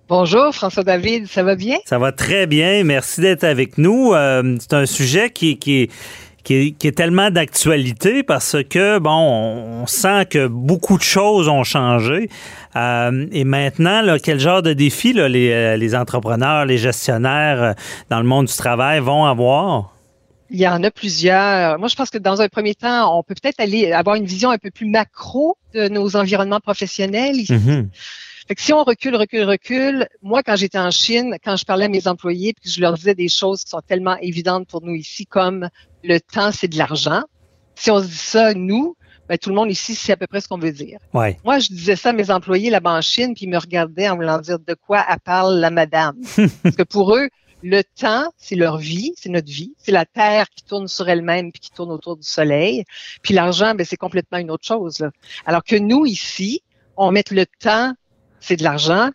Bonjour, 0.09 0.55
François-David, 0.55 1.27
ça 1.27 1.43
va 1.43 1.55
bien? 1.55 1.77
Ça 1.85 1.99
va 1.99 2.13
très 2.13 2.47
bien. 2.47 2.83
Merci 2.83 3.21
d'être 3.21 3.45
avec 3.45 3.77
nous. 3.77 4.15
c'est 4.59 4.73
un 4.73 4.87
sujet 4.87 5.29
qui, 5.29 5.59
qui 5.59 5.91
est 6.49 6.71
qui 6.73 6.87
est, 6.87 6.97
tellement 6.97 7.31
d'actualité 7.31 8.23
parce 8.23 8.57
que, 8.69 8.99
bon, 8.99 9.11
on, 9.83 9.87
sent 9.87 10.27
que 10.27 10.47
beaucoup 10.47 10.97
de 10.99 11.03
choses 11.03 11.49
ont 11.49 11.65
changé. 11.65 12.31
Euh, 12.77 13.27
et 13.33 13.45
maintenant, 13.45 14.03
là, 14.03 14.19
quel 14.19 14.39
genre 14.39 14.63
de 14.63 14.73
défis 14.73 15.13
là, 15.13 15.29
les, 15.29 15.51
euh, 15.51 15.77
les, 15.77 15.95
entrepreneurs, 15.95 16.65
les 16.65 16.79
gestionnaires 16.79 17.63
euh, 17.63 17.73
dans 18.11 18.19
le 18.19 18.27
monde 18.27 18.47
du 18.47 18.55
travail 18.55 19.01
vont 19.01 19.25
avoir? 19.25 19.95
Il 20.51 20.59
y 20.59 20.69
en 20.69 20.83
a 20.83 20.91
plusieurs. 20.91 21.79
Moi, 21.79 21.89
je 21.89 21.97
pense 21.97 22.11
que 22.11 22.19
dans 22.19 22.41
un 22.41 22.49
premier 22.49 22.75
temps, 22.75 23.19
on 23.19 23.23
peut 23.23 23.35
peut-être 23.35 23.61
aller 23.61 23.93
avoir 23.93 24.17
une 24.17 24.25
vision 24.25 24.51
un 24.51 24.59
peu 24.59 24.71
plus 24.71 24.87
macro 24.87 25.57
de 25.75 25.89
nos 25.89 26.17
environnements 26.17 26.61
professionnels 26.61 27.37
ici. 27.37 27.53
Mm-hmm. 27.53 27.87
Fait 28.49 28.55
que 28.55 28.63
si 28.63 28.73
on 28.73 28.83
recule, 28.83 29.15
recule, 29.15 29.45
recule, 29.45 30.09
moi, 30.23 30.43
quand 30.43 30.57
j'étais 30.57 30.79
en 30.79 30.91
Chine, 30.91 31.37
quand 31.45 31.57
je 31.57 31.67
parlais 31.67 31.85
à 31.85 31.89
mes 31.89 32.09
employés, 32.09 32.55
puis 32.55 32.71
je 32.71 32.81
leur 32.81 32.95
disais 32.95 33.15
des 33.15 33.29
choses 33.29 33.63
qui 33.63 33.69
sont 33.69 33.83
tellement 33.87 34.17
évidentes 34.23 34.67
pour 34.67 34.83
nous 34.83 34.95
ici, 34.95 35.27
comme 35.27 35.69
le 36.03 36.19
temps, 36.19 36.51
c'est 36.51 36.69
de 36.69 36.79
l'argent. 36.79 37.25
Si 37.75 37.91
on 37.91 38.01
se 38.01 38.07
dit 38.07 38.17
ça, 38.17 38.55
nous, 38.55 38.97
ben, 39.29 39.37
tout 39.37 39.51
le 39.51 39.55
monde 39.55 39.71
ici 39.71 39.95
sait 39.95 40.13
à 40.13 40.17
peu 40.17 40.27
près 40.27 40.41
ce 40.41 40.49
qu'on 40.49 40.57
veut 40.57 40.73
dire. 40.73 40.99
Ouais. 41.13 41.39
Moi, 41.45 41.59
je 41.59 41.69
disais 41.69 41.95
ça 41.95 42.09
à 42.09 42.13
mes 42.15 42.31
employés 42.31 42.71
là-bas 42.71 42.93
en 42.93 43.03
Chine, 43.03 43.35
puis 43.35 43.45
ils 43.45 43.51
me 43.51 43.59
regardaient 43.59 44.09
en 44.09 44.17
voulant 44.17 44.39
dire 44.39 44.59
de 44.59 44.73
quoi 44.73 45.05
elle 45.07 45.21
parle 45.21 45.59
la 45.59 45.71
madame? 45.71 46.17
Parce 46.63 46.77
que 46.77 46.85
pour 46.85 47.15
eux, 47.15 47.29
le 47.63 47.83
temps, 47.83 48.33
c'est 48.39 48.55
leur 48.55 48.79
vie, 48.79 49.13
c'est 49.19 49.29
notre 49.29 49.51
vie, 49.51 49.75
c'est 49.77 49.93
la 49.93 50.07
Terre 50.07 50.49
qui 50.49 50.65
tourne 50.65 50.89
sur 50.89 51.07
elle-même 51.07 51.53
puis 51.53 51.61
qui 51.61 51.71
tourne 51.71 51.91
autour 51.91 52.17
du 52.17 52.27
Soleil. 52.27 52.85
Puis 53.21 53.35
l'argent, 53.35 53.75
ben, 53.75 53.85
c'est 53.85 53.99
complètement 53.99 54.39
une 54.39 54.51
autre 54.51 54.67
chose. 54.67 55.01
Là. 55.01 55.11
Alors 55.45 55.63
que 55.63 55.77
nous, 55.77 56.07
ici, 56.07 56.63
on 56.97 57.11
met 57.11 57.25
le 57.31 57.45
temps 57.45 57.93
c'est 58.41 58.57
de 58.57 58.65
l'argent. 58.65 59.11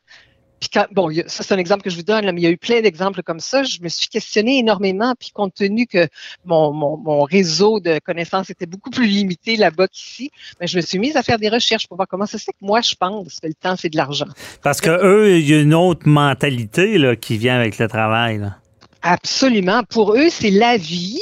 Puis 0.60 0.70
quand, 0.74 0.86
bon, 0.92 1.12
ça 1.28 1.44
c'est 1.44 1.54
un 1.54 1.58
exemple 1.58 1.82
que 1.82 1.90
je 1.90 1.98
vous 1.98 2.04
donne, 2.04 2.24
mais 2.32 2.40
il 2.40 2.44
y 2.44 2.48
a 2.48 2.50
eu 2.50 2.58
plein 2.58 2.80
d'exemples 2.80 3.22
comme 3.22 3.42
ça. 3.42 3.64
Je 3.64 3.82
me 3.82 3.90
suis 3.90 4.08
questionné 4.08 4.60
énormément, 4.60 5.14
puis 5.20 5.32
compte 5.34 5.54
tenu 5.54 5.88
que 5.88 6.08
mon, 6.46 6.72
mon, 6.72 7.24
réseau 7.24 7.82
de 7.82 8.00
connaissances 8.00 8.50
était 8.50 8.66
beaucoup 8.66 8.90
plus 8.90 9.06
limité 9.06 9.58
là-bas 9.58 9.90
qu'ici, 9.90 10.32
ben, 10.62 10.68
je 10.68 10.78
me 10.78 10.82
suis 10.82 11.00
mise 11.00 11.18
à 11.18 11.24
faire 11.24 11.38
des 11.38 11.50
recherches 11.50 11.86
pour 11.86 11.98
voir 11.98 12.08
comment 12.08 12.26
ça 12.26 12.38
se 12.38 12.46
fait 12.46 12.54
que 12.54 12.66
moi 12.66 12.80
je 12.80 12.96
pense 12.96 13.42
que 13.42 13.48
le 13.48 13.54
temps 13.54 13.76
c'est 13.78 13.90
de 13.90 13.98
l'argent. 13.98 14.28
Parce 14.62 14.80
que 14.80 14.90
eux, 14.90 15.38
il 15.38 15.50
y 15.50 15.54
a 15.54 15.60
une 15.60 15.74
autre 15.74 16.08
mentalité 16.08 16.98
là, 16.98 17.18
qui 17.18 17.38
vient 17.38 17.58
avec 17.58 17.78
le 17.78 17.90
travail. 17.90 18.38
Là. 18.38 18.56
Absolument. 19.02 19.84
Pour 19.84 20.16
eux, 20.16 20.30
c'est 20.30 20.50
la 20.50 20.78
vie. 20.78 21.22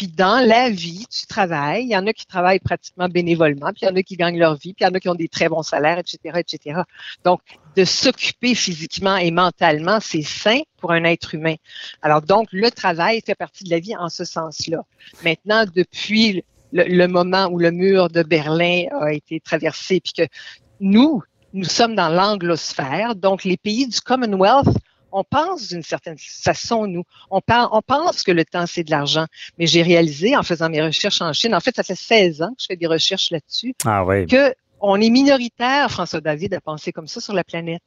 Puis 0.00 0.08
dans 0.08 0.42
la 0.42 0.70
vie, 0.70 1.04
tu 1.10 1.26
travailles. 1.26 1.84
Il 1.84 1.90
y 1.90 1.96
en 1.96 2.06
a 2.06 2.14
qui 2.14 2.24
travaillent 2.24 2.58
pratiquement 2.58 3.06
bénévolement, 3.06 3.66
puis 3.66 3.80
il 3.82 3.84
y 3.84 3.88
en 3.90 3.96
a 3.96 4.02
qui 4.02 4.16
gagnent 4.16 4.38
leur 4.38 4.54
vie, 4.54 4.72
puis 4.72 4.76
il 4.80 4.84
y 4.84 4.86
en 4.90 4.94
a 4.94 4.98
qui 4.98 5.10
ont 5.10 5.14
des 5.14 5.28
très 5.28 5.50
bons 5.50 5.62
salaires, 5.62 5.98
etc., 5.98 6.38
etc. 6.38 6.80
Donc, 7.22 7.42
de 7.76 7.84
s'occuper 7.84 8.54
physiquement 8.54 9.18
et 9.18 9.30
mentalement, 9.30 9.98
c'est 10.00 10.22
sain 10.22 10.60
pour 10.78 10.92
un 10.92 11.04
être 11.04 11.34
humain. 11.34 11.56
Alors 12.00 12.22
donc, 12.22 12.48
le 12.50 12.70
travail 12.70 13.20
fait 13.20 13.34
partie 13.34 13.64
de 13.64 13.68
la 13.68 13.78
vie 13.78 13.94
en 13.94 14.08
ce 14.08 14.24
sens-là. 14.24 14.86
Maintenant, 15.22 15.66
depuis 15.76 16.44
le, 16.72 16.84
le 16.84 17.06
moment 17.06 17.48
où 17.48 17.58
le 17.58 17.70
mur 17.70 18.08
de 18.08 18.22
Berlin 18.22 18.84
a 19.02 19.12
été 19.12 19.38
traversé, 19.38 20.00
puis 20.00 20.14
que 20.16 20.32
nous, 20.80 21.22
nous 21.52 21.64
sommes 21.64 21.94
dans 21.94 22.08
l'anglosphère, 22.08 23.16
donc 23.16 23.44
les 23.44 23.58
pays 23.58 23.86
du 23.86 24.00
Commonwealth 24.00 24.78
on 25.12 25.24
pense 25.24 25.68
d'une 25.68 25.82
certaine 25.82 26.16
façon, 26.18 26.86
nous. 26.86 27.04
On, 27.30 27.40
on 27.48 27.82
pense 27.82 28.22
que 28.22 28.32
le 28.32 28.44
temps, 28.44 28.66
c'est 28.66 28.84
de 28.84 28.90
l'argent. 28.90 29.26
Mais 29.58 29.66
j'ai 29.66 29.82
réalisé 29.82 30.36
en 30.36 30.42
faisant 30.42 30.68
mes 30.68 30.82
recherches 30.82 31.20
en 31.20 31.32
Chine, 31.32 31.54
en 31.54 31.60
fait, 31.60 31.74
ça 31.76 31.82
fait 31.82 31.94
16 31.94 32.42
ans 32.42 32.48
que 32.50 32.62
je 32.62 32.66
fais 32.68 32.76
des 32.76 32.86
recherches 32.86 33.30
là-dessus, 33.30 33.74
ah, 33.84 34.04
oui. 34.04 34.26
que 34.26 34.54
on 34.82 35.00
est 35.00 35.10
minoritaire, 35.10 35.90
François 35.90 36.20
David, 36.20 36.54
à 36.54 36.60
penser 36.60 36.90
comme 36.90 37.06
ça 37.06 37.20
sur 37.20 37.34
la 37.34 37.44
planète. 37.44 37.82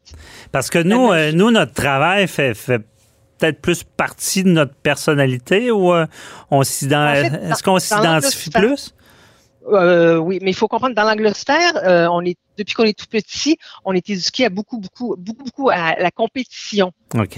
Parce 0.52 0.70
que 0.70 0.78
nous, 0.78 1.12
euh, 1.12 1.32
nous 1.32 1.50
notre 1.50 1.74
travail 1.74 2.28
fait, 2.28 2.54
peut-être 3.44 3.62
plus 3.62 3.84
partie 3.84 4.44
de 4.44 4.50
notre 4.50 4.76
personnalité 4.76 5.72
ou 5.72 5.92
euh, 5.94 6.06
on 6.52 6.62
est-ce 6.62 7.64
qu'on 7.64 7.80
s'identifie 7.80 8.52
plus? 8.52 8.94
Euh, 9.68 10.18
oui, 10.18 10.40
mais 10.42 10.52
il 10.52 10.56
faut 10.56 10.68
comprendre, 10.68 10.96
dans 10.96 11.04
l'anglosphère, 11.04 11.78
euh, 11.78 12.08
on 12.12 12.22
est 12.22 12.38
depuis 12.58 12.76
qu'on 12.76 12.84
est 12.84 12.98
tout 12.98 13.08
petit, 13.10 13.58
on 13.84 13.94
est 13.94 14.08
éduqué 14.10 14.46
à 14.46 14.50
beaucoup, 14.50 14.78
beaucoup, 14.78 15.16
beaucoup, 15.18 15.44
beaucoup 15.44 15.70
à 15.70 15.96
la 15.96 16.12
compétition. 16.12 16.92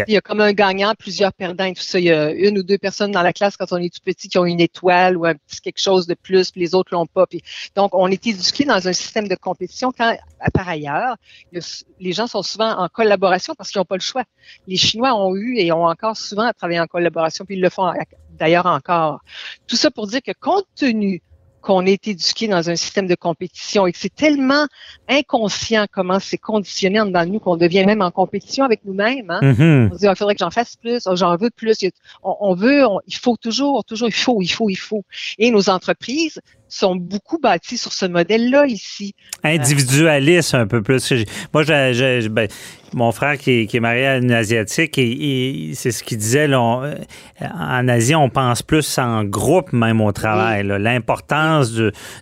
Il 0.07 0.13
y 0.13 0.17
a 0.17 0.21
comme 0.21 0.41
un 0.41 0.51
gagnant, 0.51 0.93
plusieurs 0.97 1.31
perdants 1.31 1.65
et 1.65 1.73
tout 1.73 1.83
ça. 1.83 1.99
Il 1.99 2.05
y 2.05 2.11
a 2.11 2.31
une 2.31 2.59
ou 2.59 2.63
deux 2.63 2.77
personnes 2.77 3.11
dans 3.11 3.21
la 3.21 3.31
classe 3.31 3.55
quand 3.55 3.71
on 3.71 3.77
est 3.77 3.93
tout 3.93 4.01
petit 4.03 4.27
qui 4.27 4.37
ont 4.37 4.45
une 4.45 4.59
étoile 4.59 5.15
ou 5.15 5.25
un 5.25 5.35
petit 5.35 5.61
quelque 5.61 5.79
chose 5.79 6.07
de 6.07 6.15
plus, 6.15 6.51
puis 6.51 6.61
les 6.61 6.75
autres 6.75 6.93
l'ont 6.93 7.05
pas. 7.05 7.25
Puis, 7.27 7.41
donc, 7.75 7.95
on 7.95 8.07
est 8.07 8.27
éduqué 8.27 8.65
dans 8.65 8.87
un 8.87 8.93
système 8.93 9.27
de 9.27 9.35
compétition 9.35 9.91
quand, 9.97 10.17
par 10.53 10.67
ailleurs, 10.67 11.15
les 11.51 12.11
gens 12.11 12.27
sont 12.27 12.43
souvent 12.43 12.71
en 12.71 12.89
collaboration 12.89 13.53
parce 13.55 13.71
qu'ils 13.71 13.79
n'ont 13.79 13.85
pas 13.85 13.95
le 13.95 14.01
choix. 14.01 14.23
Les 14.67 14.77
Chinois 14.77 15.13
ont 15.15 15.35
eu 15.35 15.57
et 15.59 15.71
ont 15.71 15.85
encore 15.85 16.17
souvent 16.17 16.43
à 16.43 16.53
travailler 16.53 16.79
en 16.79 16.87
collaboration, 16.87 17.45
puis 17.45 17.55
ils 17.55 17.61
le 17.61 17.69
font 17.69 17.93
d'ailleurs 18.37 18.65
encore. 18.65 19.21
Tout 19.67 19.77
ça 19.77 19.91
pour 19.91 20.07
dire 20.07 20.21
que 20.21 20.33
compte 20.37 20.65
tenu 20.75 21.21
qu'on 21.65 21.85
est 21.87 22.07
éduqué 22.07 22.47
dans 22.47 22.69
un 22.69 22.75
système 22.75 23.07
de 23.07 23.15
compétition 23.15 23.87
et 23.87 23.91
que 23.91 23.97
c'est 23.97 24.13
tellement 24.13 24.67
inconscient 25.09 25.87
comment 25.91 26.19
c'est 26.19 26.37
conditionné 26.37 26.99
dans 27.09 27.27
nous 27.27 27.39
qu'on 27.39 27.57
devient 27.57 27.85
même 27.85 28.03
en 28.03 28.11
compétition 28.11 28.63
avec 28.63 28.85
nous-mêmes. 28.85 29.31
Hein? 29.31 29.39
Mm-hmm. 29.41 29.89
On 29.89 29.93
se 29.95 29.99
dit, 29.99 30.07
ah, 30.07 30.11
il 30.11 30.15
faudrait 30.15 30.35
que 30.35 30.39
j'en 30.39 30.51
fasse 30.51 30.75
plus, 30.75 31.07
oh, 31.07 31.15
j'en 31.15 31.35
veux 31.37 31.49
plus. 31.49 31.75
On, 32.23 32.53
veut, 32.53 32.83
il 33.07 33.15
faut 33.15 33.35
toujours, 33.35 33.83
toujours, 33.83 34.07
il 34.07 34.13
faut, 34.13 34.41
il 34.41 34.47
faut, 34.47 34.69
il 34.69 34.75
faut. 34.75 35.03
Et 35.39 35.49
nos 35.49 35.67
entreprises 35.69 36.39
sont 36.67 36.95
beaucoup 36.95 37.39
bâties 37.39 37.77
sur 37.77 37.93
ce 37.93 38.05
modèle-là 38.05 38.65
ici. 38.65 39.15
Individualiste 39.43 40.55
un 40.55 40.67
peu 40.67 40.81
plus. 40.81 41.13
Moi, 41.53 41.63
j'ai, 41.63 42.27
ben, 42.29 42.47
mon 42.93 43.11
frère 43.11 43.37
qui 43.37 43.67
est, 43.71 43.79
marié 43.79 44.05
à 44.05 44.17
une 44.17 44.31
Asiatique, 44.31 44.97
et, 44.97 45.71
c'est 45.73 45.91
ce 45.91 46.03
qu'il 46.03 46.17
disait. 46.17 46.47
Là, 46.47 46.81
euh, 46.83 46.95
en 47.41 47.87
Asie, 47.87 48.15
on 48.15 48.29
pense 48.29 48.63
plus 48.63 48.97
en 48.97 49.23
groupe 49.23 49.73
même 49.73 50.01
au 50.01 50.11
travail. 50.11 50.63
L'importance 50.63 51.73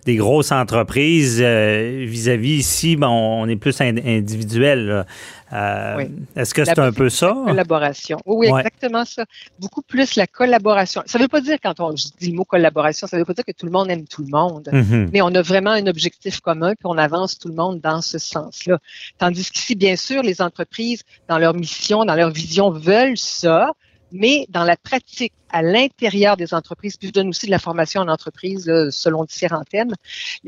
des 0.04 0.16
grosses 0.16 0.52
entreprises 0.52 1.40
euh, 1.40 2.04
vis-à-vis 2.06 2.58
ici, 2.58 2.96
ben, 2.96 3.08
on 3.08 3.48
est 3.48 3.56
plus 3.56 3.80
individuel. 3.80 5.06
Euh, 5.52 6.06
est-ce 6.36 6.54
que 6.54 6.64
c'est 6.64 6.78
un 6.78 6.92
peu 6.92 7.08
ça? 7.08 7.34
collaboration. 7.46 8.18
Oui, 8.26 8.48
exactement 8.48 9.04
ça. 9.04 9.24
Beaucoup 9.58 9.82
plus 9.82 10.16
la 10.16 10.26
collaboration. 10.26 11.02
Ça 11.06 11.18
ne 11.18 11.24
veut 11.24 11.28
pas 11.28 11.40
dire, 11.40 11.58
quand 11.62 11.80
on 11.80 11.92
dit 11.92 12.30
le 12.30 12.36
mot 12.36 12.44
collaboration, 12.44 13.06
ça 13.06 13.16
ne 13.16 13.22
veut 13.22 13.26
pas 13.26 13.34
dire 13.34 13.44
que 13.44 13.52
tout 13.52 13.66
le 13.66 13.72
monde 13.72 13.90
aime 13.90 14.06
tout 14.06 14.22
le 14.22 14.30
monde, 14.30 14.68
mm-hmm. 14.72 15.10
mais 15.12 15.22
on 15.22 15.34
a 15.34 15.42
vraiment 15.42 15.70
un 15.70 15.86
objectif 15.86 16.40
commun, 16.40 16.70
puis 16.70 16.86
on 16.86 16.98
avance 16.98 17.38
tout 17.38 17.48
le 17.48 17.54
monde 17.54 17.80
dans 17.80 18.00
ce 18.00 18.18
sens-là. 18.18 18.78
Tandis 19.18 19.50
qu'ici, 19.50 19.74
bien 19.74 19.96
sûr, 19.96 20.22
les 20.22 20.40
entreprises, 20.40 21.02
dans 21.28 21.38
leur 21.38 21.54
mission, 21.54 22.04
dans 22.04 22.14
leur 22.14 22.30
vision, 22.30 22.70
veulent 22.70 23.18
ça, 23.18 23.72
mais 24.12 24.46
dans 24.48 24.64
la 24.64 24.76
pratique, 24.76 25.32
à 25.50 25.62
l'intérieur 25.62 26.36
des 26.36 26.52
entreprises, 26.54 26.96
puis 26.96 27.08
je 27.08 27.12
donne 27.12 27.28
aussi 27.28 27.46
de 27.46 27.50
la 27.50 27.58
formation 27.58 28.00
en 28.00 28.08
entreprise 28.08 28.64
selon 28.90 29.24
différents 29.24 29.64
thèmes, 29.64 29.92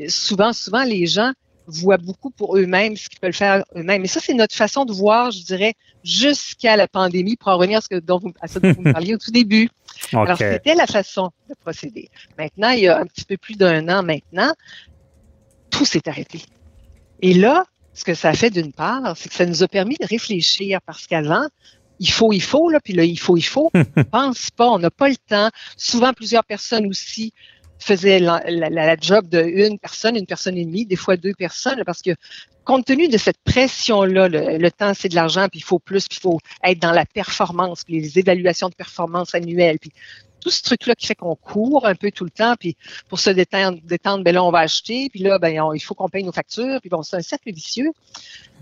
souvent, 0.09 0.53
souvent, 0.53 0.83
les 0.83 1.05
gens 1.05 1.31
voient 1.67 1.97
beaucoup 1.97 2.29
pour 2.29 2.57
eux-mêmes 2.57 2.95
ce 2.95 3.09
qu'ils 3.09 3.19
peuvent 3.19 3.33
faire 3.33 3.63
eux-mêmes. 3.75 4.03
Et 4.03 4.07
ça, 4.07 4.19
c'est 4.19 4.33
notre 4.33 4.55
façon 4.55 4.85
de 4.85 4.93
voir, 4.93 5.31
je 5.31 5.43
dirais, 5.43 5.73
jusqu'à 6.03 6.75
la 6.75 6.87
pandémie, 6.87 7.35
pour 7.35 7.49
en 7.49 7.57
revenir 7.57 7.79
à 7.79 7.81
ce, 7.81 7.89
que, 7.89 7.99
dont 7.99 8.19
vous, 8.19 8.33
à 8.41 8.47
ce 8.47 8.59
dont 8.59 8.73
vous 8.73 8.81
me 8.81 8.93
parliez 8.93 9.13
au 9.13 9.17
tout 9.17 9.31
début. 9.31 9.69
Alors, 10.13 10.37
c'était 10.37 10.75
la 10.75 10.87
façon 10.87 11.31
de 11.49 11.55
procéder. 11.61 12.09
Maintenant, 12.37 12.69
il 12.69 12.81
y 12.81 12.87
a 12.87 12.99
un 12.99 13.05
petit 13.05 13.25
peu 13.25 13.37
plus 13.37 13.55
d'un 13.55 13.87
an 13.89 14.03
maintenant, 14.03 14.53
tout 15.69 15.85
s'est 15.85 16.07
arrêté. 16.07 16.41
Et 17.21 17.33
là, 17.33 17.65
ce 17.93 18.03
que 18.03 18.13
ça 18.13 18.33
fait 18.33 18.49
d'une 18.49 18.71
part, 18.71 19.17
c'est 19.17 19.29
que 19.29 19.35
ça 19.35 19.45
nous 19.45 19.63
a 19.63 19.67
permis 19.67 19.95
de 19.99 20.05
réfléchir 20.05 20.79
parce 20.85 21.07
qu'avant, 21.07 21.47
il 21.99 22.11
faut, 22.11 22.31
il 22.31 22.41
faut, 22.41 22.69
là, 22.69 22.79
puis 22.79 22.93
là, 22.93 23.03
il 23.03 23.19
faut, 23.19 23.37
il 23.37 23.45
faut. 23.45 23.71
on 23.97 24.03
pense 24.03 24.51
pas, 24.51 24.69
on 24.69 24.79
n'a 24.79 24.91
pas 24.91 25.09
le 25.09 25.15
temps. 25.15 25.49
Souvent, 25.75 26.13
plusieurs 26.13 26.43
personnes 26.43 26.85
aussi 26.85 27.33
faisaient 27.79 28.19
la, 28.19 28.41
la, 28.47 28.95
job 28.99 29.27
de 29.29 29.41
une 29.41 29.79
personne, 29.79 30.15
une 30.15 30.25
personne 30.25 30.57
et 30.57 30.65
demie, 30.65 30.85
des 30.85 30.95
fois 30.95 31.17
deux 31.17 31.33
personnes, 31.33 31.83
parce 31.85 32.01
que 32.01 32.11
compte 32.67 32.85
tenu 32.85 33.07
de 33.07 33.17
cette 33.17 33.37
pression-là, 33.45 34.27
le, 34.27 34.69
temps, 34.71 34.93
c'est 34.93 35.07
de 35.09 35.15
l'argent, 35.15 35.47
puis 35.49 35.59
il 35.59 35.63
faut 35.63 35.79
plus, 35.79 36.07
puis 36.07 36.17
il 36.19 36.21
faut 36.21 36.39
être 36.63 36.79
dans 36.79 36.91
la 36.91 37.05
performance, 37.05 37.83
puis 37.85 38.01
les 38.01 38.19
évaluations 38.19 38.67
de 38.67 38.75
performance 38.75 39.33
annuelles, 39.33 39.79
puis 39.79 39.91
tout 40.41 40.49
ce 40.49 40.61
truc-là 40.61 40.93
qui 40.95 41.07
fait 41.07 41.15
qu'on 41.15 41.35
court 41.35 41.87
un 41.87 41.95
peu 41.95 42.11
tout 42.11 42.25
le 42.25 42.29
temps, 42.29 42.55
puis 42.59 42.75
pour 43.07 43.19
se 43.19 43.29
détendre, 43.29 43.79
détendre 43.83 44.23
ben 44.23 44.33
là, 44.33 44.43
on 44.43 44.51
va 44.51 44.59
acheter, 44.59 45.09
puis 45.09 45.21
là, 45.21 45.39
ben, 45.39 45.71
il 45.73 45.79
faut 45.79 45.93
qu'on 45.93 46.09
paye 46.09 46.23
nos 46.23 46.33
factures, 46.33 46.79
puis 46.81 46.89
bon, 46.89 47.03
c'est 47.03 47.15
un 47.15 47.21
cercle 47.21 47.53
vicieux. 47.53 47.91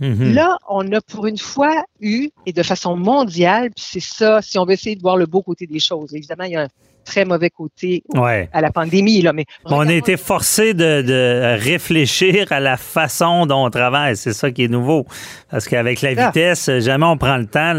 Mm-hmm. 0.01 0.33
Là, 0.33 0.57
on 0.69 0.89
a 0.91 1.01
pour 1.01 1.25
une 1.25 1.37
fois 1.37 1.83
eu, 1.99 2.29
et 2.45 2.53
de 2.53 2.63
façon 2.63 2.95
mondiale, 2.95 3.71
puis 3.75 3.85
c'est 3.87 3.99
ça, 3.99 4.41
si 4.41 4.59
on 4.59 4.65
veut 4.65 4.73
essayer 4.73 4.95
de 4.95 5.01
voir 5.01 5.17
le 5.17 5.25
beau 5.25 5.41
côté 5.41 5.65
des 5.65 5.79
choses. 5.79 6.13
Évidemment, 6.13 6.43
il 6.43 6.51
y 6.51 6.55
a 6.55 6.63
un 6.63 6.69
très 7.05 7.23
mauvais 7.23 7.49
côté 7.49 8.03
à 8.15 8.61
la 8.61 8.71
pandémie. 8.71 9.21
Là, 9.21 9.31
mais 9.31 9.45
on 9.65 9.87
a 9.87 9.93
été 9.93 10.17
forcé 10.17 10.73
de, 10.73 11.55
réfléchir 11.57 12.51
à 12.51 12.59
la 12.59 12.77
façon 12.77 13.45
dont 13.45 13.65
on 13.65 13.69
travaille. 13.69 14.17
C'est 14.17 14.33
ça 14.33 14.51
qui 14.51 14.63
est 14.63 14.67
nouveau. 14.67 15.05
Parce 15.49 15.67
qu'avec 15.67 16.01
la 16.01 16.13
vitesse, 16.13 16.69
jamais 16.79 17.05
on 17.05 17.17
prend 17.17 17.37
le 17.37 17.45
temps 17.45 17.73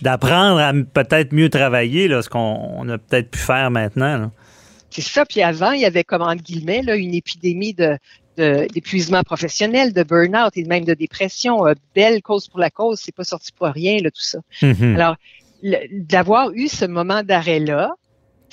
d'apprendre 0.00 0.60
à 0.60 0.72
peut-être 0.72 1.32
mieux 1.32 1.50
travailler, 1.50 2.08
là, 2.08 2.22
ce 2.22 2.28
qu'on 2.28 2.88
a 2.88 2.98
peut-être 2.98 3.30
pu 3.30 3.38
faire 3.38 3.70
maintenant. 3.70 4.30
C'est 4.90 5.02
ça. 5.02 5.26
Puis 5.26 5.42
avant, 5.42 5.72
il 5.72 5.80
y 5.80 5.86
avait, 5.86 6.04
comme 6.04 6.22
entre 6.22 6.42
guillemets, 6.42 6.82
là, 6.82 6.94
une 6.94 7.14
épidémie 7.14 7.74
de, 7.74 7.98
d'épuisement 8.36 9.22
professionnel, 9.22 9.92
de 9.92 10.02
burn-out 10.02 10.56
et 10.56 10.64
même 10.64 10.84
de 10.84 10.94
dépression. 10.94 11.66
Euh, 11.66 11.74
belle 11.94 12.22
cause 12.22 12.48
pour 12.48 12.60
la 12.60 12.70
cause, 12.70 13.00
c'est 13.02 13.14
pas 13.14 13.24
sorti 13.24 13.52
pour 13.52 13.68
rien, 13.68 13.98
là, 14.00 14.10
tout 14.10 14.22
ça. 14.22 14.38
Mm-hmm. 14.62 14.94
Alors, 14.94 15.16
d'avoir 15.90 16.50
eu 16.52 16.68
ce 16.68 16.84
moment 16.84 17.22
d'arrêt-là, 17.22 17.94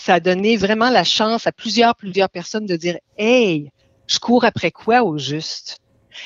ça 0.02 0.16
a 0.16 0.20
donné 0.20 0.58
vraiment 0.58 0.89
la 0.89 1.04
chance 1.04 1.45
à 1.45 1.52
plusieurs, 1.52 1.95
plusieurs 1.95 2.30
personnes 2.30 2.66
de 2.66 2.76
dire, 2.76 2.97
hey, 3.18 3.72
je 4.08 4.18
cours 4.18 4.45
après 4.45 4.72
quoi 4.72 5.04
au 5.04 5.18
juste? 5.18 5.78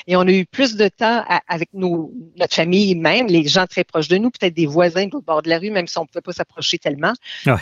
Et 0.06 0.16
on 0.16 0.22
a 0.22 0.30
eu 0.32 0.46
plus 0.46 0.76
de 0.76 0.88
temps 0.88 1.24
avec 1.46 1.68
nos, 1.72 2.12
notre 2.36 2.54
famille 2.54 2.94
même, 2.94 3.26
les 3.26 3.46
gens 3.46 3.66
très 3.66 3.84
proches 3.84 4.08
de 4.08 4.16
nous, 4.16 4.30
peut-être 4.30 4.54
des 4.54 4.66
voisins 4.66 5.06
de 5.06 5.10
l'autre 5.12 5.26
bord 5.26 5.42
de 5.42 5.48
la 5.48 5.58
rue, 5.58 5.70
même 5.70 5.86
si 5.86 5.98
on 5.98 6.02
ne 6.02 6.06
pouvait 6.06 6.22
pas 6.22 6.32
s'approcher 6.32 6.78
tellement. 6.78 7.12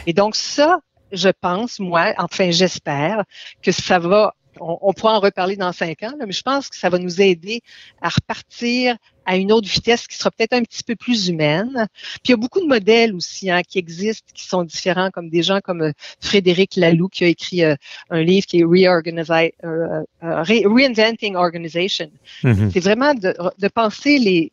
Et 0.06 0.12
donc 0.12 0.36
ça, 0.36 0.78
je 1.12 1.28
pense, 1.28 1.80
moi, 1.80 2.14
enfin 2.18 2.50
j'espère 2.50 3.24
que 3.60 3.72
ça 3.72 3.98
va 3.98 4.34
on, 4.60 4.92
pourra 4.92 5.16
en 5.16 5.20
reparler 5.20 5.56
dans 5.56 5.72
cinq 5.72 6.02
ans, 6.02 6.14
mais 6.18 6.32
je 6.32 6.42
pense 6.42 6.68
que 6.68 6.76
ça 6.76 6.88
va 6.88 6.98
nous 6.98 7.20
aider 7.20 7.62
à 8.00 8.08
repartir 8.08 8.96
à 9.26 9.36
une 9.36 9.52
autre 9.52 9.68
vitesse 9.68 10.06
qui 10.06 10.16
sera 10.16 10.30
peut-être 10.30 10.52
un 10.52 10.62
petit 10.62 10.82
peu 10.82 10.96
plus 10.96 11.28
humaine. 11.28 11.88
Puis 12.22 12.22
il 12.26 12.30
y 12.30 12.34
a 12.34 12.36
beaucoup 12.36 12.60
de 12.60 12.66
modèles 12.66 13.14
aussi 13.14 13.50
hein, 13.50 13.62
qui 13.62 13.78
existent, 13.78 14.26
qui 14.34 14.44
sont 14.44 14.64
différents, 14.64 15.10
comme 15.10 15.30
des 15.30 15.42
gens 15.42 15.60
comme 15.62 15.82
euh, 15.82 15.92
Frédéric 16.20 16.76
Laloux 16.76 17.08
qui 17.08 17.24
a 17.24 17.28
écrit 17.28 17.64
euh, 17.64 17.74
un 18.10 18.22
livre 18.22 18.46
qui 18.46 18.60
est 18.60 18.64
euh, 18.64 20.02
Reinventing 20.20 21.36
Organization. 21.36 22.10
Mm-hmm. 22.42 22.70
C'est 22.72 22.80
vraiment 22.80 23.14
de, 23.14 23.34
de 23.58 23.68
penser 23.68 24.18
les, 24.18 24.52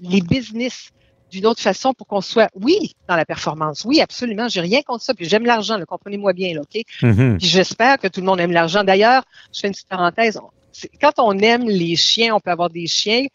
les 0.00 0.20
business 0.20 0.90
d'une 1.30 1.46
autre 1.46 1.60
façon 1.60 1.94
pour 1.94 2.06
qu'on 2.06 2.20
soit, 2.20 2.50
oui, 2.54 2.94
dans 3.08 3.16
la 3.16 3.24
performance. 3.24 3.84
Oui, 3.84 4.00
absolument. 4.00 4.48
J'ai 4.48 4.60
rien 4.60 4.82
contre 4.82 5.04
ça. 5.04 5.14
Puis 5.14 5.26
j'aime 5.26 5.44
l'argent, 5.44 5.78
comprenez-moi 5.86 6.32
bien, 6.32 6.54
là, 6.54 6.62
OK? 6.62 6.82
Mm-hmm. 7.02 7.38
Puis 7.38 7.46
j'espère 7.46 7.98
que 7.98 8.08
tout 8.08 8.20
le 8.20 8.26
monde 8.26 8.40
aime 8.40 8.52
l'argent. 8.52 8.84
D'ailleurs, 8.84 9.24
je 9.52 9.60
fais 9.60 9.68
une 9.68 9.72
petite 9.72 9.88
parenthèse. 9.88 10.38
Quand 11.00 11.18
on 11.18 11.38
aime 11.38 11.68
les 11.68 11.96
chiens, 11.96 12.34
on 12.34 12.40
peut 12.40 12.50
avoir 12.50 12.70
des 12.70 12.86
chiens. 12.86 13.26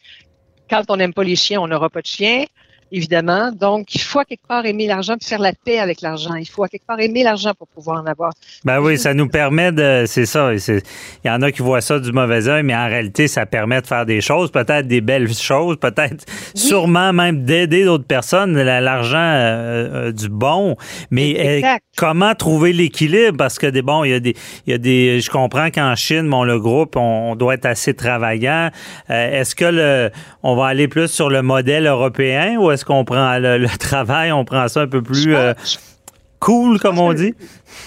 Quand 0.70 0.84
on 0.90 0.98
n'aime 0.98 1.14
pas 1.14 1.24
les 1.24 1.36
chiens, 1.36 1.60
on 1.62 1.68
n'aura 1.68 1.90
pas 1.90 2.02
de 2.02 2.08
chiens 2.08 2.46
évidemment. 2.94 3.52
Donc, 3.52 3.94
il 3.96 4.02
faut 4.02 4.20
à 4.20 4.26
quelque 4.26 4.48
part 4.48 4.66
aimer 4.66 4.88
l'argent 4.88 5.16
puis 5.20 5.28
faire 5.28 5.40
la 5.40 5.52
paix 5.54 5.80
avec 5.80 6.02
l'argent. 6.02 6.36
Il 6.36 6.48
faut 6.48 6.64
à 6.64 6.70
quelque 6.70 6.86
part 6.86 7.00
aimer 7.00 7.24
l'argent 7.24 7.52
pour 7.58 7.68
pouvoir 7.68 8.02
en 8.02 8.06
avoir. 8.06 8.32
Ben 8.64 8.80
oui, 8.80 8.98
ça 8.98 9.14
nous 9.14 9.28
permet 9.28 9.72
de. 9.72 10.06
C'est 10.06 10.28
ça. 10.28 10.52
Il 10.54 10.82
y 11.26 11.30
en 11.30 11.42
a 11.42 11.52
qui 11.52 11.64
voient 11.64 11.82
ça 11.82 12.00
du 12.00 12.12
mauvais 12.12 12.48
œil, 12.48 12.64
mais 12.64 12.76
en 12.76 12.86
réalité, 12.86 13.28
ça 13.28 13.46
permet 13.46 13.82
de 13.82 13.88
faire 13.88 14.06
des 14.06 14.22
choses, 14.22 14.52
peut-être 14.52 14.88
des 14.88 15.02
belles 15.02 15.34
choses, 15.34 15.78
peut-être 15.78 16.26
sûrement 16.54 17.12
même 17.12 17.44
d'aider 17.44 17.84
d'autres 17.84 18.06
personnes, 18.06 18.56
l'argent 18.62 19.18
euh, 19.18 20.08
euh, 20.08 20.12
du 20.12 20.30
bon. 20.30 20.76
Mais 21.10 21.64
euh, 21.64 21.78
comment 21.98 22.36
trouver 22.36 22.74
l'équilibre? 22.74 23.38
Parce 23.38 23.58
que 23.58 23.68
des 23.68 23.82
bon, 23.82 24.04
il 24.04 24.12
y 24.12 24.14
a 24.14 24.20
des. 24.20 24.36
Il 24.68 24.72
y 24.72 24.74
a 24.74 24.78
des 24.78 25.20
je 25.20 25.32
comprends 25.32 25.72
qu'en 25.72 25.96
Chine, 25.96 26.30
bon, 26.30 26.44
le 26.44 26.60
groupe, 26.60 26.96
on, 26.96 27.36
doit 27.36 27.56
être 27.56 27.66
assez 27.66 27.96
travaillant. 27.96 28.70
est-ce 29.10 29.56
que 29.56 29.66
le 29.66 30.12
on 30.44 30.56
va 30.56 30.68
aller 30.68 30.88
plus 30.88 31.08
sur 31.08 31.30
le 31.30 31.42
modèle 31.42 31.88
européen 31.88 32.58
ou 32.60 32.70
est-ce 32.70 32.83
qu'on 32.86 33.06
prend 33.06 33.38
le, 33.38 33.68
travail, 33.80 34.32
on 34.32 34.46
prend 34.46 34.68
ça 34.68 34.82
un 34.82 34.88
peu 34.88 35.02
plus 35.02 35.34
euh, 35.36 35.54
cool, 36.44 36.80
comme 36.80 37.00
on 37.00 37.14
dit? 37.14 37.34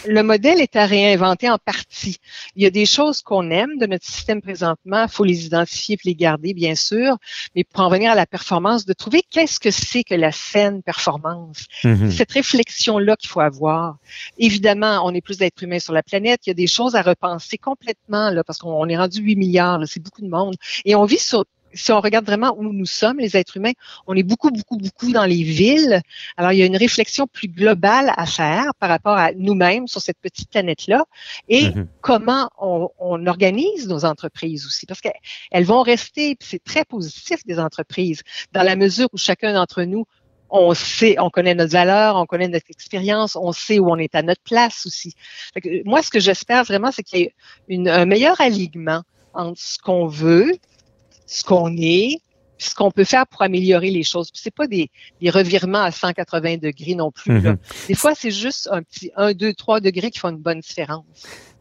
Le 0.07 0.23
modèle 0.23 0.61
est 0.61 0.77
à 0.77 0.87
réinventer 0.87 1.51
en 1.51 1.59
partie. 1.59 2.17
Il 2.55 2.63
y 2.63 2.67
a 2.67 2.71
des 2.71 2.87
choses 2.87 3.21
qu'on 3.21 3.51
aime 3.51 3.77
de 3.79 3.87
notre 3.87 4.07
système 4.07 4.41
présentement, 4.41 5.03
il 5.03 5.11
faut 5.11 5.25
les 5.25 5.45
identifier 5.45 5.97
et 5.97 6.09
les 6.09 6.15
garder, 6.15 6.55
bien 6.55 6.75
sûr, 6.75 7.19
mais 7.55 7.65
pour 7.65 7.85
en 7.85 7.91
venir 7.91 8.13
à 8.13 8.15
la 8.15 8.25
performance, 8.25 8.87
de 8.87 8.95
trouver 8.95 9.23
qu'est-ce 9.31 9.61
que 9.61 9.71
c'est 9.71 10.05
que 10.05 10.15
la 10.15 10.33
saine 10.33 10.83
performance. 10.83 11.67
Mm-hmm. 11.85 12.11
Cette 12.11 12.33
réflexion-là 12.33 13.17
qu'il 13.17 13.29
faut 13.29 13.41
avoir. 13.41 13.99
Évidemment, 14.39 15.03
on 15.05 15.13
est 15.13 15.21
plus 15.21 15.37
d'êtres 15.37 15.63
humains 15.63 15.79
sur 15.79 15.93
la 15.93 16.03
planète, 16.03 16.41
il 16.47 16.51
y 16.51 16.53
a 16.53 16.55
des 16.55 16.67
choses 16.67 16.97
à 16.97 17.03
repenser 17.03 17.59
complètement, 17.59 18.31
là, 18.31 18.43
parce 18.43 18.59
qu'on 18.59 18.89
est 18.89 18.97
rendu 18.97 19.21
8 19.21 19.37
milliards, 19.37 19.81
c'est 19.87 20.03
beaucoup 20.03 20.23
de 20.23 20.31
monde, 20.31 20.57
et 20.87 20.95
on 20.95 21.05
vit 21.05 21.19
sur 21.19 21.45
si 21.77 21.93
on 21.93 22.01
regarde 22.01 22.27
vraiment 22.27 22.57
où 22.59 22.73
nous 22.73 22.87
sommes, 22.87 23.19
les 23.19 23.37
êtres 23.37 23.57
humains, 23.57 23.73
on 24.07 24.15
est 24.15 24.23
beaucoup, 24.23 24.51
beaucoup, 24.51 24.77
beaucoup 24.77 25.13
dans 25.13 25.25
les 25.25 25.43
villes. 25.43 26.01
Alors, 26.37 26.53
il 26.53 26.59
y 26.59 26.63
a 26.63 26.67
une 26.67 26.77
réflexion 26.77 27.27
plus 27.27 27.49
globale 27.49 28.13
à 28.17 28.27
faire 28.27 28.75
par 28.79 28.89
rapport 28.89 29.17
à 29.17 29.33
nous-mêmes 29.33 29.87
sur 29.87 30.01
cette 30.01 30.19
petite 30.19 30.51
planète-là 30.51 31.05
et 31.49 31.67
mm-hmm. 31.67 31.87
comment 32.01 32.51
on, 32.59 33.27
organise 33.27 33.89
nos 33.89 34.05
entreprises 34.05 34.67
aussi. 34.67 34.87
Parce 34.87 35.01
qu'elles 35.01 35.65
vont 35.65 35.83
rester, 35.83 36.37
c'est 36.41 36.63
très 36.63 36.85
positif 36.85 37.45
des 37.47 37.59
entreprises, 37.59 38.23
dans 38.53 38.63
la 38.63 38.77
mesure 38.77 39.09
où 39.13 39.19
chacun 39.19 39.53
d'entre 39.53 39.83
nous 39.83 40.07
on 40.49 40.75
sait, 40.75 41.17
on 41.19 41.29
connaît 41.29 41.55
notre 41.55 41.73
valeur, 41.73 42.15
on 42.15 42.25
connaît 42.25 42.47
notre 42.47 42.71
expérience, 42.71 43.35
on 43.35 43.51
sait 43.53 43.81
où 43.81 43.91
on 43.91 43.97
est 43.97 44.15
à 44.15 44.23
notre 44.23 44.43
place 44.43 44.87
aussi. 44.87 45.15
moi, 45.85 46.03
ce 46.03 46.11
que 46.11 46.21
j'espère 46.21 46.63
vraiment, 46.63 46.93
c'est 46.93 47.03
qu'il 47.03 47.19
y 47.19 47.23
ait 47.75 47.89
un 47.89 48.07
meilleur 48.07 48.41
alignement 48.41 49.03
entre 49.35 49.61
ce 49.61 49.79
qu'on 49.79 50.07
veut, 50.07 50.53
ce 51.27 51.45
qu'on 51.45 51.77
est, 51.77 52.21
ce 52.59 52.75
qu'on 52.75 52.91
peut 52.91 53.05
faire 53.05 53.27
pour 53.27 53.43
améliorer 53.43 53.91
les 53.91 54.03
choses. 54.03 54.31
C'est 54.33 54.55
pas 54.55 54.67
des, 54.67 54.91
revirements 55.27 55.83
à 55.83 55.91
180 55.91 56.57
degrés 56.57 56.95
non 56.95 57.11
plus. 57.11 57.39
Mm-hmm. 57.39 57.57
Des 57.89 57.95
fois, 57.95 58.15
c'est 58.15 58.31
juste 58.31 58.69
un 58.73 58.83
petit 58.83 59.11
1, 59.17 59.35
2, 59.35 59.53
3 59.53 59.81
degrés 59.81 60.11
qui 60.11 60.19
font 60.19 60.31
une 60.31 60.39
bonne 60.39 60.61
différence. 60.61 61.05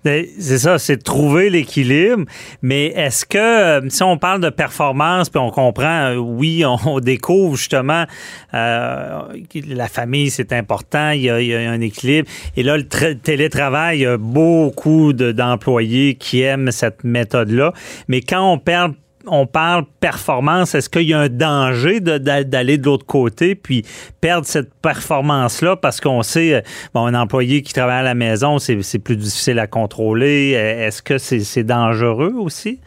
C'est 0.05 0.59
ça, 0.59 0.77
c'est 0.77 0.97
de 0.97 1.01
trouver 1.01 1.49
l'équilibre. 1.49 2.25
Mais 2.61 2.87
est-ce 2.87 3.25
que, 3.25 3.37
euh, 3.39 3.89
si 3.89 4.03
on 4.03 4.19
parle 4.19 4.39
de 4.39 4.51
performance, 4.51 5.29
puis 5.29 5.39
on 5.39 5.49
comprend, 5.49 6.11
euh, 6.11 6.15
oui, 6.17 6.63
on, 6.63 6.99
découvre 6.99 7.55
justement 7.55 8.05
euh, 8.53 9.21
la 9.67 9.87
famille, 9.87 10.29
c'est 10.29 10.53
important, 10.53 11.09
il 11.09 11.23
y, 11.23 11.29
a, 11.55 11.71
un 11.71 11.81
équilibre. 11.81 12.29
Et 12.55 12.61
là, 12.61 12.77
le 12.77 13.15
télétravail, 13.15 13.97
il 13.97 14.01
y 14.01 14.05
a 14.05 14.17
beaucoup 14.17 15.11
d'employés 15.13 16.13
qui 16.15 16.41
aiment 16.41 16.71
cette 16.71 17.03
méthode-là. 17.03 17.73
Mais 18.07 18.21
quand 18.21 18.51
on 18.51 18.59
perd 18.59 18.93
on 19.27 19.47
parle 19.47 19.85
performance, 19.99 20.75
est-ce 20.75 20.89
qu'il 20.89 21.03
y 21.03 21.13
a 21.13 21.19
un 21.19 21.29
danger 21.29 21.99
d'aller 21.99 22.77
de, 22.77 22.85
l'autre 22.85 23.05
côté 23.05 23.55
puis 23.55 23.83
perdre 24.21 24.45
cette 24.45 24.73
performance-là 24.75 25.75
parce 25.75 26.01
qu'on 26.01 26.23
sait, 26.23 26.53
euh, 26.53 26.61
bon, 26.93 27.05
un 27.05 27.13
employé 27.13 27.61
qui 27.61 27.73
travaille 27.73 27.99
à 27.99 28.03
la 28.03 28.15
maison, 28.15 28.59
c'est 28.59 28.99
plus 28.99 29.17
difficile 29.17 29.59
à 29.59 29.67
contrôler. 29.67 30.51
Est-ce 30.51 31.01
que 31.01 31.17
c'est 31.17 31.63
dangereux 31.63 32.33
aussi? 32.35 32.79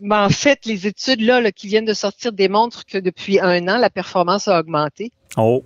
Ben, 0.00 0.24
en 0.24 0.30
fait, 0.30 0.64
les 0.64 0.86
études 0.86 1.20
là, 1.20 1.52
qui 1.52 1.68
viennent 1.68 1.84
de 1.84 1.94
sortir 1.94 2.32
démontrent 2.32 2.86
que 2.86 2.98
depuis 2.98 3.38
un 3.38 3.68
an, 3.68 3.76
la 3.78 3.90
performance 3.90 4.48
a 4.48 4.58
augmenté. 4.58 5.12
Oh. 5.36 5.62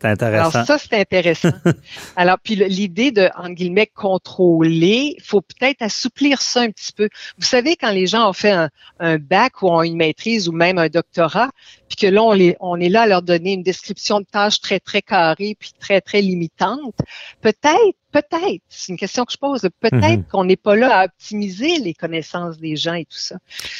C'est 0.00 0.08
intéressant. 0.08 0.50
Alors 0.50 0.66
ça, 0.66 0.78
c'est 0.78 0.98
intéressant. 0.98 1.52
Alors, 2.16 2.38
puis 2.42 2.54
l'idée 2.56 3.10
de, 3.10 3.28
en 3.36 3.50
guillemets, 3.50 3.86
contrôler, 3.86 5.14
il 5.18 5.22
faut 5.22 5.42
peut-être 5.42 5.82
assouplir 5.82 6.40
ça 6.40 6.62
un 6.62 6.70
petit 6.70 6.92
peu. 6.92 7.08
Vous 7.36 7.44
savez, 7.44 7.76
quand 7.76 7.90
les 7.90 8.06
gens 8.06 8.30
ont 8.30 8.32
fait 8.32 8.54
un, 8.98 9.18
bac 9.18 9.62
ou 9.62 9.68
ont 9.68 9.82
une 9.82 9.96
maîtrise 9.96 10.48
ou 10.48 10.52
même 10.52 10.78
un 10.78 10.88
doctorat, 10.88 11.50
puis 11.88 11.96
que 11.96 12.06
là, 12.06 12.22
on, 12.22 12.32
les, 12.32 12.56
on 12.60 12.80
est 12.80 12.88
là 12.88 13.02
à 13.02 13.06
leur 13.06 13.22
donner 13.22 13.52
une 13.52 13.62
description 13.62 14.20
de 14.20 14.26
tâches 14.26 14.60
très, 14.60 14.80
très 14.80 15.02
carrée, 15.02 15.54
puis 15.58 15.72
très, 15.78 16.00
très 16.00 16.22
limitante, 16.22 16.94
peut-être 17.42 17.99
peut-être, 18.12 18.62
c'est 18.68 18.92
une 18.92 18.98
question 18.98 19.24
que 19.24 19.32
je 19.32 19.38
pose, 19.38 19.62
peut-être 19.80 20.02
mm-hmm. 20.02 20.26
qu'on 20.28 20.44
n'est 20.44 20.56
pas 20.56 20.76
là 20.76 20.98
à 20.98 21.04
optimiser 21.06 21.78
les 21.78 21.94
connaissances 21.94 22.58
des 22.58 22.76
gens 22.76 22.94
et 22.94 23.04
tout 23.04 23.18
ça. 23.18 23.36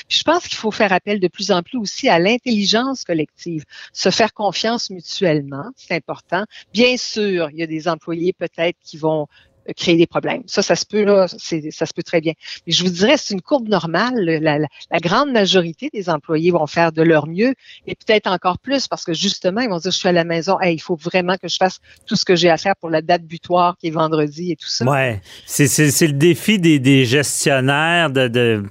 je 0.09 0.23
pense 0.23 0.47
qu'il 0.47 0.57
faut 0.57 0.71
faire 0.71 0.93
appel 0.93 1.21
de 1.21 1.29
plus 1.29 1.51
en 1.51 1.63
plus 1.63 1.79
aussi 1.79 2.09
à 2.09 2.19
l'intelligence 2.19 3.05
collective, 3.05 3.65
se 3.93 4.11
faire 4.11 4.33
confiance 4.33 4.91
mutuellement, 4.91 5.71
c'est 5.77 5.95
important. 5.95 6.45
Bien 6.73 6.97
sûr, 6.97 7.51
il 7.51 7.59
y 7.59 7.63
a 7.63 7.67
des 7.67 7.89
employés 7.89 8.33
peut-être 8.33 8.77
qui 8.83 8.97
vont 8.97 9.27
créer 9.73 9.97
des 9.97 10.07
problèmes. 10.07 10.43
Ça, 10.47 10.63
ça 10.63 10.77
se 10.77 10.85
peut 10.87 11.05
là, 11.05 11.27
ça 11.29 11.87
se 11.87 11.95
peut 11.95 12.03
très 12.03 12.21
bien. 12.21 12.33
Mais 12.67 12.73
je 12.73 12.85
vous 12.85 12.91
dirais, 12.91 13.17
c'est 13.17 13.35
une 13.35 13.43
courbe 13.43 13.69
normale. 13.69 14.15
La, 14.17 14.59
la, 14.59 14.99
grande 15.01 15.33
majorité 15.33 15.91
des 15.93 16.09
employés 16.11 16.51
vont 16.51 16.67
faire 16.67 16.93
de 16.93 17.03
leur 17.03 17.27
mieux 17.27 17.55
et 17.87 17.95
peut-être 17.95 18.31
encore 18.31 18.59
plus 18.59 18.89
parce 18.89 19.05
que 19.05 19.13
justement, 19.13 19.61
ils 19.61 19.69
vont 19.69 19.79
dire, 19.79 19.91
je 19.91 19.97
suis 19.97 20.09
à 20.09 20.13
la 20.13 20.25
maison, 20.25 20.59
il 20.61 20.81
faut 20.81 20.97
vraiment 20.97 21.37
que 21.37 21.49
je 21.49 21.57
fasse 21.57 21.79
tout 22.07 22.17
ce 22.17 22.25
que 22.25 22.37
j'ai 22.37 22.51
à 22.51 22.57
faire 22.57 22.77
pour 22.77 22.91
la 22.91 23.03
date 23.03 23.23
butoir 23.23 23.77
qui 23.79 23.89
est 23.89 23.93
vendredi 23.93 24.53
et 24.53 24.57
tout 24.57 24.69
ça. 24.69 24.85
Ouais, 24.85 25.21
c'est 25.47 25.67
le 26.07 26.13
défi 26.13 26.59
des, 26.59 26.79
des 26.79 27.05
gestionnaires 27.05 28.11
de, 28.11 28.29
de 28.29 28.65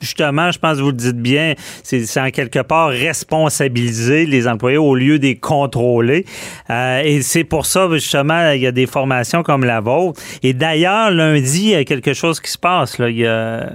justement, 0.00 0.50
je 0.50 0.58
pense 0.58 0.78
que 0.78 0.82
vous 0.82 0.90
le 0.90 0.96
dites 0.96 1.20
bien, 1.20 1.54
c'est 1.82 2.20
en 2.20 2.30
quelque 2.30 2.60
part 2.60 2.88
responsabiliser 2.88 4.26
les 4.26 4.48
employés 4.48 4.78
au 4.78 4.94
lieu 4.94 5.18
de 5.18 5.26
les 5.26 5.38
contrôler. 5.38 6.24
Euh, 6.70 7.02
et 7.04 7.22
c'est 7.22 7.44
pour 7.44 7.66
ça, 7.66 7.88
justement, 7.92 8.50
il 8.50 8.60
y 8.60 8.66
a 8.66 8.72
des 8.72 8.86
formations 8.86 9.42
comme 9.42 9.64
la 9.64 9.80
vôtre. 9.80 10.20
Et 10.42 10.52
d'ailleurs, 10.52 11.10
lundi, 11.10 11.62
il 11.62 11.70
y 11.70 11.74
a 11.74 11.84
quelque 11.84 12.14
chose 12.14 12.40
qui 12.40 12.50
se 12.50 12.58
passe. 12.58 12.98
Là. 12.98 13.08
Il 13.08 13.18
y 13.18 13.26
a... 13.26 13.72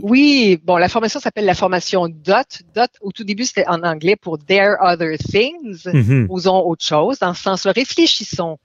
Oui, 0.00 0.58
bon, 0.64 0.76
la 0.76 0.88
formation 0.88 1.20
s'appelle 1.20 1.44
la 1.44 1.54
formation 1.54 2.08
DOT. 2.08 2.64
DOT, 2.74 2.86
au 3.00 3.12
tout 3.12 3.24
début, 3.24 3.44
c'était 3.44 3.66
en 3.66 3.82
anglais 3.82 4.16
pour 4.16 4.38
Dare 4.38 4.76
Other 4.80 5.18
Things. 5.18 5.86
Mm 5.92 6.26
Osons 6.28 6.62
autre 6.66 6.84
chose. 6.84 7.18
Dans 7.18 7.34
ce 7.34 7.42
sens-là, 7.42 7.72
réfléchissons. 7.72 8.58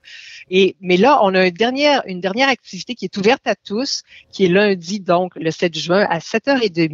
Et, 0.50 0.76
mais 0.80 0.96
là, 0.96 1.18
on 1.22 1.34
a 1.34 1.46
une 1.46 1.54
dernière, 1.54 2.02
une 2.06 2.20
dernière 2.20 2.48
activité 2.48 2.94
qui 2.94 3.04
est 3.04 3.16
ouverte 3.16 3.46
à 3.46 3.54
tous, 3.54 4.02
qui 4.32 4.46
est 4.46 4.48
lundi, 4.48 5.00
donc 5.00 5.32
le 5.36 5.50
7 5.50 5.76
juin 5.76 6.06
à 6.08 6.18
7h30. 6.18 6.87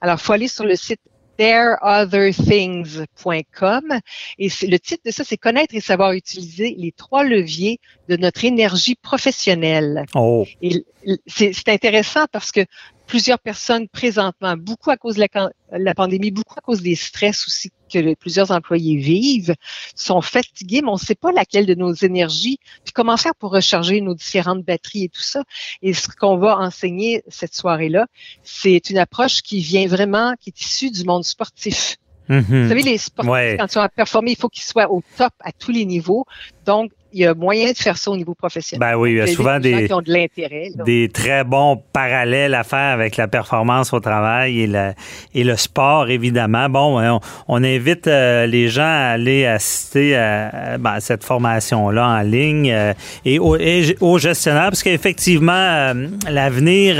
Alors, 0.00 0.16
il 0.18 0.22
faut 0.22 0.32
aller 0.32 0.48
sur 0.48 0.64
le 0.64 0.76
site 0.76 1.00
thereotherthings.com 1.38 4.00
et 4.38 4.48
le 4.62 4.78
titre 4.78 5.02
de 5.04 5.10
ça, 5.10 5.24
c'est 5.24 5.36
connaître 5.36 5.74
et 5.74 5.80
savoir 5.80 6.12
utiliser 6.12 6.76
les 6.78 6.92
trois 6.92 7.24
leviers 7.24 7.80
de 8.08 8.16
notre 8.16 8.44
énergie 8.44 8.94
professionnelle. 8.94 10.04
Oh. 10.14 10.46
Et 10.60 10.84
c'est 11.26 11.68
intéressant 11.68 12.26
parce 12.30 12.52
que 12.52 12.64
plusieurs 13.12 13.38
personnes 13.38 13.88
présentement, 13.88 14.56
beaucoup 14.56 14.90
à 14.90 14.96
cause 14.96 15.16
de 15.16 15.26
la, 15.70 15.94
pandémie, 15.94 16.30
beaucoup 16.30 16.54
à 16.56 16.62
cause 16.62 16.80
des 16.80 16.94
stress 16.94 17.46
aussi 17.46 17.70
que 17.92 18.14
plusieurs 18.14 18.50
employés 18.52 18.96
vivent, 18.96 19.54
sont 19.94 20.22
fatigués, 20.22 20.80
mais 20.80 20.88
on 20.88 20.94
ne 20.94 20.98
sait 20.98 21.14
pas 21.14 21.30
laquelle 21.30 21.66
de 21.66 21.74
nos 21.74 21.92
énergies, 21.92 22.58
puis 22.82 22.94
comment 22.94 23.18
faire 23.18 23.34
pour 23.34 23.50
recharger 23.50 24.00
nos 24.00 24.14
différentes 24.14 24.64
batteries 24.64 25.04
et 25.04 25.08
tout 25.10 25.20
ça. 25.20 25.42
Et 25.82 25.92
ce 25.92 26.08
qu'on 26.08 26.38
va 26.38 26.56
enseigner 26.56 27.22
cette 27.28 27.54
soirée-là, 27.54 28.06
c'est 28.44 28.88
une 28.88 28.96
approche 28.96 29.42
qui 29.42 29.60
vient 29.60 29.86
vraiment, 29.86 30.32
qui 30.40 30.48
est 30.48 30.58
issue 30.62 30.90
du 30.90 31.04
monde 31.04 31.24
sportif. 31.24 31.98
Mm-hmm. 32.30 32.62
Vous 32.62 32.68
savez, 32.70 32.82
les 32.82 32.96
sportifs, 32.96 33.58
quand 33.58 33.74
ils 33.74 33.78
ont 33.78 33.82
à 33.82 33.90
performer, 33.90 34.30
il 34.30 34.38
faut 34.38 34.48
qu'ils 34.48 34.62
soient 34.62 34.90
au 34.90 35.02
top 35.18 35.34
à 35.40 35.52
tous 35.52 35.70
les 35.70 35.84
niveaux. 35.84 36.24
Donc, 36.64 36.92
il 37.12 37.20
y 37.20 37.26
a 37.26 37.34
moyen 37.34 37.72
de 37.72 37.76
faire 37.76 37.96
ça 37.96 38.10
au 38.10 38.16
niveau 38.16 38.34
professionnel. 38.34 38.80
Ben 38.80 38.98
oui, 38.98 39.12
il 39.12 39.16
y 39.18 39.20
a 39.20 39.26
souvent 39.26 39.58
des, 39.58 39.86
qui 39.86 39.92
ont 39.92 40.00
de. 40.00 40.84
Des 40.84 41.08
très 41.08 41.44
bons 41.44 41.82
parallèles 41.92 42.54
à 42.54 42.64
faire 42.64 42.92
avec 42.92 43.16
la 43.16 43.28
performance 43.28 43.92
au 43.92 44.00
travail 44.00 44.60
et, 44.60 44.66
la, 44.66 44.94
et 45.34 45.44
le 45.44 45.56
sport, 45.56 46.10
évidemment. 46.10 46.68
Bon, 46.68 47.20
on, 47.48 47.64
invite 47.64 48.06
euh, 48.06 48.46
les 48.46 48.68
gens 48.68 48.82
à 48.82 49.12
aller 49.14 49.46
assister 49.46 50.16
à, 50.16 50.78
ben, 50.78 51.00
cette 51.00 51.24
formation-là 51.24 52.06
en 52.06 52.20
ligne 52.22 52.70
euh, 52.72 52.94
et, 53.24 53.38
aux 53.38 53.56
au 54.00 54.18
gestionnaires, 54.18 54.70
parce 54.70 54.82
qu'effectivement, 54.82 55.52
euh, 55.52 56.08
l'avenir 56.28 56.96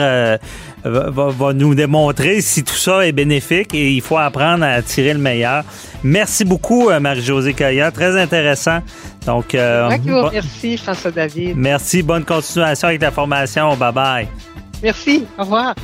va, 0.84 1.52
nous 1.52 1.74
démontrer 1.74 2.40
si 2.40 2.64
tout 2.64 2.74
ça 2.74 3.06
est 3.06 3.12
bénéfique 3.12 3.74
et 3.74 3.92
il 3.92 4.00
faut 4.00 4.18
apprendre 4.18 4.64
à 4.64 4.82
tirer 4.82 5.12
le 5.12 5.20
meilleur. 5.20 5.64
Merci 6.02 6.44
beaucoup, 6.44 6.90
Marie-Josée 6.90 7.54
Caillat. 7.54 7.90
Très 7.90 8.20
intéressant. 8.20 8.80
Donc, 9.26 9.54
euh, 9.54 9.90
merci, 10.32 10.76
François 10.76 11.10
David. 11.10 11.56
Merci. 11.56 12.02
Bonne 12.02 12.24
continuation 12.24 12.88
avec 12.88 13.00
la 13.00 13.10
formation. 13.10 13.76
Bye 13.76 13.92
bye. 13.92 14.28
Merci. 14.82 15.24
Au 15.38 15.42
revoir. 15.42 15.74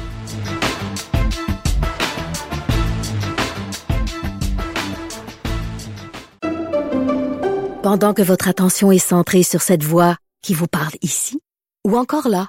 Pendant 7.83 8.13
que 8.13 8.21
votre 8.21 8.49
attention 8.49 8.93
est 8.93 8.99
centrée 8.99 9.45
sur 9.45 9.63
cette 9.63 9.83
voix 9.83 10.17
qui 10.43 10.53
vous 10.53 10.67
parle 10.67 10.93
ici, 11.01 11.41
ou 11.87 11.97
encore 11.97 12.29
là, 12.29 12.49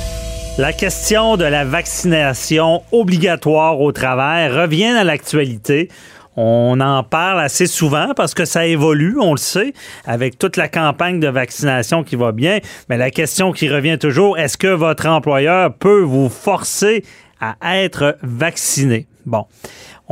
La 0.61 0.73
question 0.73 1.37
de 1.37 1.43
la 1.43 1.65
vaccination 1.65 2.83
obligatoire 2.91 3.81
au 3.81 3.91
travail 3.91 4.47
revient 4.47 4.93
à 4.95 5.03
l'actualité. 5.03 5.89
On 6.37 6.79
en 6.79 7.01
parle 7.01 7.39
assez 7.39 7.65
souvent 7.65 8.13
parce 8.15 8.35
que 8.35 8.45
ça 8.45 8.67
évolue, 8.67 9.17
on 9.19 9.31
le 9.31 9.39
sait, 9.39 9.73
avec 10.05 10.37
toute 10.37 10.57
la 10.57 10.67
campagne 10.67 11.19
de 11.19 11.27
vaccination 11.29 12.03
qui 12.03 12.15
va 12.15 12.31
bien. 12.31 12.59
Mais 12.89 12.97
la 12.97 13.09
question 13.09 13.53
qui 13.53 13.69
revient 13.69 13.97
toujours, 13.97 14.37
est-ce 14.37 14.55
que 14.55 14.67
votre 14.67 15.07
employeur 15.07 15.73
peut 15.73 16.01
vous 16.01 16.29
forcer 16.29 17.03
à 17.39 17.55
être 17.79 18.19
vacciné? 18.21 19.07
Bon 19.25 19.47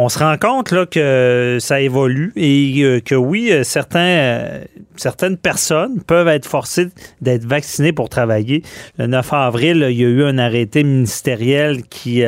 on 0.02 0.08
se 0.08 0.20
rend 0.20 0.38
compte 0.38 0.72
là, 0.72 0.86
que 0.86 1.58
ça 1.60 1.82
évolue 1.82 2.32
et 2.38 2.82
euh, 2.84 3.02
que 3.02 3.16
oui, 3.16 3.52
euh, 3.52 3.66
certains, 3.66 4.00
euh, 4.00 4.64
certaines 5.00 5.38
personnes 5.38 6.02
peuvent 6.02 6.28
être 6.28 6.46
forcées 6.46 6.90
d'être 7.22 7.46
vaccinées 7.46 7.94
pour 7.94 8.10
travailler. 8.10 8.64
Le 8.98 9.08
9 9.08 9.34
avril, 9.34 9.88
il 9.90 9.98
y 9.98 10.06
a 10.06 10.08
eu 10.08 10.24
un 10.24 10.38
arrêté 10.38 10.84
ministériel 10.84 11.84
qui 11.84 12.24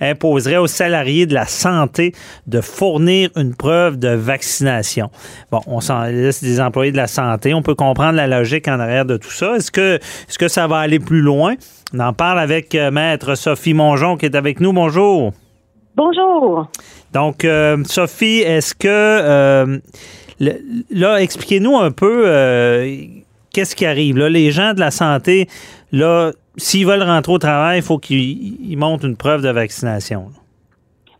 imposerait 0.00 0.56
aux 0.56 0.66
salariés 0.66 1.26
de 1.26 1.34
la 1.34 1.46
santé 1.46 2.12
de 2.46 2.60
fournir 2.60 3.30
une 3.36 3.54
preuve 3.54 3.98
de 3.98 4.08
vaccination. 4.08 5.10
Bon, 5.50 5.60
on 5.66 5.80
s'en 5.80 6.04
laisse 6.04 6.42
des 6.42 6.60
employés 6.60 6.92
de 6.92 6.96
la 6.96 7.06
santé. 7.06 7.54
On 7.54 7.62
peut 7.62 7.74
comprendre 7.74 8.16
la 8.16 8.26
logique 8.26 8.68
en 8.68 8.80
arrière 8.80 9.04
de 9.04 9.16
tout 9.16 9.30
ça. 9.30 9.56
Est-ce 9.56 9.70
que, 9.70 9.96
est-ce 9.96 10.38
que 10.38 10.48
ça 10.48 10.66
va 10.66 10.78
aller 10.78 10.98
plus 10.98 11.20
loin? 11.20 11.54
On 11.92 12.00
en 12.00 12.12
parle 12.12 12.40
avec 12.40 12.74
Maître 12.74 13.34
Sophie 13.34 13.74
Mongeon 13.74 14.16
qui 14.16 14.26
est 14.26 14.36
avec 14.36 14.60
nous. 14.60 14.72
Bonjour. 14.72 15.32
Bonjour. 15.96 16.66
Donc, 17.12 17.44
euh, 17.44 17.76
Sophie, 17.84 18.40
est-ce 18.40 18.74
que 18.74 18.88
euh, 18.88 19.78
là, 20.40 21.22
expliquez-nous 21.22 21.76
un 21.76 21.90
peu 21.90 22.24
euh, 22.26 22.96
qu'est-ce 23.52 23.76
qui 23.76 23.86
arrive. 23.86 24.18
Là, 24.18 24.28
les 24.28 24.50
gens 24.50 24.74
de 24.74 24.80
la 24.80 24.90
santé, 24.90 25.48
là, 25.92 26.32
s'ils 26.56 26.86
veulent 26.86 27.02
rentrer 27.02 27.32
au 27.32 27.38
travail, 27.38 27.78
il 27.78 27.82
faut 27.82 27.98
qu'ils 27.98 28.76
montrent 28.78 29.04
une 29.04 29.16
preuve 29.16 29.42
de 29.42 29.50
vaccination. 29.50 30.30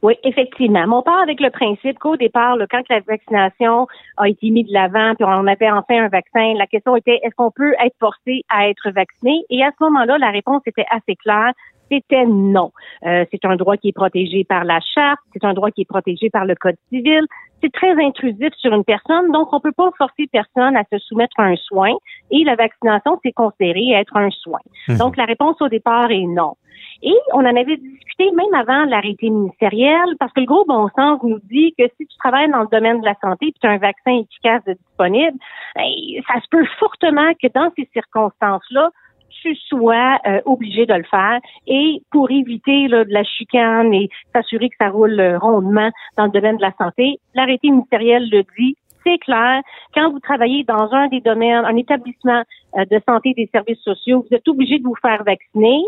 Oui, 0.05 0.19
effectivement. 0.23 0.85
on 0.99 1.03
part 1.03 1.23
avec 1.23 1.41
le 1.41 1.49
principe 1.49 1.99
qu'au 1.99 2.19
départ, 2.19 2.59
quand 2.71 2.83
la 2.91 3.01
vaccination 3.01 3.87
a 4.19 4.29
été 4.29 4.51
mise 4.51 4.67
de 4.69 4.75
l'avant, 4.75 5.15
puis 5.15 5.25
on 5.25 5.47
avait 5.47 5.71
enfin 5.71 6.05
un 6.05 6.09
vaccin, 6.09 6.53
la 6.59 6.67
question 6.67 6.95
était 6.95 7.21
est-ce 7.23 7.35
qu'on 7.35 7.51
peut 7.51 7.73
être 7.83 7.97
forcé 7.99 8.43
à 8.51 8.69
être 8.69 8.91
vacciné? 8.91 9.47
Et 9.49 9.65
à 9.65 9.71
ce 9.71 9.83
moment-là, 9.85 10.19
la 10.19 10.31
réponse 10.31 10.61
était 10.67 10.85
assez 10.91 11.17
claire 11.17 11.55
c'était 11.91 12.27
non. 12.27 12.73
Euh, 13.05 13.25
c'est 13.31 13.45
un 13.45 13.57
droit 13.57 13.77
qui 13.77 13.89
est 13.89 13.93
protégé 13.93 14.45
par 14.45 14.65
la 14.65 14.81
charte, 14.81 15.21
c'est 15.33 15.45
un 15.45 15.55
droit 15.55 15.71
qui 15.71 15.83
est 15.83 15.89
protégé 15.89 16.31
par 16.31 16.45
le 16.45 16.55
code 16.55 16.77
civil. 16.89 17.25
C'est 17.63 17.73
très 17.73 17.93
intrusif 18.05 18.53
sur 18.59 18.75
une 18.75 18.85
personne, 18.85 19.31
donc 19.33 19.53
on 19.53 19.61
peut 19.61 19.73
pas 19.73 19.91
forcer 19.97 20.29
personne 20.31 20.77
à 20.77 20.85
se 20.93 20.99
soumettre 20.99 21.39
à 21.39 21.45
un 21.45 21.57
soin. 21.57 21.93
Et 22.31 22.45
la 22.45 22.57
vaccination, 22.57 23.19
c'est 23.25 23.33
considéré 23.33 23.93
être 23.93 24.17
un 24.17 24.31
soin. 24.31 24.61
Mhm. 24.89 24.99
Donc 24.99 25.17
la 25.17 25.25
réponse 25.25 25.57
au 25.61 25.69
départ 25.69 26.11
est 26.11 26.27
non. 26.27 26.57
Et 27.03 27.15
on 27.33 27.41
en 27.41 27.57
avait 27.57 27.77
discuté 27.77 28.31
même 28.33 28.55
avant 28.55 28.85
l'arrêté 28.87 29.29
ministériel, 29.31 30.17
parce 30.19 30.33
que 30.33 30.41
le 30.41 30.47
gros 30.47 30.65
bon 30.65 30.89
sens 30.97 31.21
nous 31.23 31.39
dit 31.45 31.75
que 31.79 31.85
si 31.97 32.07
tu 32.07 32.17
travailles 32.19 32.51
dans 32.51 32.63
le 32.63 32.69
domaine 32.71 33.01
de 33.01 33.05
la 33.05 33.15
santé 33.21 33.49
et 33.49 33.53
tu 33.53 33.67
as 33.67 33.71
un 33.71 33.79
vaccin 33.79 34.13
efficace 34.13 34.63
disponible, 34.67 35.37
ben, 35.77 35.85
ça 36.27 36.41
se 36.41 36.49
peut 36.51 36.65
fortement 36.79 37.33
que 37.43 37.49
dans 37.55 37.71
ces 37.77 37.89
circonstances-là, 37.93 38.91
tu 39.31 39.55
sois 39.55 40.19
euh, 40.27 40.41
obligé 40.45 40.87
de 40.87 40.95
le 40.95 41.05
faire. 41.05 41.39
Et 41.67 42.03
pour 42.11 42.31
éviter 42.31 42.89
de 42.89 43.05
la 43.09 43.25
chicane 43.25 43.93
et 43.93 44.09
s'assurer 44.33 44.69
que 44.71 44.77
ça 44.79 44.89
roule 44.89 45.19
euh, 45.21 45.39
rondement 45.39 45.91
dans 46.17 46.25
le 46.25 46.31
domaine 46.31 46.57
de 46.57 46.63
la 46.63 46.73
santé, 46.79 47.19
l'arrêté 47.35 47.71
ministériel 47.71 48.29
le 48.31 48.43
dit, 48.59 48.77
c'est 49.05 49.19
clair. 49.19 49.61
Quand 49.95 50.11
vous 50.11 50.21
travaillez 50.21 50.65
dans 50.65 50.93
un 50.93 51.09
des 51.09 51.21
domaines, 51.21 51.65
un 51.65 51.77
établissement 51.77 52.43
euh, 52.77 52.85
de 52.91 53.01
santé 53.07 53.35
des 53.37 53.49
services 53.53 53.81
sociaux, 53.81 54.27
vous 54.29 54.37
êtes 54.37 54.49
obligé 54.49 54.79
de 54.79 54.85
vous 54.85 54.97
faire 55.01 55.23
vacciner. 55.25 55.83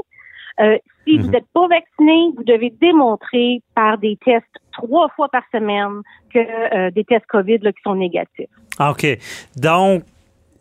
Euh, 0.61 0.79
si 1.07 1.19
vous 1.19 1.29
n'êtes 1.29 1.45
mhm. 1.45 1.69
pas 1.69 1.69
vacciné, 1.69 2.33
vous 2.37 2.45
devez 2.45 2.71
démontrer 2.81 3.61
par 3.75 3.99
des 3.99 4.19
tests 4.25 4.47
trois 4.73 5.09
fois 5.11 5.29
par 5.29 5.43
semaine 5.53 6.03
que 6.33 6.39
euh, 6.39 6.91
des 6.91 7.05
tests 7.05 7.27
COVID 7.27 7.61
qui 7.61 7.83
sont 7.85 7.95
négatifs. 7.95 8.49
OK. 8.81 9.07
Donc, 9.57 10.03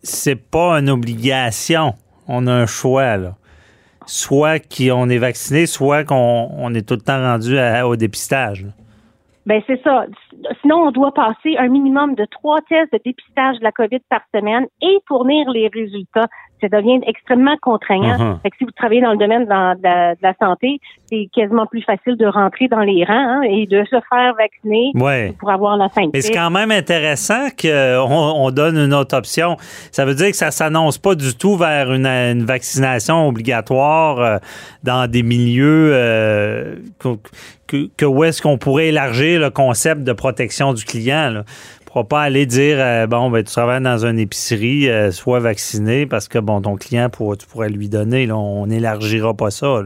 c'est 0.02 0.50
pas 0.50 0.78
une 0.78 0.90
obligation. 0.90 1.94
On 2.28 2.46
a 2.46 2.52
un 2.52 2.66
choix, 2.66 3.16
là. 3.16 3.36
Soit 4.06 4.60
qu'on 4.60 5.08
est 5.08 5.18
vacciné, 5.18 5.66
soit 5.66 6.04
qu'on 6.04 6.74
est 6.74 6.86
tout 6.86 6.94
le 6.94 7.00
temps 7.00 7.20
rendu 7.20 7.58
au 7.84 7.96
dépistage. 7.96 8.66
Ben 9.46 9.62
c'est 9.66 9.80
ça. 9.82 10.06
Sinon, 10.60 10.88
on 10.88 10.90
doit 10.90 11.14
passer 11.14 11.56
un 11.56 11.68
minimum 11.68 12.16
de 12.16 12.24
trois 12.24 12.58
tests 12.68 12.92
de 12.92 13.00
dépistage 13.04 13.58
de 13.58 13.64
la 13.64 13.70
COVID 13.72 14.00
par 14.10 14.22
semaine 14.34 14.66
et 14.82 14.98
fournir 15.06 15.48
les 15.50 15.68
résultats 15.72 16.26
ça 16.60 16.68
devient 16.68 17.00
extrêmement 17.06 17.56
contraignant. 17.60 18.16
Uh-huh. 18.16 18.42
fait 18.42 18.50
que 18.50 18.56
si 18.58 18.64
vous 18.64 18.70
travaillez 18.70 19.00
dans 19.00 19.12
le 19.12 19.18
domaine 19.18 19.44
de 19.44 20.22
la, 20.22 20.34
santé, 20.40 20.78
c'est 21.06 21.28
quasiment 21.34 21.66
plus 21.66 21.82
facile 21.82 22.16
de 22.16 22.26
rentrer 22.26 22.68
dans 22.68 22.80
les 22.80 23.04
rangs 23.04 23.14
hein, 23.14 23.42
et 23.42 23.66
de 23.66 23.84
se 23.84 23.96
faire 24.08 24.34
vacciner 24.34 24.92
pour 25.38 25.50
avoir 25.50 25.76
la 25.76 25.88
fin. 25.88 26.08
Mais 26.12 26.20
c'est 26.20 26.32
quand 26.32 26.50
même 26.50 26.70
intéressant 26.70 27.48
qu'on 27.60 28.08
on 28.08 28.50
donne 28.50 28.76
une 28.76 28.94
autre 28.94 29.16
option. 29.16 29.56
Ça 29.92 30.04
veut 30.04 30.14
dire 30.14 30.28
que 30.28 30.36
ça 30.36 30.50
s'annonce 30.50 30.98
pas 30.98 31.14
du 31.14 31.36
tout 31.36 31.56
vers 31.56 31.92
une, 31.92 32.06
vaccination 32.46 33.28
obligatoire 33.28 34.20
euh, 34.20 34.36
dans 34.84 35.10
des 35.10 35.22
milieux 35.22 35.90
euh, 35.92 36.76
que, 37.66 38.04
où 38.04 38.24
est-ce 38.24 38.42
qu'on 38.42 38.58
pourrait 38.58 38.88
élargir 38.88 39.40
le 39.40 39.50
concept 39.50 40.02
de 40.02 40.12
protection 40.12 40.72
du 40.72 40.84
client. 40.84 41.30
Là? 41.30 41.44
Pas 42.04 42.20
aller 42.20 42.44
dire 42.44 42.76
euh, 42.78 43.06
bon 43.06 43.30
ben 43.30 43.42
tu 43.42 43.50
travailles 43.50 43.82
dans 43.82 44.04
une 44.04 44.18
épicerie, 44.18 44.90
euh, 44.90 45.10
sois 45.10 45.40
vacciné 45.40 46.04
parce 46.04 46.28
que 46.28 46.38
bon 46.38 46.60
ton 46.60 46.76
client 46.76 47.08
pour, 47.08 47.38
tu 47.38 47.46
pourrais 47.46 47.70
lui 47.70 47.88
donner. 47.88 48.26
Là, 48.26 48.36
on 48.36 48.66
n'élargira 48.66 49.32
pas 49.32 49.50
ça. 49.50 49.82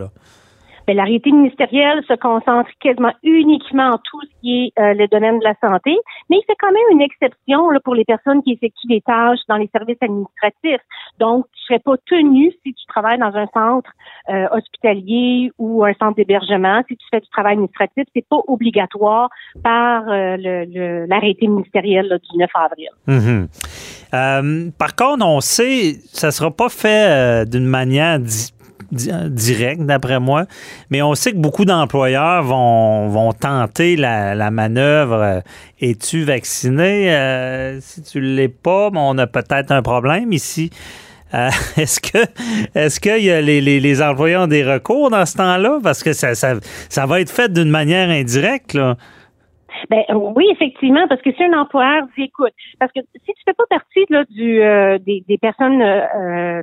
L'arrêté 0.94 1.30
ministériel 1.30 2.02
se 2.06 2.14
concentre 2.14 2.70
quasiment 2.80 3.12
uniquement 3.22 3.90
en 3.90 3.98
tout 3.98 4.20
ce 4.22 4.40
qui 4.40 4.64
est 4.64 4.80
euh, 4.80 4.94
le 4.94 5.06
domaine 5.08 5.38
de 5.38 5.44
la 5.44 5.54
santé, 5.60 5.96
mais 6.28 6.36
il 6.36 6.44
fait 6.46 6.56
quand 6.58 6.72
même 6.72 6.82
une 6.92 7.00
exception 7.00 7.68
pour 7.84 7.94
les 7.94 8.04
personnes 8.04 8.42
qui 8.42 8.52
effectuent 8.52 8.88
des 8.88 9.00
tâches 9.00 9.40
dans 9.48 9.56
les 9.56 9.68
services 9.74 9.98
administratifs. 10.00 10.80
Donc, 11.18 11.46
tu 11.52 11.62
serais 11.64 11.78
pas 11.78 11.96
tenu 12.06 12.52
si 12.64 12.74
tu 12.74 12.86
travailles 12.86 13.18
dans 13.18 13.34
un 13.34 13.46
centre 13.54 13.90
euh, 14.28 14.46
hospitalier 14.52 15.50
ou 15.58 15.84
un 15.84 15.92
centre 15.94 16.16
d'hébergement, 16.16 16.82
si 16.88 16.96
tu 16.96 17.06
fais 17.10 17.20
du 17.20 17.28
travail 17.28 17.52
administratif, 17.52 18.04
c'est 18.14 18.26
pas 18.28 18.40
obligatoire 18.46 19.30
par 19.62 20.08
euh, 20.08 20.36
l'arrêté 21.08 21.46
ministériel 21.46 22.18
du 22.30 22.38
9 22.38 22.50
avril. 22.54 22.88
Mm-hmm. 23.08 24.72
par 24.72 24.96
contre, 24.96 25.24
on 25.24 25.40
sait, 25.40 25.94
ça 26.12 26.30
sera 26.30 26.50
pas 26.50 26.68
fait 26.68 27.48
d'une 27.48 27.66
manière 27.66 28.18
direct, 28.92 29.82
d'après 29.82 30.20
moi. 30.20 30.44
Mais 30.90 31.02
on 31.02 31.14
sait 31.14 31.32
que 31.32 31.38
beaucoup 31.38 31.64
d'employeurs 31.64 32.42
vont, 32.42 33.08
vont 33.08 33.32
tenter 33.32 33.96
la, 33.96 34.50
manœuvre. 34.50 35.42
Es-tu 35.80 36.24
vacciné? 36.24 37.14
Euh, 37.14 37.80
si 37.80 38.02
tu 38.02 38.20
l'es 38.20 38.48
pas, 38.48 38.90
on 38.92 39.16
a 39.18 39.26
peut-être 39.26 39.70
un 39.70 39.82
problème 39.82 40.32
ici. 40.32 40.70
Euh, 41.34 41.48
est-ce 41.76 42.00
que 42.00 42.18
est-ce 42.74 42.98
que 42.98 43.20
y 43.20 43.30
a 43.30 43.40
les, 43.40 43.60
les, 43.60 44.02
employeurs 44.02 44.44
ont 44.44 44.48
des 44.48 44.64
recours 44.64 45.10
dans 45.10 45.24
ce 45.26 45.36
temps-là? 45.36 45.78
Parce 45.82 46.02
que 46.02 46.12
ça, 46.12 46.34
ça, 46.34 46.54
ça 46.88 47.06
va 47.06 47.20
être 47.20 47.30
fait 47.30 47.52
d'une 47.52 47.70
manière 47.70 48.08
indirecte, 48.08 48.74
là. 48.74 48.96
Ben 49.88 50.02
oui, 50.14 50.44
effectivement, 50.52 51.06
parce 51.08 51.22
que 51.22 51.32
si 51.32 51.42
un 51.42 51.58
employeur 51.58 52.04
dit 52.16 52.24
écoute, 52.24 52.52
parce 52.78 52.92
que 52.92 53.00
si 53.00 53.32
tu 53.32 53.42
fais 53.44 53.54
pas 53.54 53.64
partie 53.70 54.04
là, 54.10 54.24
du 54.28 54.60
euh, 54.60 54.98
des, 54.98 55.24
des 55.26 55.38
personnes 55.38 55.80
euh, 55.80 56.60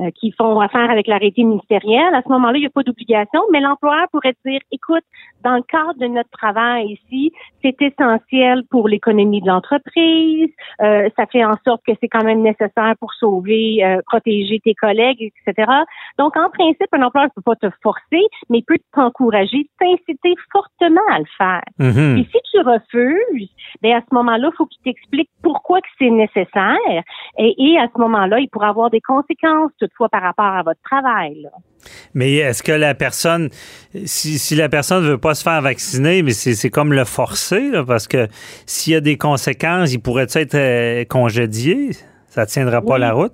euh, 0.00 0.10
qui 0.12 0.32
font 0.32 0.60
affaire 0.60 0.90
avec 0.90 1.06
l'arrêté 1.06 1.42
ministériel. 1.42 2.14
À 2.14 2.22
ce 2.22 2.28
moment-là, 2.28 2.56
il 2.56 2.60
n'y 2.60 2.66
a 2.66 2.70
pas 2.70 2.82
d'obligation, 2.82 3.40
mais 3.52 3.60
l'employeur 3.60 4.06
pourrait 4.12 4.36
dire, 4.46 4.60
écoute, 4.70 5.02
dans 5.42 5.56
le 5.56 5.62
cadre 5.62 5.98
de 5.98 6.06
notre 6.06 6.30
travail 6.30 6.92
ici, 6.92 7.32
c'est 7.62 7.80
essentiel 7.82 8.62
pour 8.70 8.88
l'économie 8.88 9.40
de 9.40 9.48
l'entreprise, 9.48 10.50
euh, 10.82 11.08
ça 11.16 11.26
fait 11.26 11.44
en 11.44 11.56
sorte 11.64 11.82
que 11.86 11.92
c'est 12.00 12.08
quand 12.08 12.24
même 12.24 12.42
nécessaire 12.42 12.94
pour 13.00 13.12
sauver, 13.14 13.84
euh, 13.84 14.00
protéger 14.06 14.60
tes 14.60 14.74
collègues, 14.74 15.32
etc. 15.46 15.70
Donc, 16.18 16.36
en 16.36 16.50
principe, 16.50 16.86
un 16.92 17.02
employeur 17.02 17.30
ne 17.30 17.42
peut 17.42 17.54
pas 17.54 17.68
te 17.68 17.74
forcer, 17.82 18.22
mais 18.50 18.58
il 18.58 18.64
peut 18.64 18.78
t'encourager, 18.94 19.68
t'inciter 19.78 20.34
fortement 20.52 21.00
à 21.10 21.18
le 21.18 21.26
faire. 21.36 21.64
Mm-hmm. 21.80 22.20
Et 22.20 22.24
si 22.24 22.38
tu 22.52 22.60
refuses, 22.60 23.50
ben 23.82 23.96
à 23.96 24.00
ce 24.00 24.14
moment-là, 24.14 24.50
il 24.52 24.56
faut 24.56 24.66
qu'il 24.66 24.82
t'explique 24.82 25.30
pourquoi 25.42 25.80
que 25.80 25.88
c'est 25.98 26.10
nécessaire, 26.10 27.02
et, 27.38 27.54
et, 27.58 27.78
à 27.78 27.88
ce 27.92 28.00
moment-là, 28.00 28.40
il 28.40 28.48
pourra 28.48 28.68
avoir 28.68 28.90
des 28.90 29.00
conséquences 29.00 29.72
toutefois 29.88 30.08
par 30.08 30.22
rapport 30.22 30.46
à 30.46 30.62
votre 30.62 30.80
travail. 30.82 31.48
Mais 32.14 32.36
est-ce 32.36 32.62
que 32.62 32.72
la 32.72 32.94
personne, 32.94 33.48
si, 34.04 34.38
si 34.38 34.54
la 34.54 34.68
personne 34.68 35.04
ne 35.04 35.10
veut 35.10 35.18
pas 35.18 35.34
se 35.34 35.42
faire 35.42 35.60
vacciner, 35.62 36.22
mais 36.22 36.32
c'est 36.32 36.70
comme 36.70 36.92
le 36.92 37.04
forcer, 37.04 37.70
parce 37.86 38.08
que 38.08 38.28
s'il 38.66 38.92
y 38.92 38.96
a 38.96 39.00
des 39.00 39.16
conséquences, 39.16 39.92
il 39.92 40.00
pourrait 40.00 40.26
être 40.32 40.54
euh, 40.54 41.04
congédié? 41.04 41.90
Ça 42.26 42.42
ne 42.42 42.46
tiendra 42.46 42.82
pas 42.82 42.98
la 42.98 43.12
route? 43.12 43.32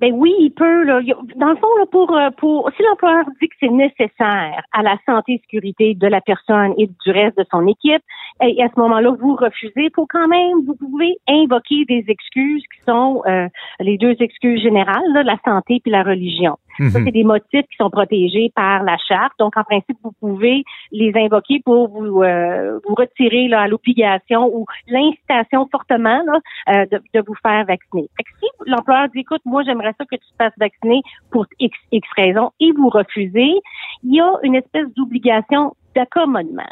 Ben 0.00 0.12
oui, 0.14 0.32
il 0.38 0.50
peut. 0.50 0.84
Là. 0.84 1.00
Dans 1.36 1.48
le 1.48 1.56
fond, 1.56 1.76
là, 1.76 1.86
pour, 1.90 2.16
euh, 2.16 2.30
pour 2.36 2.70
si 2.76 2.82
l'employeur 2.82 3.24
dit 3.40 3.48
que 3.48 3.54
c'est 3.58 3.70
nécessaire 3.70 4.62
à 4.72 4.82
la 4.82 4.96
santé 5.04 5.34
et 5.34 5.38
sécurité 5.38 5.94
de 5.94 6.06
la 6.06 6.20
personne 6.20 6.74
et 6.78 6.86
du 6.86 7.10
reste 7.10 7.36
de 7.36 7.44
son 7.50 7.66
équipe, 7.66 8.02
et 8.40 8.62
à 8.62 8.68
ce 8.68 8.78
moment-là, 8.80 9.10
vous 9.18 9.34
refusez, 9.34 9.90
faut 9.94 10.06
quand 10.08 10.28
même, 10.28 10.64
vous 10.66 10.76
pouvez 10.76 11.16
invoquer 11.28 11.84
des 11.86 12.04
excuses 12.06 12.62
qui 12.62 12.84
sont 12.86 13.22
euh, 13.26 13.48
les 13.80 13.98
deux 13.98 14.14
excuses 14.20 14.62
générales, 14.62 15.12
là, 15.12 15.24
la 15.24 15.38
santé 15.44 15.80
puis 15.82 15.90
la 15.90 16.04
religion. 16.04 16.56
Ça, 16.78 16.98
mhm. 16.98 17.04
c'est 17.04 17.12
des 17.12 17.24
motifs 17.24 17.66
qui 17.70 17.76
sont 17.76 17.90
protégés 17.90 18.52
par 18.54 18.82
la 18.82 18.96
charte. 19.08 19.32
Donc, 19.38 19.56
en 19.56 19.64
principe, 19.64 19.96
vous 20.02 20.12
pouvez 20.20 20.64
les 20.92 21.12
invoquer 21.16 21.60
pour 21.64 21.88
vous, 21.88 22.22
euh, 22.22 22.78
vous 22.86 22.94
retirer 22.94 23.48
là, 23.48 23.62
à 23.62 23.68
l'obligation 23.68 24.50
ou 24.54 24.64
l'incitation 24.86 25.68
fortement 25.70 26.22
là, 26.24 26.38
euh, 26.68 26.86
de, 26.86 27.02
de, 27.14 27.24
vous 27.26 27.34
faire 27.42 27.64
vacciner. 27.64 28.08
Fait 28.16 28.22
que 28.22 28.30
si 28.38 28.70
l'employeur 28.70 29.08
dit, 29.08 29.20
écoute, 29.20 29.42
moi, 29.44 29.62
j'aimerais 29.64 29.94
ça 29.98 30.04
que 30.04 30.16
tu 30.16 30.28
te 30.30 30.36
fasses 30.38 30.52
vacciner 30.58 31.02
pour 31.30 31.46
X, 31.58 31.76
X 31.92 32.08
raison 32.16 32.50
et 32.60 32.72
vous 32.72 32.88
refusez, 32.88 33.54
il 34.04 34.14
y 34.14 34.20
a 34.20 34.32
une 34.42 34.54
espèce 34.54 34.86
d'obligation 34.96 35.74
d'accommodement. 35.94 36.62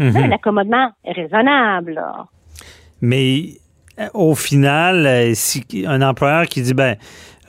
Mhm. 0.00 0.16
un 0.16 0.32
accommodement 0.32 0.90
raisonnable. 1.04 2.02
Mais 3.02 3.42
euh, 3.42 3.69
au 4.14 4.34
final, 4.34 5.34
si 5.34 5.64
un 5.86 6.02
employeur 6.02 6.46
qui 6.46 6.62
dit 6.62 6.74
ben 6.74 6.96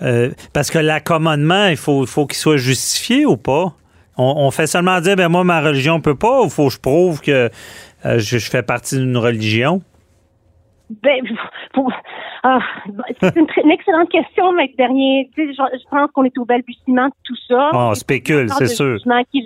euh, 0.01 0.31
parce 0.53 0.71
que 0.71 0.79
l'accommodement, 0.79 1.67
il 1.67 1.77
faut, 1.77 2.05
faut 2.05 2.25
qu'il 2.25 2.37
soit 2.37 2.57
justifié 2.57 3.25
ou 3.25 3.37
pas? 3.37 3.73
On, 4.17 4.51
fait 4.51 4.67
seulement 4.67 4.99
dire, 5.01 5.15
ben 5.15 5.29
moi, 5.29 5.43
ma 5.43 5.61
religion 5.61 5.99
peut 5.99 6.15
pas, 6.15 6.41
ou 6.41 6.49
faut 6.49 6.67
que 6.67 6.73
je 6.73 6.79
prouve 6.79 7.21
que 7.21 7.49
euh, 8.05 8.19
je, 8.19 8.37
fais 8.37 8.61
partie 8.61 8.97
d'une 8.97 9.17
religion? 9.17 9.81
Ben, 11.01 11.23
pour, 11.73 11.91
ah, 12.43 12.59
c'est 13.19 13.35
une, 13.35 13.69
excellente 13.69 14.09
question, 14.09 14.51
mais 14.53 14.73
dernier, 14.75 15.29
je, 15.37 15.89
pense 15.89 16.09
qu'on 16.11 16.23
est 16.23 16.35
au 16.39 16.45
balbutiement 16.45 17.05
de 17.05 17.13
tout 17.23 17.35
ça. 17.47 17.69
Ah, 17.71 17.89
on 17.91 17.93
spécule, 17.93 18.49
c'est 18.49 18.67
sûr. 18.67 18.97
Qui 19.31 19.45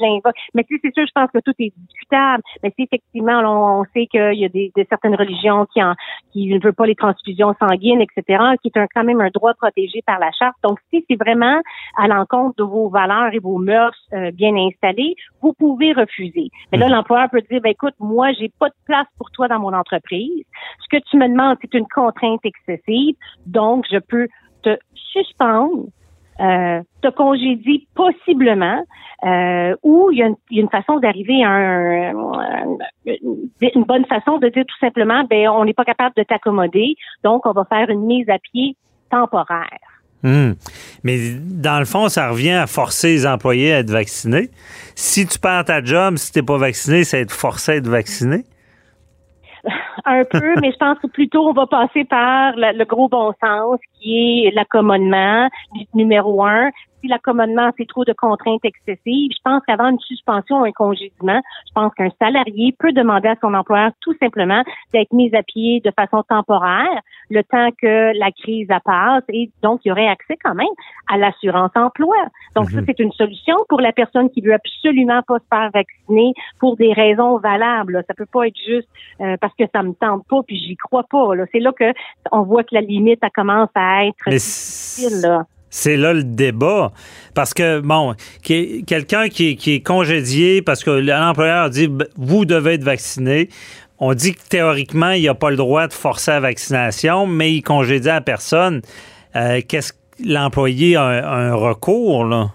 mais 0.54 0.64
tu 0.64 0.76
sais, 0.76 0.82
c'est 0.84 0.94
sûr, 0.94 1.06
je 1.06 1.12
pense 1.14 1.30
que 1.32 1.40
tout 1.40 1.54
est 1.60 1.74
discutable. 1.76 2.42
Mais 2.64 2.72
si 2.76 2.84
effectivement, 2.84 3.42
on, 3.44 3.84
sait 3.94 4.08
qu'il 4.08 4.40
y 4.40 4.46
a 4.46 4.50
des, 4.50 4.72
certaines 4.90 5.16
religions 5.16 5.66
qui 5.74 5.84
en, 5.84 5.94
qui 6.32 6.48
ne 6.48 6.60
veulent 6.60 6.74
pas 6.74 6.86
les 6.86 6.96
transfusions 6.96 7.54
sanguines, 7.60 8.02
etc., 8.02 8.44
qui 8.62 8.72
est 8.74 8.80
un, 8.80 8.88
quand 8.94 9.04
même 9.04 9.20
un 9.20 9.30
droit 9.34 9.54
protégé 9.56 10.02
par 10.06 10.20
la 10.20 10.32
charte. 10.32 10.56
Donc, 10.64 10.80
si 10.94 11.04
c'est 11.10 11.18
vraiment 11.18 11.60
à 11.98 12.08
l'encontre 12.08 12.56
de 12.58 12.64
vos 12.64 12.88
valeurs 12.88 13.34
et 13.34 13.40
vos 13.40 13.58
mœurs 13.58 13.98
euh, 14.14 14.32
bien 14.32 14.56
installées, 14.56 15.16
vous 15.42 15.54
pouvez 15.54 15.92
refuser. 15.92 16.50
Mais 16.72 16.78
là, 16.78 16.88
mhm. 16.88 16.94
l'employeur 16.94 17.30
peut 17.30 17.42
dire, 17.42 17.60
ben 17.62 17.72
écoute, 17.72 17.96
moi, 18.00 18.32
j'ai 18.40 18.52
pas 18.58 18.70
de 18.70 18.76
place 18.86 19.08
pour 19.18 19.32
toi 19.32 19.50
dans 19.50 19.60
mon 19.60 19.74
entreprise. 19.74 20.46
Ce 20.80 20.98
que 20.98 21.04
tu 21.10 21.18
me 21.18 21.28
demandes, 21.28 21.58
c'est 21.62 21.74
une 21.74 21.88
contrainte 21.88 22.40
excessive 22.46 22.85
donc, 23.46 23.86
je 23.92 24.00
peux 24.00 24.28
te 24.64 24.78
suspendre, 24.94 25.86
euh, 26.40 26.82
te 27.02 27.10
congédier 27.10 27.88
possiblement, 27.96 28.84
euh, 29.24 29.76
ou 29.84 30.10
il 30.12 30.18
y, 30.18 30.24
a 30.24 30.30
une, 30.52 30.70
façon 30.70 31.00
d'arriver 31.00 31.44
à 31.44 31.50
un, 31.50 32.12
une 33.06 33.84
bonne 33.84 34.06
façon 34.06 34.38
de 34.40 34.50
dire 34.50 34.66
tout 34.68 34.78
simplement, 34.80 35.24
ben 35.30 35.48
on 35.50 35.64
n'est 35.64 35.74
pas 35.74 35.86
capable 35.86 36.14
de 36.18 36.24
t'accommoder, 36.24 36.96
donc 37.24 37.46
on 37.46 37.52
va 37.52 37.66
faire 37.66 37.90
une 37.90 38.06
mise 38.06 38.30
à 38.30 38.38
pied 38.40 38.76
temporaire. 39.10 39.80
Hmm. 40.24 40.54
Mais 41.04 41.18
dans 41.40 41.80
le 41.80 41.86
fond, 41.86 42.10
ça 42.10 42.30
revient 42.30 42.52
à 42.52 42.68
forcer 42.68 43.10
les 43.10 43.28
employés 43.28 43.74
à 43.74 43.80
être 43.80 43.92
vaccinés. 43.92 44.50
Si 44.96 45.26
tu 45.28 45.38
perds 45.40 45.66
ta 45.66 45.84
job, 45.84 46.18
si 46.18 46.32
tu 46.32 46.40
n'es 46.40 46.46
pas 46.46 46.58
vacciné, 46.58 47.04
c'est 47.04 47.22
être 47.22 47.32
forcé 47.32 47.74
à 47.74 47.76
être 47.76 47.88
vacciné 47.88 48.44
un 50.06 50.24
peu, 50.24 50.56
mais 50.62 50.72
je 50.72 50.78
pense 50.78 51.00
que 51.00 51.08
plutôt 51.08 51.48
on 51.48 51.54
va 51.54 51.66
passer 51.68 52.04
par 52.06 52.54
le, 52.56 52.84
gros 52.86 53.10
bon 53.10 53.34
sens 53.44 53.80
qui 54.00 54.46
est 54.46 54.52
l'accommodement 54.52 55.50
numéro 55.94 56.44
un. 56.44 56.70
Si 57.06 57.10
l'accommodement, 57.10 57.72
c'est 57.78 57.88
trop 57.88 58.04
de 58.04 58.14
contraintes 58.14 58.64
excessives, 58.64 59.32
je 59.32 59.42
pense 59.44 59.62
qu'avant 59.68 59.90
une 59.90 60.00
suspension 60.00 60.62
ou 60.62 60.66
un 60.66 60.72
congédiement, 60.72 61.42
je 61.68 61.74
pense 61.74 61.94
qu'un 61.94 62.10
salarié 62.20 62.76
peut 62.80 62.92
demander 62.92 63.30
à 63.30 63.36
son 63.42 63.54
employeur 63.54 63.92
tout 64.02 64.16
simplement 64.20 64.64
d'être 64.94 65.14
mis 65.14 65.34
à 65.36 65.44
pied 65.44 65.82
de 65.82 65.92
façon 65.92 66.24
temporaire 66.24 67.02
le 67.30 67.44
temps 67.44 67.70
que 67.82 68.18
la 68.18 68.32
crise 68.32 68.68
passe 68.84 69.24
et 69.30 69.50
donc 69.62 69.82
il 69.84 69.90
y 69.90 69.92
aurait 69.92 70.08
accès 70.08 70.38
quand 70.44 70.56
même 70.56 70.68
à 71.12 71.18
l'assurance 71.18 71.72
emploi. 71.76 72.16
Donc 72.56 72.70
ça, 72.70 72.78
mhm. 72.78 72.86
c'est 72.88 73.00
une 73.00 73.12
solution 73.12 73.56
pour 73.70 73.82
la 73.82 73.92
personne 73.92 74.30
qui 74.30 74.42
veut 74.42 74.54
absolument 74.54 75.22
pas 75.28 75.40
se 75.40 75.46
faire 75.50 75.70
vacciner 75.74 76.34
pour 76.60 76.78
des 76.78 76.94
raisons 76.94 77.38
valables. 77.38 78.04
Ça 78.08 78.14
peut 78.14 78.26
pas 78.26 78.48
être 78.48 78.58
juste 78.66 78.88
euh, 79.22 79.38
parce 79.40 79.54
que 79.56 79.66
ça 79.74 79.84
me 79.84 79.94
tente 79.94 80.26
pas 80.28 80.42
puis 80.46 80.58
j'y 80.58 80.76
crois 80.76 81.04
pas. 81.10 81.30
C'est 81.52 81.60
là 81.60 81.72
que 81.72 81.92
on 82.32 82.44
voit 82.44 82.64
que 82.64 82.74
la 82.74 82.82
limite 82.82 83.20
elle 83.22 83.30
commence 83.32 83.70
à 83.76 84.06
être 84.06 84.30
difficile. 84.30 85.22
Là. 85.22 85.46
C'est 85.76 85.98
là 85.98 86.14
le 86.14 86.24
débat. 86.24 86.94
Parce 87.34 87.54
que, 87.54 87.82
bon, 87.82 88.16
quelqu'un 88.42 89.28
qui, 89.28 89.50
est 89.52 89.86
congédié 89.86 90.62
parce 90.62 90.86
que 90.86 90.90
l'employeur 90.90 91.70
dit 91.70 91.90
vous 92.16 92.46
devez 92.46 92.76
être 92.76 92.84
vacciné. 92.84 93.50
On 94.00 94.14
dit 94.14 94.36
que 94.36 94.40
théoriquement, 94.48 95.12
il 95.12 95.26
n'a 95.26 95.34
pas 95.34 95.50
le 95.50 95.58
droit 95.58 95.88
de 95.88 95.94
forcer 95.94 96.32
la 96.32 96.40
vaccination, 96.40 97.28
mais 97.28 97.52
il 97.52 97.62
congédie 97.62 98.10
à 98.10 98.22
personne. 98.22 98.84
Euh, 99.36 99.60
qu'est-ce 99.68 99.92
que 99.92 99.98
l'employé 100.26 100.96
a 100.96 101.04
un, 101.04 101.54
recours, 101.54 102.24
là? 102.24 102.52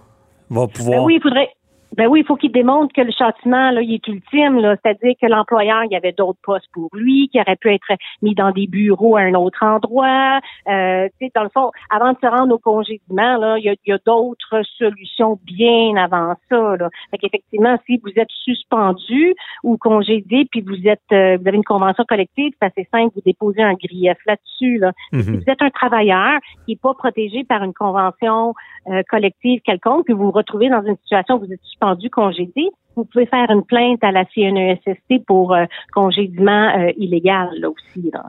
Va 0.48 0.66
pouvoir. 0.66 1.00
Ben 1.00 1.04
oui, 1.04 1.16
il 1.16 1.22
faudrait, 1.22 1.50
ben 1.96 2.06
oui, 2.06 2.20
il 2.20 2.26
faut 2.26 2.36
qu'il 2.36 2.52
démontre 2.52 2.92
que 2.94 3.00
le 3.00 3.10
châtiment 3.10 3.70
là, 3.70 3.82
il 3.82 3.94
est 3.94 4.08
ultime, 4.08 4.58
là, 4.60 4.76
c'est-à-dire 4.82 5.14
que 5.20 5.26
l'employeur, 5.26 5.84
il 5.84 5.92
y 5.92 5.96
avait 5.96 6.12
d'autres 6.12 6.38
postes 6.42 6.68
pour 6.72 6.88
lui, 6.92 7.28
qui 7.28 7.40
aurait 7.40 7.56
pu 7.56 7.72
être 7.72 7.86
mis 8.22 8.34
dans 8.34 8.52
des 8.52 8.66
bureaux 8.66 9.16
à 9.16 9.22
un 9.22 9.34
autre 9.34 9.64
endroit. 9.64 10.40
Euh, 10.68 11.08
dans 11.34 11.42
le 11.42 11.48
fond, 11.48 11.70
avant 11.90 12.12
de 12.12 12.18
se 12.22 12.26
rendre 12.26 12.54
au 12.54 12.58
congédiement, 12.58 13.36
là, 13.38 13.58
il 13.58 13.64
y 13.64 13.92
a, 13.92 13.98
d'autres 14.06 14.62
solutions 14.78 15.38
bien 15.44 15.96
avant 15.96 16.34
ça. 16.48 16.76
Là. 16.76 16.88
Fait 17.10 17.18
qu'effectivement, 17.18 17.76
si 17.86 18.00
vous 18.02 18.12
êtes 18.16 18.30
suspendu 18.44 19.34
ou 19.62 19.76
congédié, 19.76 20.46
puis 20.50 20.62
vous 20.62 20.86
êtes, 20.86 21.00
euh, 21.12 21.36
vous 21.36 21.46
avez 21.46 21.56
une 21.56 21.64
convention 21.64 22.04
collective, 22.08 22.52
c'est 22.60 22.66
assez 22.66 22.88
simple, 22.90 23.12
vous 23.14 23.22
déposez 23.24 23.62
un 23.62 23.74
grief 23.74 24.16
là-dessus. 24.26 24.78
Là. 24.78 24.92
Si 25.12 25.18
mhm. 25.18 25.36
vous 25.36 25.50
êtes 25.50 25.60
un 25.60 25.70
travailleur 25.70 26.38
qui 26.64 26.72
n'est 26.72 26.78
pas 26.80 26.94
protégé 26.94 27.44
par 27.44 27.62
une 27.62 27.74
convention 27.74 28.54
euh, 28.88 29.02
collective 29.08 29.60
quelconque, 29.62 30.06
puis 30.06 30.14
vous 30.14 30.24
vous 30.24 30.30
retrouvez 30.30 30.68
dans 30.68 30.82
une 30.82 30.96
situation 30.96 31.36
où 31.36 31.40
vous 31.40 31.52
êtes 31.52 31.62
suspendu, 31.62 31.80
congédié, 32.10 32.70
vous 32.96 33.04
pouvez 33.04 33.26
faire 33.26 33.50
une 33.50 33.64
plainte 33.64 34.02
à 34.02 34.12
la 34.12 34.24
CNESST 34.34 35.24
pour 35.26 35.54
euh, 35.54 35.64
congédiement 35.92 36.68
euh, 36.76 36.92
illégal 36.96 37.48
là 37.58 37.70
aussi. 37.70 38.10
Là. 38.12 38.24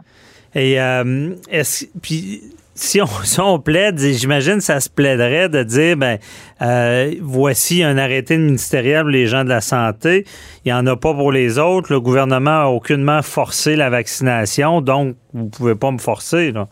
Et 0.56 0.80
euh, 0.80 1.36
est-ce 1.50 1.86
puis 2.02 2.42
si 2.74 3.02
on, 3.02 3.06
si 3.24 3.40
on 3.40 3.60
plaide, 3.60 3.98
j'imagine 3.98 4.60
ça 4.60 4.80
se 4.80 4.90
plaiderait 4.90 5.50
de 5.50 5.64
dire 5.64 5.98
ben 5.98 6.18
voici 7.22 7.84
un 7.84 7.98
arrêté 7.98 8.38
ministériel 8.38 9.02
pour 9.02 9.10
les 9.10 9.26
gens 9.26 9.44
de 9.44 9.50
la 9.50 9.62
santé, 9.62 10.26
il 10.64 10.72
n'y 10.72 10.74
en 10.74 10.86
a 10.88 10.96
pas 10.96 11.14
pour 11.14 11.32
les 11.32 11.60
autres, 11.60 11.92
le 11.92 12.00
gouvernement 12.00 12.62
a 12.62 12.68
aucunement 12.68 13.22
forcé 13.22 13.76
la 13.76 13.90
vaccination, 13.90 14.82
donc 14.82 15.16
vous 15.34 15.50
pouvez 15.50 15.76
pas 15.76 15.92
me 15.92 15.98
forcer 15.98 16.52
là. 16.52 16.68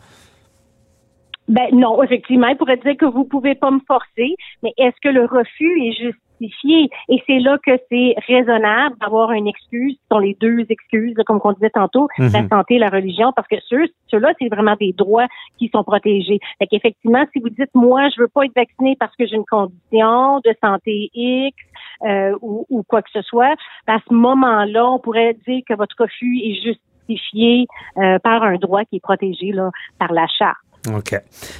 Ben 1.48 1.66
non, 1.72 2.00
effectivement, 2.04 2.46
il 2.46 2.56
pourrait 2.56 2.76
dire 2.76 2.96
que 2.96 3.06
vous 3.06 3.24
pouvez 3.24 3.56
pas 3.56 3.72
me 3.72 3.80
forcer, 3.84 4.36
mais 4.62 4.72
est-ce 4.78 4.94
que 5.02 5.08
le 5.08 5.24
refus 5.24 5.82
est 5.82 5.92
justifié? 5.92 6.29
Et 6.40 7.22
c'est 7.26 7.38
là 7.38 7.58
que 7.64 7.72
c'est 7.90 8.14
raisonnable 8.26 8.96
d'avoir 9.00 9.32
une 9.32 9.46
excuse, 9.46 9.94
ce 9.94 10.14
sont 10.14 10.18
les 10.18 10.36
deux 10.40 10.64
excuses, 10.68 11.14
comme 11.26 11.40
on 11.42 11.52
disait 11.52 11.70
tantôt, 11.70 12.08
la 12.18 12.42
mhm. 12.42 12.48
santé 12.48 12.74
et 12.76 12.78
la 12.78 12.88
religion, 12.88 13.32
parce 13.34 13.48
que 13.48 13.56
ceux, 13.68 13.86
ceux-là, 14.08 14.32
c'est 14.38 14.48
vraiment 14.48 14.76
des 14.78 14.92
droits 14.92 15.26
qui 15.58 15.68
sont 15.68 15.84
protégés. 15.84 16.40
Fait 16.58 16.66
qu'effectivement, 16.66 17.24
si 17.32 17.40
vous 17.40 17.50
dites, 17.50 17.74
moi, 17.74 18.08
je 18.14 18.22
veux 18.22 18.28
pas 18.28 18.44
être 18.44 18.54
vacciné 18.54 18.96
parce 18.98 19.14
que 19.16 19.26
j'ai 19.26 19.36
une 19.36 19.44
condition 19.44 20.40
de 20.40 20.54
santé 20.62 21.10
X, 21.14 21.56
euh, 22.02 22.36
ou, 22.40 22.66
ou, 22.70 22.82
quoi 22.82 23.02
que 23.02 23.10
ce 23.12 23.22
soit, 23.22 23.54
à 23.86 23.98
ce 24.08 24.14
moment-là, 24.14 24.90
on 24.90 24.98
pourrait 24.98 25.36
dire 25.46 25.62
que 25.68 25.74
votre 25.74 25.94
refus 25.98 26.38
est 26.42 26.54
justifié 26.54 27.66
euh, 27.98 28.18
par 28.20 28.42
un 28.42 28.56
droit 28.56 28.84
qui 28.84 28.96
est 28.96 29.02
protégé 29.02 29.52
là, 29.52 29.70
par 29.98 30.12
la 30.12 30.26
charte. 30.26 30.58
OK. 30.88 31.14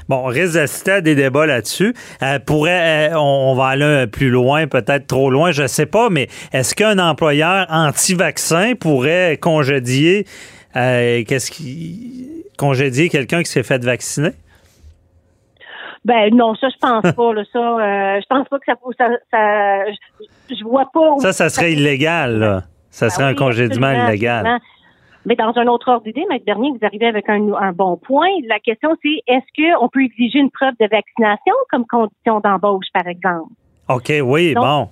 Bon, 0.09 0.17
on 0.17 0.27
risque 0.27 0.55
d'assister 0.55 0.93
à 0.93 1.01
des 1.01 1.15
débats 1.15 1.45
là-dessus. 1.45 1.95
Euh, 2.23 2.39
pourrait, 2.39 3.11
euh, 3.11 3.19
on, 3.19 3.55
va 3.55 3.67
aller 3.67 4.07
plus 4.07 4.31
loin, 4.31 4.67
peut-être 4.67 5.07
trop 5.07 5.31
loin, 5.31 5.51
je 5.51 5.63
ne 5.63 5.67
sais 5.67 5.87
pas, 5.87 6.09
mais 6.09 6.29
est-ce 6.53 6.75
qu'un 6.75 6.99
employeur 6.99 7.67
anti-vaccin 7.69 8.73
pourrait 8.81 9.37
congédier, 9.39 10.27
euh, 10.77 11.23
qu'est-ce 11.27 11.51
qui, 11.51 12.45
congédier 12.57 13.11
quelqu'un 13.11 13.43
qui 13.43 13.51
s'est 13.51 13.63
fait 13.63 13.85
vacciner? 13.85 14.31
Ben 16.03 16.35
non, 16.35 16.55
ça 16.55 16.69
je 16.71 16.79
pense 16.81 17.13
pas. 17.15 17.35
Là, 17.35 17.43
ça, 17.53 18.21
je 18.21 18.27
pense 18.27 18.49
pas 18.49 18.59
que 18.59 18.65
ça, 18.65 18.73
ça, 18.97 19.09
ça 19.31 19.91
je, 19.91 20.57
je, 20.57 20.65
vois 20.65 20.89
pas. 20.95 21.19
Ça, 21.19 21.35
ça 21.35 21.51
serait 21.51 21.75
illégal. 21.75 22.39
Là. 22.39 22.63
Ça 22.91 23.07
ben 23.07 23.11
serait 23.11 23.25
un 23.25 23.35
congédiement 23.35 23.93
illégal. 23.93 24.61
Mais 25.27 25.37
dans 25.37 25.53
un 25.57 25.67
autre 25.67 25.89
ordre 25.89 26.05
d'idée, 26.05 26.25
Maître 26.29 26.45
Bernier, 26.45 26.71
vous 26.71 26.85
arrivez 26.87 27.07
avec 27.07 27.29
un, 27.29 27.53
un 27.53 27.73
bon 27.73 27.97
point. 27.97 28.31
La 28.47 28.59
question, 28.59 28.97
c'est 29.03 29.21
est-ce 29.27 29.79
qu'on 29.79 29.89
peut 29.89 30.03
exiger 30.03 30.39
une 30.39 30.51
preuve 30.51 30.75
de 30.81 30.89
vaccination 30.91 31.55
comme 31.71 31.87
condition 31.87 32.41
d'embauche, 32.41 32.87
par 32.93 33.07
exemple? 33.07 33.53
OK, 33.89 34.13
oui, 34.23 34.55
bon. 34.55 34.89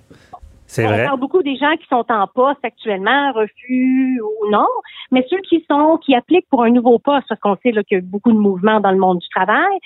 C'est 0.67 0.85
vrai. 0.85 1.01
On 1.01 1.07
parle 1.07 1.19
beaucoup 1.19 1.41
des 1.41 1.55
gens 1.55 1.75
qui 1.77 1.87
sont 1.87 2.05
en 2.09 2.27
poste 2.27 2.63
actuellement, 2.63 3.31
refus 3.31 4.21
ou 4.21 4.51
non, 4.51 4.67
mais 5.09 5.25
ceux 5.27 5.41
qui 5.49 5.65
sont, 5.69 5.97
qui 5.97 6.13
appliquent 6.13 6.47
pour 6.49 6.63
un 6.63 6.69
nouveau 6.69 6.99
poste, 6.99 7.25
parce 7.27 7.41
qu'on 7.41 7.55
sait 7.55 7.71
qu'il 7.71 7.83
y 7.91 7.95
a 7.95 8.01
beaucoup 8.03 8.31
de 8.31 8.37
mouvements 8.37 8.79
dans 8.79 8.91
le 8.91 8.99
monde 8.99 9.17
du 9.17 9.27
travail, 9.29 9.79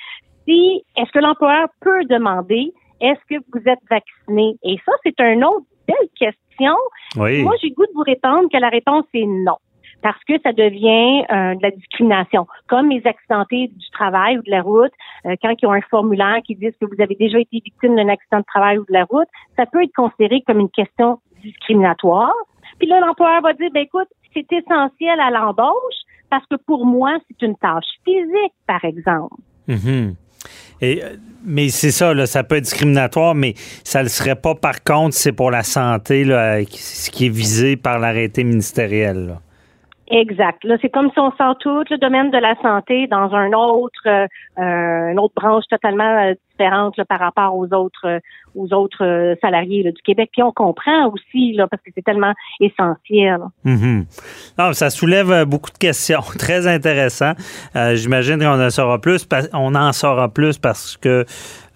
si, 0.46 0.84
est-ce 0.98 1.10
que 1.14 1.20
l'employeur 1.20 1.70
peut 1.80 2.04
demander, 2.10 2.74
est-ce 3.00 3.20
que 3.30 3.42
vous 3.54 3.62
êtes 3.66 3.80
vacciné? 3.90 4.58
Et 4.64 4.78
ça, 4.86 4.92
c'est 5.06 5.18
une 5.22 5.46
autre 5.46 5.66
belle 5.88 6.10
question. 6.20 6.76
Oui. 7.16 7.44
Moi, 7.44 7.56
j'ai 7.62 7.70
goût 7.70 7.86
de 7.86 7.94
vous 7.96 8.04
répondre 8.04 8.50
que 8.52 8.58
la 8.58 8.70
réponse 8.70 9.06
est 9.14 9.26
non 9.26 9.58
parce 10.04 10.22
que 10.26 10.34
ça 10.44 10.52
devient 10.52 11.24
euh, 11.32 11.56
de 11.56 11.64
la 11.64 11.72
discrimination. 11.72 12.46
Comme 12.68 12.90
les 12.90 13.02
accidentés 13.08 13.70
du 13.70 13.90
travail 13.92 14.38
ou 14.38 14.42
de 14.44 14.52
la 14.52 14.62
route, 14.62 14.92
euh, 15.26 15.36
quand 15.42 15.56
ils 15.60 15.66
ont 15.66 15.72
un 15.72 15.82
formulaire 15.90 16.40
qui 16.46 16.56
dit 16.56 16.68
que 16.80 16.86
vous 16.86 17.02
avez 17.02 17.16
déjà 17.16 17.40
été 17.40 17.62
victime 17.64 17.96
d'un 17.96 18.10
accident 18.10 18.40
de 18.40 18.46
travail 18.46 18.78
ou 18.78 18.86
de 18.86 18.94
la 18.94 19.06
route, 19.06 19.30
ça 19.56 19.66
peut 19.66 19.82
être 19.82 19.96
considéré 19.96 20.44
comme 20.46 20.60
une 20.60 20.70
question 20.70 21.20
discriminatoire. 21.42 22.34
Puis 22.80 22.88
là, 22.88 23.00
l'employeur 23.00 23.42
va 23.42 23.54
dire, 23.54 23.70
ben 23.74 23.84
écoute, 23.84 24.10
c'est 24.34 24.52
essentiel 24.52 25.20
à 25.20 25.32
l'embauche 25.32 26.02
parce 26.30 26.46
que 26.48 26.56
pour 26.68 26.86
moi, 26.86 27.18
c'est 27.28 27.46
une 27.46 27.56
tâche 27.56 27.86
physique, 28.04 28.54
par 28.68 28.84
exemple. 28.84 29.36
Mm-hmm. 29.70 30.16
Euh, 30.84 30.96
mais 31.46 31.70
c'est 31.70 31.92
ça, 31.92 32.14
là, 32.14 32.26
ça 32.26 32.44
peut 32.44 32.56
être 32.56 32.64
discriminatoire, 32.64 33.36
mais 33.36 33.54
ça 33.86 34.00
ne 34.00 34.04
le 34.04 34.10
serait 34.10 34.36
pas 34.36 34.56
par 34.56 34.84
contre, 34.84 35.16
c'est 35.16 35.32
pour 35.32 35.52
la 35.52 35.64
santé, 35.64 36.26
là, 36.26 36.60
ce 36.66 37.10
qui 37.10 37.28
est 37.28 37.30
visé 37.30 37.78
par 37.78 38.00
l'arrêté 38.00 38.44
ministériel. 38.44 39.38
Exact. 40.14 40.64
Là, 40.64 40.78
c'est 40.80 40.92
comme 40.92 41.10
si 41.10 41.20
on 41.20 41.32
sort 41.32 41.58
tout 41.58 41.84
le 41.90 41.98
domaine 41.98 42.30
de 42.30 42.38
la 42.38 42.56
santé 42.62 43.08
dans 43.08 43.34
un 43.34 43.52
autre, 43.54 44.08
euh, 44.08 45.12
une 45.12 45.18
autre 45.18 45.34
branche 45.36 45.64
totalement 45.72 46.36
euh, 46.62 47.04
par 47.10 47.20
rapport 47.20 47.56
aux 47.56 47.68
autres, 47.74 48.08
euh, 48.08 48.20
aux 48.56 48.74
autres 48.74 49.36
salariés 49.42 49.84
du 49.84 50.02
Québec. 50.04 50.30
Puis 50.32 50.44
on 50.44 50.52
comprend 50.52 51.08
aussi 51.08 51.54
là, 51.54 51.68
parce 51.68 51.82
que 51.82 51.90
c'est 51.96 52.04
tellement 52.04 52.34
essentiel. 52.60 53.40
Mm-hmm. 53.66 54.06
Non, 54.60 54.74
ça 54.74 54.90
soulève 54.90 55.46
beaucoup 55.46 55.72
de 55.72 55.78
questions, 55.78 56.22
très 56.38 56.68
intéressant. 56.68 57.34
J'imagine 57.94 58.40
qu'on 58.40 58.64
en 58.64 58.70
saura 58.70 59.00
plus. 59.00 59.28
On 59.54 59.76
en 59.76 59.92
saura 59.94 60.30
plus 60.30 60.58
parce 60.58 60.98
que 60.98 61.26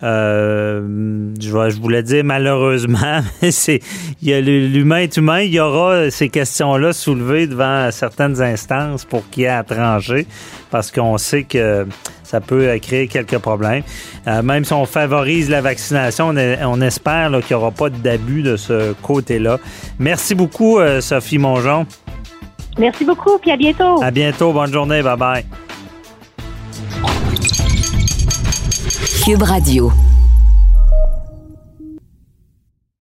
euh, 0.03 1.33
je, 1.39 1.81
voulais 1.81 2.03
dire 2.03 2.23
malheureusement, 2.23 3.21
c'est 3.49 3.79
y 4.21 4.39
l'humain 4.41 4.97
est 4.97 5.17
humain, 5.17 5.41
il 5.41 5.53
y 5.53 5.59
aura 5.59 6.11
ces 6.11 6.29
questions-là 6.29 6.93
soulevées 6.93 7.47
devant 7.47 7.89
certaines 7.89 8.39
instances 8.39 9.05
pour 9.05 9.27
qui 9.31 9.43
est 9.43 9.47
à 9.47 9.63
trancher, 9.63 10.27
parce 10.69 10.91
qu'on 10.91 11.17
sait 11.17 11.43
que 11.43 11.87
ça 12.23 12.41
peut 12.41 12.77
créer 12.81 13.07
quelques 13.07 13.37
problèmes. 13.37 13.83
Euh, 14.27 14.41
même 14.41 14.65
si 14.65 14.73
on 14.73 14.85
favorise 14.85 15.49
la 15.49 15.61
vaccination, 15.61 16.33
on, 16.61 16.81
espère 16.81 17.29
qu'il 17.45 17.55
n'y 17.55 17.61
aura 17.61 17.71
pas 17.71 17.89
d'abus 17.89 18.41
de 18.41 18.57
ce 18.57 18.93
côté-là. 19.01 19.57
Merci 19.99 20.35
beaucoup, 20.35 20.79
euh, 20.79 21.01
Sophie 21.01 21.37
Mongeon. 21.37 21.85
Merci 22.77 23.05
beaucoup, 23.05 23.37
puis 23.39 23.51
à 23.51 23.57
bientôt. 23.57 24.03
À 24.03 24.11
bientôt, 24.11 24.51
bonne 24.53 24.71
journée, 24.71 25.01
bye 25.01 25.17
bye. 25.17 25.45
Cube 29.25 29.41
Radio. 29.41 29.91